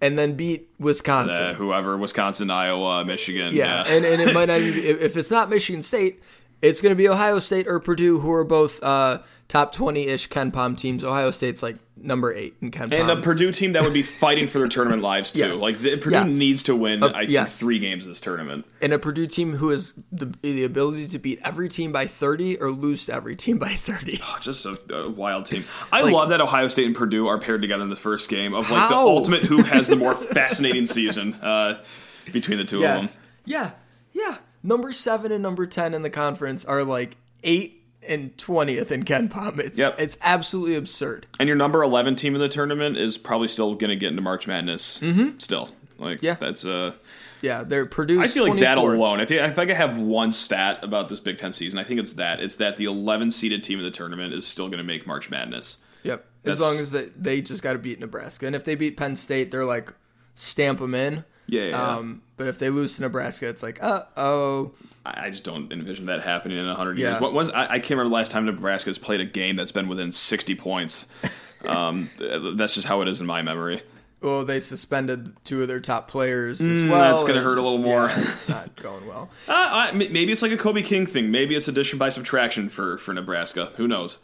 and 0.00 0.18
then 0.18 0.34
beat 0.34 0.68
Wisconsin. 0.78 1.40
Uh, 1.42 1.54
whoever, 1.54 1.96
Wisconsin, 1.96 2.50
Iowa, 2.50 3.04
Michigan. 3.04 3.54
yeah, 3.54 3.84
Yeah, 3.86 3.94
and, 3.94 4.04
and 4.04 4.20
it 4.22 4.34
might 4.34 4.46
not 4.48 4.60
even 4.60 4.84
if 5.00 5.16
it's 5.16 5.30
not 5.30 5.48
Michigan 5.50 5.82
State, 5.82 6.20
it's 6.62 6.80
going 6.80 6.90
to 6.90 6.96
be 6.96 7.08
Ohio 7.08 7.38
State 7.38 7.66
or 7.68 7.80
Purdue, 7.80 8.18
who 8.20 8.32
are 8.32 8.44
both 8.44 8.82
uh, 8.82 9.18
top 9.48 9.72
twenty 9.72 10.06
ish 10.06 10.28
KenPom 10.28 10.76
teams. 10.76 11.04
Ohio 11.04 11.30
State's 11.30 11.62
like 11.62 11.76
number 11.98 12.32
eight 12.32 12.54
in 12.60 12.70
KenPom. 12.70 12.92
and 13.00 13.10
a 13.10 13.16
Purdue 13.16 13.50
team 13.50 13.72
that 13.72 13.82
would 13.82 13.94
be 13.94 14.02
fighting 14.20 14.46
for 14.46 14.58
their 14.58 14.68
tournament 14.68 15.02
lives 15.02 15.32
too. 15.32 15.40
Yes. 15.40 15.56
Like 15.58 15.78
the, 15.78 15.96
Purdue 15.96 16.16
Yeah. 16.16 16.24
needs 16.24 16.62
to 16.64 16.76
win. 16.76 17.02
I 17.02 17.20
think 17.20 17.30
yes. 17.30 17.58
three 17.58 17.78
games 17.78 18.04
of 18.04 18.10
this 18.10 18.20
tournament. 18.20 18.66
and 18.82 18.92
a 18.92 18.98
Purdue 18.98 19.26
team 19.26 19.54
who 19.54 19.70
has 19.70 19.94
the, 20.12 20.26
the 20.42 20.62
ability 20.64 21.08
to 21.08 21.18
beat 21.18 21.40
every 21.42 21.68
team 21.70 21.92
by 21.92 22.06
30 22.06 22.58
or 22.60 22.70
lose 22.70 23.06
to 23.06 23.14
every 23.14 23.34
team 23.34 23.58
by 23.58 23.72
30. 23.74 24.20
Oh, 24.28 24.38
just 24.40 24.66
a, 24.66 24.78
a 24.94 25.08
wild 25.08 25.46
team. 25.46 25.64
I 25.92 26.02
love 26.10 26.28
that 26.28 26.40
Ohio 26.42 26.68
State 26.68 26.86
and 26.86 26.94
Purdue 26.94 27.26
are 27.26 27.38
paired 27.38 27.62
together 27.62 27.82
in 27.82 27.90
the 27.90 27.96
first 27.96 28.28
game 28.28 28.54
of 28.54 28.70
like 28.70 28.80
How? 28.82 28.88
the 28.88 28.94
ultimate 28.96 29.44
who 29.44 29.62
has 29.62 29.88
the 29.88 29.96
more 29.96 30.14
fascinating 30.14 30.84
season 30.86 31.34
uh, 31.34 31.82
between 32.30 32.58
the 32.58 32.64
two 32.64 32.84
of 32.84 33.00
them. 33.02 33.10
Yeah. 33.46 33.70
Yeah. 34.12 34.36
Number 34.62 34.92
seven 34.92 35.32
and 35.32 35.42
number 35.42 35.66
10 35.66 35.94
in 35.94 36.02
the 36.02 36.10
conference 36.10 36.64
are 36.64 36.82
like 36.84 37.16
eight 37.44 37.84
and 38.08 38.36
20th 38.36 38.90
in 38.90 39.04
KenPom. 39.04 39.58
It's, 39.58 39.78
Yep. 39.78 40.00
it's 40.00 40.18
absolutely 40.22 40.76
absurd. 40.76 41.26
And 41.40 41.48
your 41.48 41.56
number 41.56 41.82
eleven 41.82 42.14
team 42.14 42.34
in 42.34 42.40
the 42.40 42.48
tournament 42.48 42.96
is 42.96 43.18
probably 43.18 43.48
still 43.48 43.74
going 43.74 43.90
to 43.90 43.96
get 43.96 44.10
into 44.10 44.22
March 44.22 44.46
Madness. 44.46 45.00
Mm-hmm. 45.00 45.38
Still, 45.38 45.70
like 45.98 46.22
Yeah. 46.22 46.34
that's 46.34 46.64
uh. 46.64 46.94
Yeah. 47.42 47.64
They're 47.64 47.84
Purdue. 47.86 48.20
I 48.20 48.28
feel 48.28 48.48
like 48.48 48.60
that 48.60 48.78
alone. 48.78 49.20
If 49.20 49.30
if 49.30 49.58
I 49.58 49.66
could 49.66 49.76
have 49.76 49.96
one 49.98 50.32
stat 50.32 50.82
about 50.84 51.08
this 51.08 51.20
Big 51.20 51.38
Ten 51.38 51.52
season, 51.52 51.78
I 51.78 51.84
think 51.84 52.00
it's 52.00 52.14
that. 52.14 52.40
It's 52.40 52.56
that 52.56 52.76
the 52.76 52.84
eleven 52.86 53.30
seeded 53.30 53.62
team 53.62 53.78
in 53.78 53.84
the 53.84 53.90
tournament 53.90 54.32
is 54.34 54.46
still 54.46 54.66
going 54.68 54.78
to 54.78 54.84
make 54.84 55.06
March 55.06 55.28
Madness. 55.30 55.78
Yep. 56.04 56.24
That's- 56.44 56.56
As 56.56 56.60
long 56.60 56.78
as 56.78 56.92
they, 56.92 57.06
they 57.16 57.40
just 57.40 57.62
got 57.62 57.72
to 57.74 57.78
beat 57.80 57.98
Nebraska. 58.00 58.46
And 58.46 58.54
if 58.54 58.62
they 58.64 58.74
beat 58.76 58.96
Penn 58.96 59.16
State, 59.16 59.50
they're 59.50 59.64
like, 59.64 59.92
stamp 60.36 60.78
them 60.78 60.94
in. 60.94 61.24
Yeah, 61.46 61.64
yeah. 61.66 61.96
Um, 61.96 62.22
but 62.36 62.48
if 62.48 62.58
they 62.58 62.70
lose 62.70 62.96
to 62.96 63.02
Nebraska, 63.02 63.48
it's 63.48 63.62
like, 63.62 63.82
uh 63.82 64.02
oh. 64.16 64.72
I 65.04 65.30
just 65.30 65.44
don't 65.44 65.70
envision 65.72 66.06
that 66.06 66.22
happening 66.22 66.58
in 66.58 66.66
hundred 66.74 66.98
Yeah. 66.98 67.10
years. 67.10 67.20
What 67.20 67.32
was 67.32 67.48
I, 67.50 67.64
I 67.74 67.78
can't 67.78 67.90
remember 67.90 68.08
the 68.10 68.14
last 68.16 68.32
time 68.32 68.44
Nebraska 68.46 68.90
has 68.90 68.98
played 68.98 69.20
a 69.20 69.24
game 69.24 69.54
that's 69.56 69.70
been 69.72 69.86
within 69.88 70.10
sixty 70.10 70.54
points. 70.56 71.06
um, 71.66 72.10
that's 72.18 72.74
just 72.74 72.86
how 72.88 73.00
it 73.02 73.08
is 73.08 73.20
in 73.20 73.26
my 73.26 73.42
memory. 73.42 73.82
Well, 74.20 74.44
they 74.44 74.58
suspended 74.60 75.36
two 75.44 75.62
of 75.62 75.68
their 75.68 75.78
top 75.78 76.08
players 76.08 76.60
as 76.60 76.66
Mm, 76.66 76.88
well. 76.90 76.98
that's 76.98 77.22
gonna 77.22 77.34
It's 77.34 77.44
hurt 77.44 77.58
a 77.58 77.60
little 77.62 77.78
more. 77.78 78.08
yeah, 78.08 78.18
it's 78.18 78.48
not 78.48 78.74
going 78.82 79.06
well. 79.06 79.30
Uh, 79.48 79.52
I, 79.52 79.92
maybe 79.92 80.32
it's 80.32 80.42
like 80.42 80.50
a 80.52 80.56
Kobe 80.56 80.82
King 80.82 81.06
thing. 81.06 81.30
Maybe 81.30 81.54
it's 81.54 81.68
addition 81.68 81.98
by 81.98 82.08
subtraction 82.08 82.68
for 82.68 82.98
for 82.98 83.12
Nebraska. 83.14 83.72
Who 83.76 83.86
knows? 83.86 84.18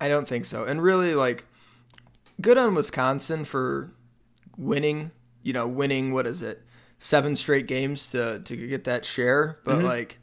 I 0.00 0.08
don't 0.08 0.26
think 0.26 0.46
so. 0.46 0.64
And 0.64 0.82
really, 0.82 1.14
like, 1.14 1.44
good 2.40 2.56
on 2.56 2.74
Wisconsin 2.74 3.44
for 3.44 3.90
winning. 4.56 5.10
You 5.42 5.52
know, 5.52 5.66
winning 5.66 6.12
what 6.12 6.26
is 6.26 6.42
it, 6.42 6.62
seven 6.98 7.36
straight 7.36 7.66
games 7.66 8.10
to 8.10 8.40
to 8.40 8.56
get 8.56 8.84
that 8.84 9.04
share. 9.04 9.58
But 9.64 9.78
Mm-hmm. 9.78 9.86
like, 9.86 10.18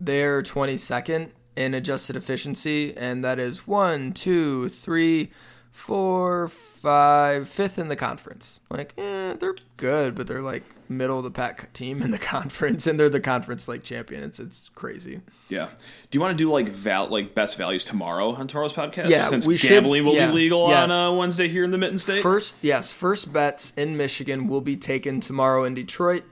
they're 0.00 0.42
twenty 0.42 0.76
second 0.76 1.32
in 1.56 1.74
adjusted 1.74 2.16
efficiency, 2.16 2.96
and 2.96 3.24
that 3.24 3.38
is 3.38 3.66
one, 3.66 4.12
two, 4.12 4.68
three, 4.68 5.30
four, 5.72 6.48
five, 6.48 7.48
fifth 7.48 7.78
in 7.78 7.88
the 7.88 7.96
conference. 7.96 8.60
Like, 8.70 8.94
eh, 8.96 9.34
they're 9.34 9.56
good, 9.76 10.14
but 10.14 10.26
they're 10.26 10.42
like 10.42 10.62
middle 10.90 11.18
of 11.18 11.24
the 11.24 11.30
pack 11.30 11.72
team 11.72 12.02
in 12.02 12.10
the 12.10 12.18
conference, 12.36 12.86
and 12.86 12.98
they're 12.98 13.08
the 13.08 13.20
conference 13.20 13.68
like 13.68 13.82
champion. 13.82 14.22
It's 14.22 14.38
it's 14.38 14.70
crazy. 14.74 15.20
Yeah. 15.48 15.68
Do 16.10 16.16
you 16.16 16.20
want 16.20 16.36
to 16.36 16.44
do 16.44 16.50
like 16.52 16.68
val 16.68 17.06
like 17.06 17.34
best 17.34 17.56
values 17.56 17.84
tomorrow 17.84 18.30
on 18.30 18.46
tomorrow's 18.48 18.72
podcast? 18.72 19.08
Yeah, 19.08 19.26
since 19.26 19.46
we 19.46 19.56
should- 19.56 19.70
gambling 19.70 20.04
will 20.04 20.14
yeah, 20.14 20.26
be 20.28 20.34
legal 20.34 20.68
yes. 20.68 20.90
on 20.90 20.90
uh, 20.90 21.12
Wednesday 21.16 21.48
here 21.48 21.64
in 21.64 21.70
the 21.70 21.78
Mitten 21.78 21.98
State. 21.98 22.22
First, 22.22 22.56
yes, 22.60 22.92
first 22.92 23.32
bets 23.32 23.72
in 23.76 23.96
Michigan 23.96 24.48
will 24.48 24.60
be 24.60 24.76
taken 24.76 25.20
tomorrow 25.20 25.64
in 25.64 25.74
Detroit. 25.74 26.24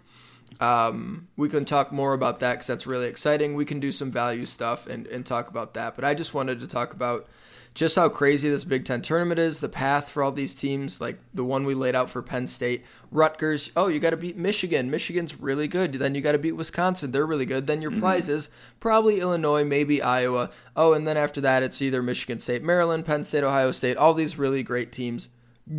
Um, 0.60 1.28
we 1.36 1.48
can 1.48 1.64
talk 1.64 1.92
more 1.92 2.14
about 2.14 2.40
that 2.40 2.54
because 2.54 2.66
that's 2.66 2.86
really 2.86 3.06
exciting. 3.06 3.54
We 3.54 3.64
can 3.64 3.80
do 3.80 3.92
some 3.92 4.10
value 4.10 4.44
stuff 4.44 4.86
and, 4.86 5.06
and 5.06 5.24
talk 5.24 5.48
about 5.48 5.74
that. 5.74 5.94
But 5.94 6.04
I 6.04 6.14
just 6.14 6.34
wanted 6.34 6.60
to 6.60 6.66
talk 6.66 6.92
about 6.92 7.28
just 7.78 7.94
how 7.94 8.08
crazy 8.08 8.50
this 8.50 8.64
Big 8.64 8.84
Ten 8.84 9.00
tournament 9.02 9.38
is, 9.38 9.60
the 9.60 9.68
path 9.68 10.10
for 10.10 10.22
all 10.24 10.32
these 10.32 10.52
teams, 10.52 11.00
like 11.00 11.18
the 11.32 11.44
one 11.44 11.64
we 11.64 11.74
laid 11.74 11.94
out 11.94 12.10
for 12.10 12.20
Penn 12.22 12.48
State, 12.48 12.84
Rutgers. 13.12 13.70
Oh, 13.76 13.86
you 13.86 14.00
got 14.00 14.10
to 14.10 14.16
beat 14.16 14.36
Michigan. 14.36 14.90
Michigan's 14.90 15.38
really 15.38 15.68
good. 15.68 15.92
Then 15.94 16.16
you 16.16 16.20
got 16.20 16.32
to 16.32 16.38
beat 16.38 16.52
Wisconsin. 16.56 17.12
They're 17.12 17.24
really 17.24 17.46
good. 17.46 17.68
Then 17.68 17.80
your 17.80 17.92
Mm-hmm. 17.92 18.00
prizes 18.00 18.50
probably 18.80 19.20
Illinois, 19.20 19.62
maybe 19.62 20.02
Iowa. 20.02 20.50
Oh, 20.76 20.92
and 20.92 21.06
then 21.06 21.16
after 21.16 21.40
that, 21.42 21.62
it's 21.62 21.80
either 21.80 22.02
Michigan 22.02 22.40
State, 22.40 22.64
Maryland, 22.64 23.06
Penn 23.06 23.22
State, 23.22 23.44
Ohio 23.44 23.70
State. 23.70 23.96
All 23.96 24.12
these 24.12 24.36
really 24.38 24.64
great 24.64 24.90
teams. 24.90 25.28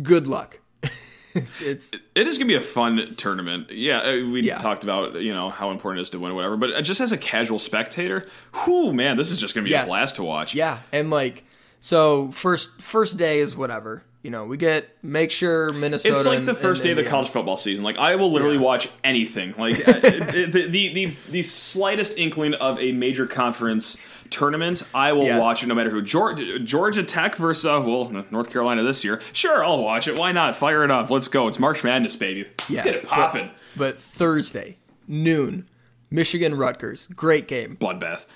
Good 0.02 0.26
luck. 0.26 0.58
it's, 1.34 1.60
it's 1.60 1.90
It 2.14 2.26
is 2.26 2.38
gonna 2.38 2.48
be 2.48 2.54
a 2.54 2.60
fun 2.62 3.14
tournament. 3.16 3.70
Yeah, 3.70 3.98
uh, 3.98 4.12
we 4.26 4.40
Yeah. 4.42 4.56
talked 4.58 4.84
about 4.84 5.20
you 5.20 5.32
know 5.34 5.50
how 5.50 5.70
important 5.70 6.00
it 6.00 6.04
is 6.04 6.10
to 6.10 6.18
win, 6.18 6.32
or 6.32 6.34
whatever. 6.34 6.56
But 6.56 6.72
uh, 6.72 6.80
just 6.82 7.00
as 7.02 7.12
a 7.12 7.18
casual 7.18 7.58
spectator, 7.58 8.26
whoo 8.66 8.92
man, 8.94 9.16
this 9.18 9.30
is 9.30 9.38
just 9.38 9.54
gonna 9.54 9.64
be 9.64 9.70
Yes. 9.70 9.84
a 9.84 9.86
blast 9.86 10.16
to 10.16 10.22
watch. 10.24 10.54
Yeah, 10.54 10.78
and 10.92 11.10
like 11.10 11.44
so 11.80 12.30
first 12.30 12.80
first 12.80 13.16
day 13.16 13.40
is 13.40 13.56
whatever. 13.56 14.04
You 14.22 14.30
know, 14.30 14.44
we 14.44 14.58
get 14.58 15.02
make 15.02 15.30
sure 15.30 15.72
Minnesota. 15.72 16.14
It's 16.14 16.26
like 16.26 16.44
the 16.44 16.52
first 16.54 16.80
and 16.80 16.84
day 16.84 16.90
of 16.90 16.96
the 16.96 17.00
Indiana- 17.02 17.08
college 17.10 17.28
football 17.30 17.56
season. 17.56 17.82
Like 17.84 17.96
I 17.96 18.16
will 18.16 18.30
literally 18.30 18.56
Yeah. 18.56 18.60
watch 18.62 18.88
anything. 19.02 19.54
Like 19.56 19.76
the, 19.84 20.66
the 20.68 20.92
the 20.92 21.14
the 21.30 21.42
slightest 21.42 22.18
inkling 22.18 22.52
of 22.54 22.78
a 22.78 22.92
major 22.92 23.26
conference 23.26 23.96
tournament, 24.28 24.82
I 24.94 25.12
will 25.14 25.24
Yes. 25.24 25.40
watch 25.40 25.62
it 25.62 25.66
no 25.68 25.74
matter 25.74 25.88
who. 25.90 26.02
Georgia, 26.02 26.58
Georgia 26.58 27.02
Tech 27.02 27.34
versus 27.36 27.64
uh, 27.64 27.82
well 27.84 28.10
North 28.30 28.50
Carolina 28.50 28.82
this 28.82 29.02
year. 29.04 29.20
Sure, 29.32 29.64
I'll 29.64 29.82
watch 29.82 30.06
it. 30.06 30.18
Why 30.18 30.32
not? 30.32 30.54
Fire 30.56 30.84
it 30.84 30.90
up. 30.90 31.10
Let's 31.10 31.28
go. 31.28 31.48
It's 31.48 31.58
March 31.58 31.82
Madness, 31.82 32.14
baby. 32.14 32.44
Let's 32.44 32.70
Yeah. 32.70 32.84
get 32.84 32.94
it 32.96 33.06
popping. 33.06 33.50
But 33.74 33.98
Thursday 33.98 34.76
noon, 35.08 35.66
Michigan 36.10 36.56
Rutgers, 36.56 37.06
great 37.16 37.48
game. 37.48 37.76
Bloodbath. 37.80 38.26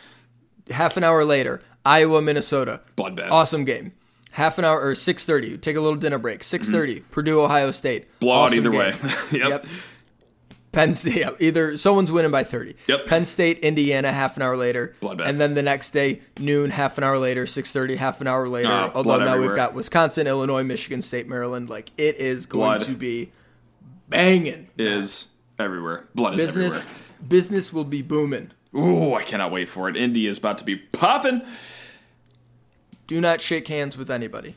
Half 0.71 0.97
an 0.97 1.05
hour 1.05 1.25
later, 1.25 1.61
Iowa 1.85 2.23
Minnesota, 2.23 2.81
Bloodbath. 2.97 3.31
awesome 3.31 3.65
game. 3.65 3.93
Half 4.33 4.59
an 4.59 4.65
hour 4.65 4.81
or 4.81 4.95
six 4.95 5.25
thirty, 5.25 5.57
take 5.59 5.77
a 5.77 5.81
little 5.81 5.99
dinner 5.99 6.19
break. 6.19 6.43
Six 6.43 6.69
Purdue 7.11 7.41
Ohio 7.43 7.71
State, 7.71 8.03
Mm-hmm. 8.09 8.19
Blowout 8.21 8.47
Awesome 8.47 8.59
either 8.59 8.71
game. 8.71 8.79
way. 8.79 8.95
yep. 9.33 9.49
Yep. 9.51 9.67
Penn 10.73 10.93
State, 10.95 11.17
yeah, 11.19 11.31
either 11.39 11.77
someone's 11.77 12.11
winning 12.11 12.33
by 12.33 12.43
30. 12.43 12.75
Yep. 12.89 13.07
Penn 13.07 13.27
State, 13.27 13.61
Indiana, 13.61 14.11
half 14.11 14.37
an 14.37 14.43
hour 14.43 14.57
later. 14.57 14.97
Bloodbath. 15.01 15.29
And 15.29 15.41
then 15.41 15.55
the 15.55 15.63
next 15.63 15.93
day, 15.93 16.21
noon, 16.41 16.71
half 16.71 16.99
an 16.99 17.05
hour 17.05 17.17
later, 17.17 17.45
6.30, 17.45 17.97
half 17.97 18.21
an 18.21 18.27
hour 18.27 18.49
later. 18.49 18.73
Oh, 18.73 18.91
Although 18.93 19.19
now 19.19 19.27
everywhere. 19.35 19.51
we've 19.51 19.57
got 19.57 19.75
Wisconsin, 19.75 20.27
Illinois, 20.27 20.65
Michigan 20.65 21.01
State, 21.01 21.29
Maryland. 21.29 21.71
Like, 21.71 21.93
it 21.97 22.17
is 22.17 22.47
going 22.47 22.79
Blood. 22.79 22.87
to 22.89 22.93
be 22.97 23.31
banging. 24.09 24.69
Is 24.77 25.29
everywhere. 25.61 26.09
Blood 26.15 26.35
is 26.41 26.47
Business, 26.47 26.79
everywhere. 26.81 26.99
business 27.29 27.73
will 27.73 27.85
be 27.85 28.03
booming. 28.03 28.51
Ooh, 28.77 29.15
I 29.15 29.23
cannot 29.23 29.53
wait 29.53 29.69
for 29.69 29.89
it. 29.89 29.97
Indy 29.97 30.27
is 30.27 30.39
about 30.39 30.59
to 30.59 30.65
be 30.65 30.77
popping. 30.77 31.43
Do 33.07 33.21
not 33.21 33.41
shake 33.41 33.69
hands 33.69 33.97
with 33.97 34.11
anybody. 34.11 34.57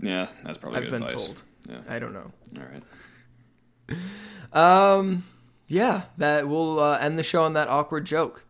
Yeah, 0.00 0.28
that's 0.44 0.58
probably 0.58 0.78
I've 0.78 0.84
good 0.84 0.92
been 0.92 1.02
advice. 1.02 1.26
told. 1.26 1.42
Yeah. 1.68 1.80
I 1.88 1.98
don't 1.98 2.12
know. 2.12 2.30
All 2.56 2.62
right. 2.62 2.82
Um, 4.52 5.24
yeah, 5.66 6.02
that 6.18 6.48
we'll 6.48 6.78
uh, 6.78 6.98
end 6.98 7.18
the 7.18 7.22
show 7.22 7.42
on 7.42 7.54
that 7.54 7.68
awkward 7.68 8.04
joke. 8.04 8.44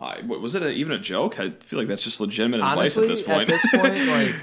I, 0.00 0.20
was 0.20 0.54
it 0.54 0.62
a, 0.62 0.70
even 0.70 0.92
a 0.92 0.98
joke? 0.98 1.38
I 1.38 1.50
feel 1.50 1.78
like 1.78 1.88
that's 1.88 2.02
just 2.02 2.20
legitimate 2.20 2.60
Honestly, 2.60 3.04
advice 3.04 3.08
at 3.08 3.08
this 3.08 3.22
point. 3.22 3.42
At 3.42 3.48
this 3.48 3.66
point, 3.72 4.08
like, 4.08 4.34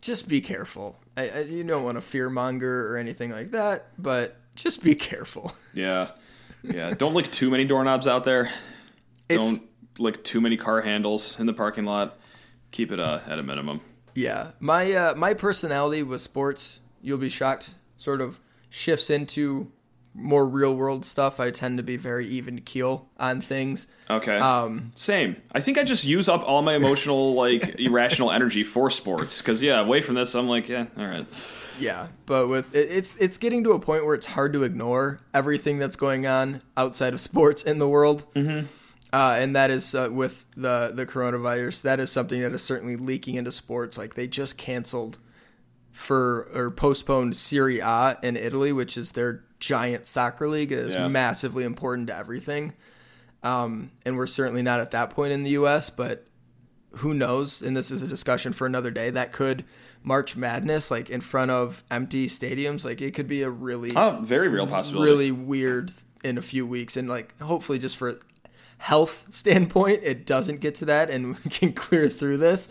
just 0.00 0.26
be 0.28 0.40
careful. 0.40 0.98
I, 1.16 1.28
I, 1.28 1.38
you 1.40 1.64
don't 1.64 1.84
want 1.84 1.96
to 1.96 2.00
fear 2.00 2.30
monger 2.30 2.90
or 2.92 2.96
anything 2.96 3.30
like 3.30 3.50
that, 3.50 3.88
but 3.98 4.36
just 4.54 4.82
be 4.82 4.94
careful. 4.94 5.52
yeah, 5.74 6.12
yeah. 6.62 6.90
Don't 6.90 7.14
lick 7.14 7.30
too 7.30 7.50
many 7.50 7.64
doorknobs 7.64 8.06
out 8.06 8.24
there. 8.24 8.50
It's 9.28 9.56
Don't 9.58 9.68
lick 9.98 10.22
too 10.24 10.40
many 10.40 10.56
car 10.56 10.80
handles 10.82 11.38
in 11.38 11.46
the 11.46 11.52
parking 11.52 11.84
lot. 11.84 12.18
Keep 12.70 12.92
it 12.92 13.00
uh, 13.00 13.20
at 13.26 13.38
a 13.38 13.42
minimum. 13.42 13.80
yeah. 14.14 14.50
My 14.60 14.92
uh, 14.92 15.14
my 15.16 15.34
personality 15.34 16.02
with 16.02 16.20
sports, 16.20 16.80
you'll 17.00 17.18
be 17.18 17.28
shocked, 17.28 17.70
sort 17.96 18.20
of 18.20 18.40
shifts 18.68 19.10
into 19.10 19.70
more 20.16 20.46
real 20.46 20.74
world 20.74 21.04
stuff. 21.04 21.38
I 21.38 21.50
tend 21.50 21.76
to 21.76 21.82
be 21.82 21.96
very 21.96 22.26
even 22.26 22.60
keel 22.62 23.08
on 23.18 23.40
things. 23.40 23.86
Okay. 24.08 24.38
Um, 24.38 24.92
Same. 24.96 25.36
I 25.52 25.60
think 25.60 25.78
I 25.78 25.84
just 25.84 26.04
use 26.04 26.28
up 26.28 26.42
all 26.46 26.62
my 26.62 26.74
emotional, 26.74 27.34
like, 27.44 27.78
irrational 27.78 28.30
energy 28.30 28.64
for 28.64 28.90
sports. 28.90 29.38
Because 29.38 29.62
yeah, 29.62 29.80
away 29.80 30.00
from 30.00 30.14
this, 30.14 30.34
I'm 30.34 30.48
like, 30.48 30.68
yeah, 30.68 30.86
all 30.96 31.06
right. 31.06 31.26
Yeah, 31.78 32.08
but 32.24 32.48
with 32.48 32.74
it, 32.74 32.88
it's 32.90 33.16
it's 33.16 33.36
getting 33.36 33.62
to 33.64 33.72
a 33.72 33.78
point 33.78 34.06
where 34.06 34.14
it's 34.14 34.26
hard 34.26 34.54
to 34.54 34.62
ignore 34.62 35.20
everything 35.34 35.78
that's 35.78 35.96
going 35.96 36.26
on 36.26 36.62
outside 36.76 37.12
of 37.12 37.20
sports 37.20 37.62
in 37.62 37.78
the 37.78 37.88
world. 37.88 38.24
Mm-hmm. 38.34 38.66
Uh, 39.12 39.36
and 39.38 39.54
that 39.56 39.70
is 39.70 39.94
uh, 39.94 40.08
with 40.10 40.46
the 40.56 40.92
the 40.94 41.06
coronavirus. 41.06 41.82
That 41.82 42.00
is 42.00 42.10
something 42.10 42.40
that 42.40 42.52
is 42.52 42.62
certainly 42.62 42.96
leaking 42.96 43.34
into 43.34 43.52
sports. 43.52 43.98
Like 43.98 44.14
they 44.14 44.26
just 44.26 44.56
canceled 44.56 45.18
for 45.96 46.48
or 46.54 46.70
postponed 46.70 47.36
Serie 47.36 47.80
A 47.80 48.18
in 48.22 48.36
Italy, 48.36 48.72
which 48.72 48.96
is 48.96 49.12
their 49.12 49.42
giant 49.60 50.06
soccer 50.06 50.46
league. 50.48 50.70
It 50.70 50.78
is 50.80 50.94
Yeah. 50.94 51.08
massively 51.08 51.64
important 51.64 52.08
to 52.08 52.16
everything. 52.16 52.74
Um, 53.42 53.90
and 54.04 54.16
we're 54.16 54.26
certainly 54.26 54.62
not 54.62 54.80
at 54.80 54.90
that 54.90 55.10
point 55.10 55.32
in 55.32 55.42
the 55.44 55.50
U.S., 55.50 55.88
but 55.88 56.26
who 56.96 57.14
knows? 57.14 57.62
And 57.62 57.76
this 57.76 57.90
is 57.90 58.02
a 58.02 58.06
discussion 58.06 58.52
for 58.52 58.66
another 58.66 58.90
day. 58.90 59.10
That 59.10 59.32
could 59.32 59.64
March 60.02 60.36
Madness, 60.36 60.90
like 60.90 61.08
in 61.10 61.20
front 61.20 61.50
of 61.50 61.82
empty 61.90 62.26
stadiums, 62.26 62.84
like 62.84 63.00
it 63.00 63.12
could 63.14 63.28
be 63.28 63.42
a 63.42 63.50
really, 63.50 63.92
Oh, 63.96 64.18
very 64.22 64.48
real 64.48 64.66
possibility. 64.66 65.10
really 65.10 65.30
weird 65.30 65.92
in 66.24 66.38
a 66.38 66.42
few 66.42 66.66
weeks. 66.66 66.96
And 66.96 67.08
like 67.08 67.38
hopefully, 67.40 67.78
just 67.78 67.96
for 67.96 68.18
health 68.78 69.26
standpoint, 69.30 70.00
it 70.02 70.26
doesn't 70.26 70.60
get 70.60 70.74
to 70.76 70.84
that, 70.86 71.08
and 71.10 71.38
we 71.44 71.50
can 71.50 71.72
clear 71.72 72.08
through 72.08 72.36
this. 72.38 72.68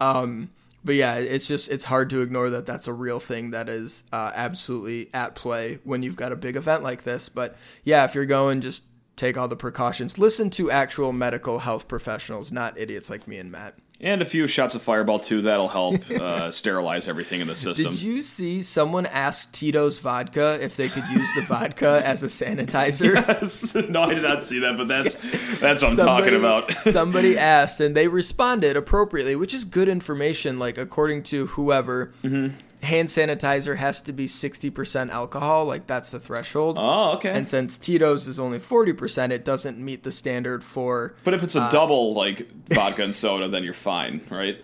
Um, 0.00 0.50
but 0.84 0.94
yeah, 0.94 1.14
it's 1.14 1.48
just 1.48 1.70
it's 1.70 1.84
hard 1.84 2.10
to 2.10 2.20
ignore 2.20 2.50
that 2.50 2.66
that's 2.66 2.86
a 2.86 2.92
real 2.92 3.18
thing 3.18 3.50
that 3.52 3.68
is 3.68 4.04
uh, 4.12 4.30
absolutely 4.34 5.08
at 5.14 5.34
play 5.34 5.78
when 5.84 6.02
you've 6.02 6.16
got 6.16 6.32
a 6.32 6.36
big 6.36 6.56
event 6.56 6.82
like 6.82 7.04
this. 7.04 7.28
But 7.28 7.56
yeah, 7.84 8.04
if 8.04 8.14
you're 8.14 8.26
going, 8.26 8.60
just 8.60 8.84
take 9.16 9.36
all 9.36 9.48
the 9.48 9.56
precautions. 9.56 10.18
Listen 10.18 10.50
to 10.50 10.70
actual 10.70 11.12
medical 11.12 11.60
health 11.60 11.88
professionals, 11.88 12.52
not 12.52 12.78
idiots 12.78 13.08
like 13.08 13.26
me 13.26 13.38
and 13.38 13.50
Matt. 13.50 13.78
And 14.04 14.20
a 14.20 14.24
few 14.26 14.46
shots 14.46 14.74
of 14.74 14.82
Fireball 14.82 15.18
too. 15.18 15.40
That'll 15.42 15.66
help 15.68 16.08
uh, 16.10 16.50
sterilize 16.52 17.08
everything 17.08 17.40
in 17.40 17.48
the 17.48 17.56
system. 17.56 17.90
Did 17.90 18.02
you 18.02 18.22
see 18.22 18.60
someone 18.60 19.06
ask 19.06 19.50
Tito's 19.50 19.98
vodka 19.98 20.58
if 20.62 20.76
they 20.76 20.88
could 20.88 21.04
use 21.08 21.28
the 21.34 21.40
vodka 21.40 22.02
as 22.04 22.22
a 22.22 22.26
sanitizer? 22.26 23.14
Yes. 23.14 23.74
no, 23.88 24.02
I 24.02 24.12
did 24.14 24.22
not 24.22 24.44
see 24.44 24.60
that, 24.60 24.76
but 24.76 24.88
that's 24.88 25.14
that's 25.58 25.80
what 25.80 25.90
I'm 25.92 25.96
Somebody- 25.96 26.30
talking 26.30 26.34
about. 26.38 26.70
somebody 26.92 27.38
asked 27.38 27.80
and 27.80 27.96
they 27.96 28.06
responded 28.08 28.76
appropriately, 28.76 29.36
which 29.36 29.54
is 29.54 29.64
good 29.64 29.88
information. 29.88 30.58
Like 30.58 30.76
according 30.76 31.22
to 31.24 31.46
whoever, 31.46 32.12
Mm-hmm. 32.22 32.56
Hand 32.84 33.08
sanitizer 33.08 33.76
has 33.76 34.00
to 34.02 34.12
be 34.12 34.26
sixty 34.26 34.70
percent 34.70 35.10
alcohol. 35.10 35.64
Like 35.64 35.86
that's 35.86 36.10
the 36.10 36.20
threshold. 36.20 36.76
oh, 36.78 37.14
okay. 37.14 37.30
And 37.30 37.48
since 37.48 37.76
Tito's 37.78 38.26
is 38.28 38.38
only 38.38 38.58
forty 38.58 38.92
percent, 38.92 39.32
it 39.32 39.44
doesn't 39.44 39.78
meet 39.78 40.02
the 40.04 40.12
standard 40.12 40.62
for. 40.62 41.14
but 41.24 41.34
if 41.34 41.42
it's 41.42 41.56
a 41.56 41.62
uh, 41.62 41.70
double 41.70 42.14
like 42.14 42.48
vodka 42.68 43.04
and 43.04 43.14
soda, 43.14 43.48
then 43.48 43.64
you're 43.64 43.72
fine, 43.72 44.20
right? 44.30 44.62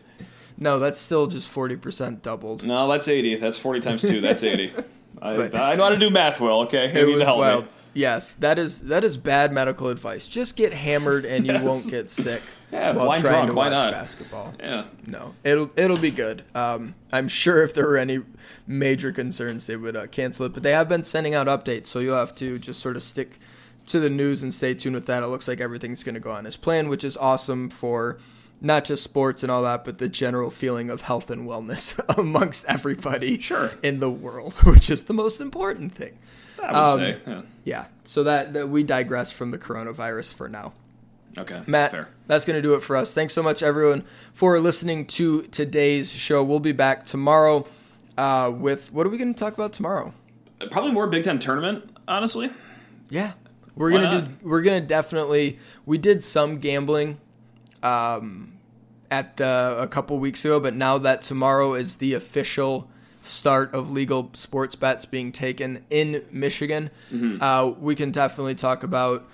No, 0.57 0.79
that's 0.79 0.99
still 1.01 1.27
just 1.27 1.49
forty 1.49 1.77
percent 1.77 2.23
doubled. 2.23 2.65
No, 2.65 2.87
that's 2.89 3.09
80. 3.09 3.37
That's 3.37 3.57
40 3.59 3.81
times 3.81 4.03
2. 4.03 4.21
That's 4.21 4.43
80. 4.43 4.73
I, 5.23 5.37
But- 5.37 5.55
I 5.55 5.75
know 5.75 5.85
how 5.85 5.89
to 5.89 5.97
do 5.99 6.11
math 6.11 6.39
well, 6.41 6.61
okay? 6.63 6.93
You 6.93 6.99
It 7.01 7.07
need 7.07 7.13
to 7.13 7.19
was 7.19 7.27
help 7.27 7.39
wild. 7.39 7.65
me. 7.65 7.71
Yes, 7.95 8.35
that 8.35 8.59
is 8.59 8.83
that 8.83 9.03
is 9.03 9.17
bad 9.17 9.53
medical 9.53 9.89
advice. 9.89 10.29
Just 10.29 10.57
get 10.57 10.73
hammered 10.73 11.25
and 11.25 11.45
you 11.47 11.53
Yes. 11.55 11.63
won't 11.63 11.91
get 11.91 12.11
sick 12.11 12.43
Yeah, 12.73 12.93
while 12.93 13.09
trying 13.09 13.23
drunk, 13.23 13.49
to 13.51 13.55
why 13.55 13.71
watch 13.71 13.93
basketball. 13.93 14.55
Yeah. 14.61 14.85
No, 15.07 15.35
it'll 15.45 15.71
it'll 15.77 15.99
be 15.99 16.11
good. 16.11 16.45
Um, 16.55 16.95
I'm 17.13 17.29
sure 17.29 17.63
if 17.63 17.75
there 17.75 17.87
were 17.87 17.97
any 17.97 18.21
major 18.67 19.11
concerns, 19.13 19.67
they 19.67 19.77
would 19.77 19.97
uh, 19.97 20.07
cancel 20.07 20.47
it. 20.47 20.55
But 20.55 20.63
they 20.63 20.73
have 20.73 20.89
been 20.89 21.03
sending 21.05 21.35
out 21.35 21.47
updates, 21.49 21.89
so 21.89 21.99
you'll 21.99 22.17
have 22.17 22.35
to 22.37 22.59
just 22.59 22.81
sort 22.81 22.97
of 22.97 23.03
stick 23.03 23.39
to 23.89 23.99
the 23.99 24.11
news 24.11 24.43
and 24.43 24.55
stay 24.55 24.75
tuned 24.75 24.95
with 24.95 25.07
that. 25.07 25.23
It 25.23 25.27
looks 25.27 25.49
like 25.49 25.61
everything's 25.61 26.05
going 26.05 26.15
to 26.15 26.21
go 26.21 26.31
on 26.31 26.47
as 26.47 26.57
planned, 26.57 26.91
which 26.91 27.03
is 27.03 27.17
awesome 27.17 27.71
for 27.71 28.19
not 28.61 28.85
just 28.85 29.03
sports 29.03 29.43
and 29.43 29.51
all 29.51 29.63
that, 29.63 29.85
but 29.85 29.99
the 29.99 30.09
general 30.09 30.51
feeling 30.51 30.91
of 30.91 31.01
health 31.01 31.31
and 31.31 31.49
wellness 31.49 31.99
amongst 32.19 32.65
everybody 32.67 33.41
Sure. 33.41 33.73
in 33.83 33.99
the 34.01 34.11
world, 34.11 34.55
which 34.65 34.91
is 34.91 35.05
the 35.05 35.15
most 35.15 35.41
important 35.41 35.93
thing. 35.95 36.17
I 36.63 36.67
would 36.67 36.77
Um, 36.77 36.99
say. 37.01 37.17
Yeah. 37.27 37.43
Yeah. 37.65 37.85
So 38.05 38.23
that, 38.25 38.53
that 38.53 38.69
we 38.69 38.83
digress 38.83 39.33
from 39.33 39.51
the 39.51 39.59
coronavirus 39.59 40.35
for 40.35 40.49
now. 40.49 40.75
Okay. 41.39 41.63
Matt, 41.67 41.93
Fair. 41.93 42.09
That's 42.31 42.45
going 42.45 42.55
to 42.55 42.63
do 42.63 42.75
it 42.75 42.81
for 42.81 42.97
us. 42.97 43.13
Thanks 43.13 43.35
so 43.35 43.43
much, 43.43 43.61
everyone, 43.61 44.05
for 44.33 44.61
listening 44.61 45.05
to 45.07 45.43
today's 45.49 46.13
show. 46.13 46.45
We'll 46.45 46.61
be 46.61 46.71
back 46.71 47.05
tomorrow 47.05 47.67
uh, 48.17 48.53
with 48.55 48.93
what 48.93 49.05
are 49.05 49.11
we 49.11 49.19
going 49.19 49.35
to 49.35 49.39
talk 49.39 49.55
about 49.55 49.73
tomorrow? 49.73 50.15
Probably 50.71 50.93
more 50.93 51.09
Big 51.09 51.25
Ten 51.25 51.41
tournament, 51.41 51.91
honestly. 52.07 52.51
Yeah, 53.09 53.33
we're 53.75 53.91
Why 53.91 53.97
gonna 53.97 54.21
not? 54.21 54.41
do. 54.41 54.49
We're 54.49 54.63
gonna 54.63 54.81
definitely. 54.81 55.59
We 55.87 55.99
did 55.99 56.23
some 56.23 56.59
gambling, 56.59 57.19
um, 57.83 58.53
at 59.11 59.39
the, 59.39 59.77
a 59.81 59.89
couple 59.89 60.17
weeks 60.21 60.45
ago, 60.45 60.61
but 60.61 60.75
now 60.75 60.99
that 60.99 61.23
tomorrow 61.23 61.75
is 61.75 61.97
the 61.97 62.15
official 62.15 62.89
start 63.23 63.75
of 63.75 63.91
legal 63.91 64.31
sports 64.35 64.77
bets 64.77 65.05
being 65.05 65.33
taken 65.33 65.85
in 65.91 66.25
Michigan. 66.31 66.91
Mm-hmm. 67.13 67.43
Uh, 67.43 67.67
we 67.81 67.97
can 67.97 68.13
definitely 68.13 68.55
talk 68.55 68.85
about 68.85 69.29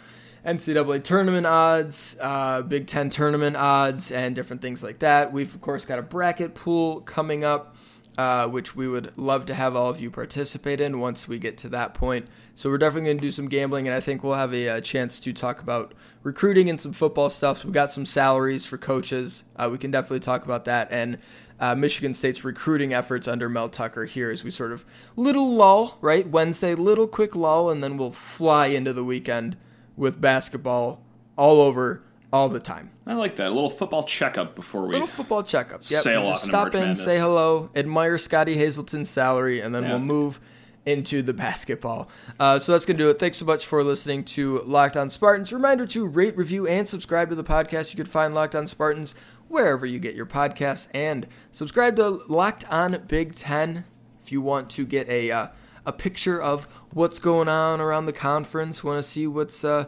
NCAA 0.46 1.02
tournament 1.02 1.44
odds, 1.44 2.16
uh, 2.20 2.62
Big 2.62 2.86
Ten 2.86 3.10
tournament 3.10 3.56
odds, 3.56 4.12
and 4.12 4.34
different 4.34 4.62
things 4.62 4.80
like 4.82 5.00
that. 5.00 5.32
We've, 5.32 5.52
of 5.52 5.60
course, 5.60 5.84
got 5.84 5.98
a 5.98 6.02
bracket 6.02 6.54
pool 6.54 7.00
coming 7.00 7.44
up. 7.44 7.74
Uh, 8.18 8.48
which 8.48 8.74
we 8.74 8.88
would 8.88 9.12
love 9.18 9.44
to 9.44 9.52
have 9.52 9.76
all 9.76 9.90
of 9.90 10.00
you 10.00 10.10
participate 10.10 10.80
in 10.80 10.98
once 10.98 11.28
we 11.28 11.38
get 11.38 11.58
to 11.58 11.68
that 11.68 11.92
point. 11.92 12.26
So 12.54 12.70
we're 12.70 12.78
definitely 12.78 13.08
going 13.08 13.18
to 13.18 13.20
do 13.20 13.30
some 13.30 13.46
gambling, 13.46 13.86
and 13.86 13.94
I 13.94 14.00
think 14.00 14.24
we'll 14.24 14.32
have 14.32 14.54
a, 14.54 14.68
a, 14.68 14.80
chance 14.80 15.20
to 15.20 15.34
talk 15.34 15.60
about 15.60 15.92
recruiting 16.22 16.70
and 16.70 16.80
some 16.80 16.94
football 16.94 17.28
stuff. 17.28 17.58
So 17.58 17.66
we've 17.66 17.74
got 17.74 17.92
some 17.92 18.06
salaries 18.06 18.64
for 18.64 18.78
coaches. 18.78 19.44
Uh, 19.54 19.68
we 19.70 19.76
can 19.76 19.90
definitely 19.90 20.20
talk 20.20 20.46
about 20.46 20.64
that, 20.64 20.88
and 20.90 21.18
uh, 21.60 21.74
Michigan 21.74 22.14
State's 22.14 22.42
recruiting 22.42 22.94
efforts 22.94 23.28
under 23.28 23.50
Mel 23.50 23.68
Tucker 23.68 24.06
here 24.06 24.30
as 24.30 24.42
we 24.42 24.50
sort 24.50 24.72
of 24.72 24.86
little 25.14 25.52
lull, 25.52 25.98
right? 26.00 26.26
Wednesday, 26.26 26.74
little 26.74 27.06
quick 27.06 27.36
lull, 27.36 27.68
and 27.68 27.84
then 27.84 27.98
we'll 27.98 28.12
fly 28.12 28.68
into 28.68 28.94
the 28.94 29.04
weekend 29.04 29.58
with 29.96 30.20
basketball 30.20 31.02
all 31.36 31.60
over 31.60 32.02
all 32.32 32.48
the 32.48 32.60
time. 32.60 32.90
I 33.06 33.14
like 33.14 33.36
that. 33.36 33.48
A 33.48 33.50
little 33.54 33.70
football 33.70 34.02
checkup 34.02 34.54
before 34.56 34.82
we 34.86 34.92
little 34.92 35.06
football 35.06 35.42
checkup. 35.42 35.80
Yep. 35.88 36.02
sail 36.02 36.22
We'll 36.22 36.30
off 36.30 36.36
just 36.36 36.46
stop 36.46 36.74
in, 36.74 36.80
Madness. 36.80 37.04
say 37.04 37.18
hello, 37.18 37.70
admire 37.74 38.18
Scottie 38.18 38.56
Hazelton's 38.56 39.08
salary, 39.08 39.60
and 39.60 39.74
then 39.74 39.84
Yeah. 39.84 39.90
we'll 39.90 39.98
move 40.00 40.40
into 40.84 41.22
the 41.22 41.32
basketball. 41.32 42.08
Uh, 42.38 42.58
so 42.58 42.72
that's 42.72 42.84
gonna 42.86 42.98
do 42.98 43.10
it. 43.10 43.18
Thanks 43.18 43.38
so 43.38 43.44
much 43.44 43.64
for 43.66 43.82
listening 43.82 44.24
to 44.24 44.60
Locked 44.66 44.96
On 44.96 45.08
Spartans. 45.08 45.52
Reminder 45.52 45.86
to 45.86 46.06
rate, 46.06 46.36
review, 46.36 46.66
and 46.66 46.88
subscribe 46.88 47.28
to 47.30 47.34
the 47.34 47.44
podcast. 47.44 47.92
You 47.92 47.96
can 47.96 48.06
find 48.06 48.34
Locked 48.34 48.54
On 48.54 48.66
Spartans 48.66 49.14
wherever 49.48 49.86
you 49.86 49.98
get 49.98 50.14
your 50.14 50.26
podcasts, 50.26 50.88
and 50.92 51.26
subscribe 51.52 51.96
to 51.96 52.22
Locked 52.28 52.70
On 52.72 53.02
Big 53.06 53.34
Ten 53.34 53.84
if 54.22 54.30
you 54.32 54.40
want 54.40 54.68
to 54.70 54.84
get 54.84 55.08
a 55.08 55.30
uh, 55.30 55.46
a 55.86 55.92
picture 55.92 56.40
of 56.40 56.64
what's 56.92 57.18
going 57.18 57.48
on 57.48 57.80
around 57.80 58.06
the 58.06 58.12
conference. 58.12 58.84
Want 58.84 58.98
to 58.98 59.02
see 59.02 59.26
what's 59.26 59.64
uh, 59.64 59.86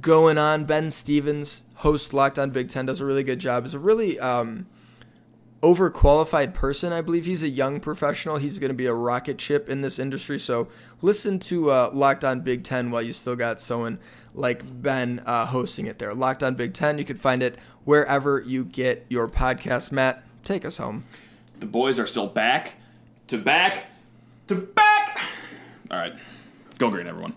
going 0.00 0.38
on? 0.38 0.64
Ben 0.64 0.90
Stevens, 0.90 1.62
host 1.76 2.14
Locked 2.14 2.38
On 2.38 2.50
Big 2.50 2.68
Ten, 2.68 2.86
does 2.86 3.00
a 3.00 3.04
really 3.04 3.24
good 3.24 3.40
job. 3.40 3.66
Is 3.66 3.74
a 3.74 3.78
really 3.78 4.18
um, 4.20 4.66
overqualified 5.62 6.54
person. 6.54 6.92
I 6.92 7.00
believe 7.00 7.26
he's 7.26 7.42
a 7.42 7.48
young 7.48 7.80
professional. 7.80 8.36
He's 8.36 8.58
going 8.58 8.70
to 8.70 8.74
be 8.74 8.86
a 8.86 8.94
rocket 8.94 9.40
ship 9.40 9.68
in 9.68 9.80
this 9.80 9.98
industry. 9.98 10.38
So 10.38 10.68
listen 11.02 11.38
to 11.40 11.70
uh, 11.70 11.90
Locked 11.92 12.24
On 12.24 12.40
Big 12.40 12.64
Ten 12.64 12.90
while 12.90 13.02
you 13.02 13.12
still 13.12 13.36
got 13.36 13.60
someone 13.60 13.98
like 14.34 14.62
Ben 14.82 15.22
uh, 15.26 15.46
hosting 15.46 15.86
it 15.86 15.98
there. 15.98 16.14
Locked 16.14 16.42
On 16.42 16.54
Big 16.54 16.72
Ten. 16.72 16.98
You 16.98 17.04
can 17.04 17.16
find 17.16 17.42
it 17.42 17.58
wherever 17.84 18.40
you 18.40 18.64
get 18.64 19.04
your 19.08 19.28
podcast. 19.28 19.90
Matt, 19.92 20.22
take 20.44 20.64
us 20.64 20.76
home. 20.76 21.04
The 21.58 21.66
boys 21.66 21.98
are 21.98 22.06
still 22.06 22.28
back 22.28 22.74
to 23.28 23.38
back 23.38 23.86
to 24.48 24.54
back. 24.54 25.20
All 25.90 25.98
right. 25.98 26.14
Go 26.78 26.90
green, 26.90 27.06
everyone. 27.06 27.34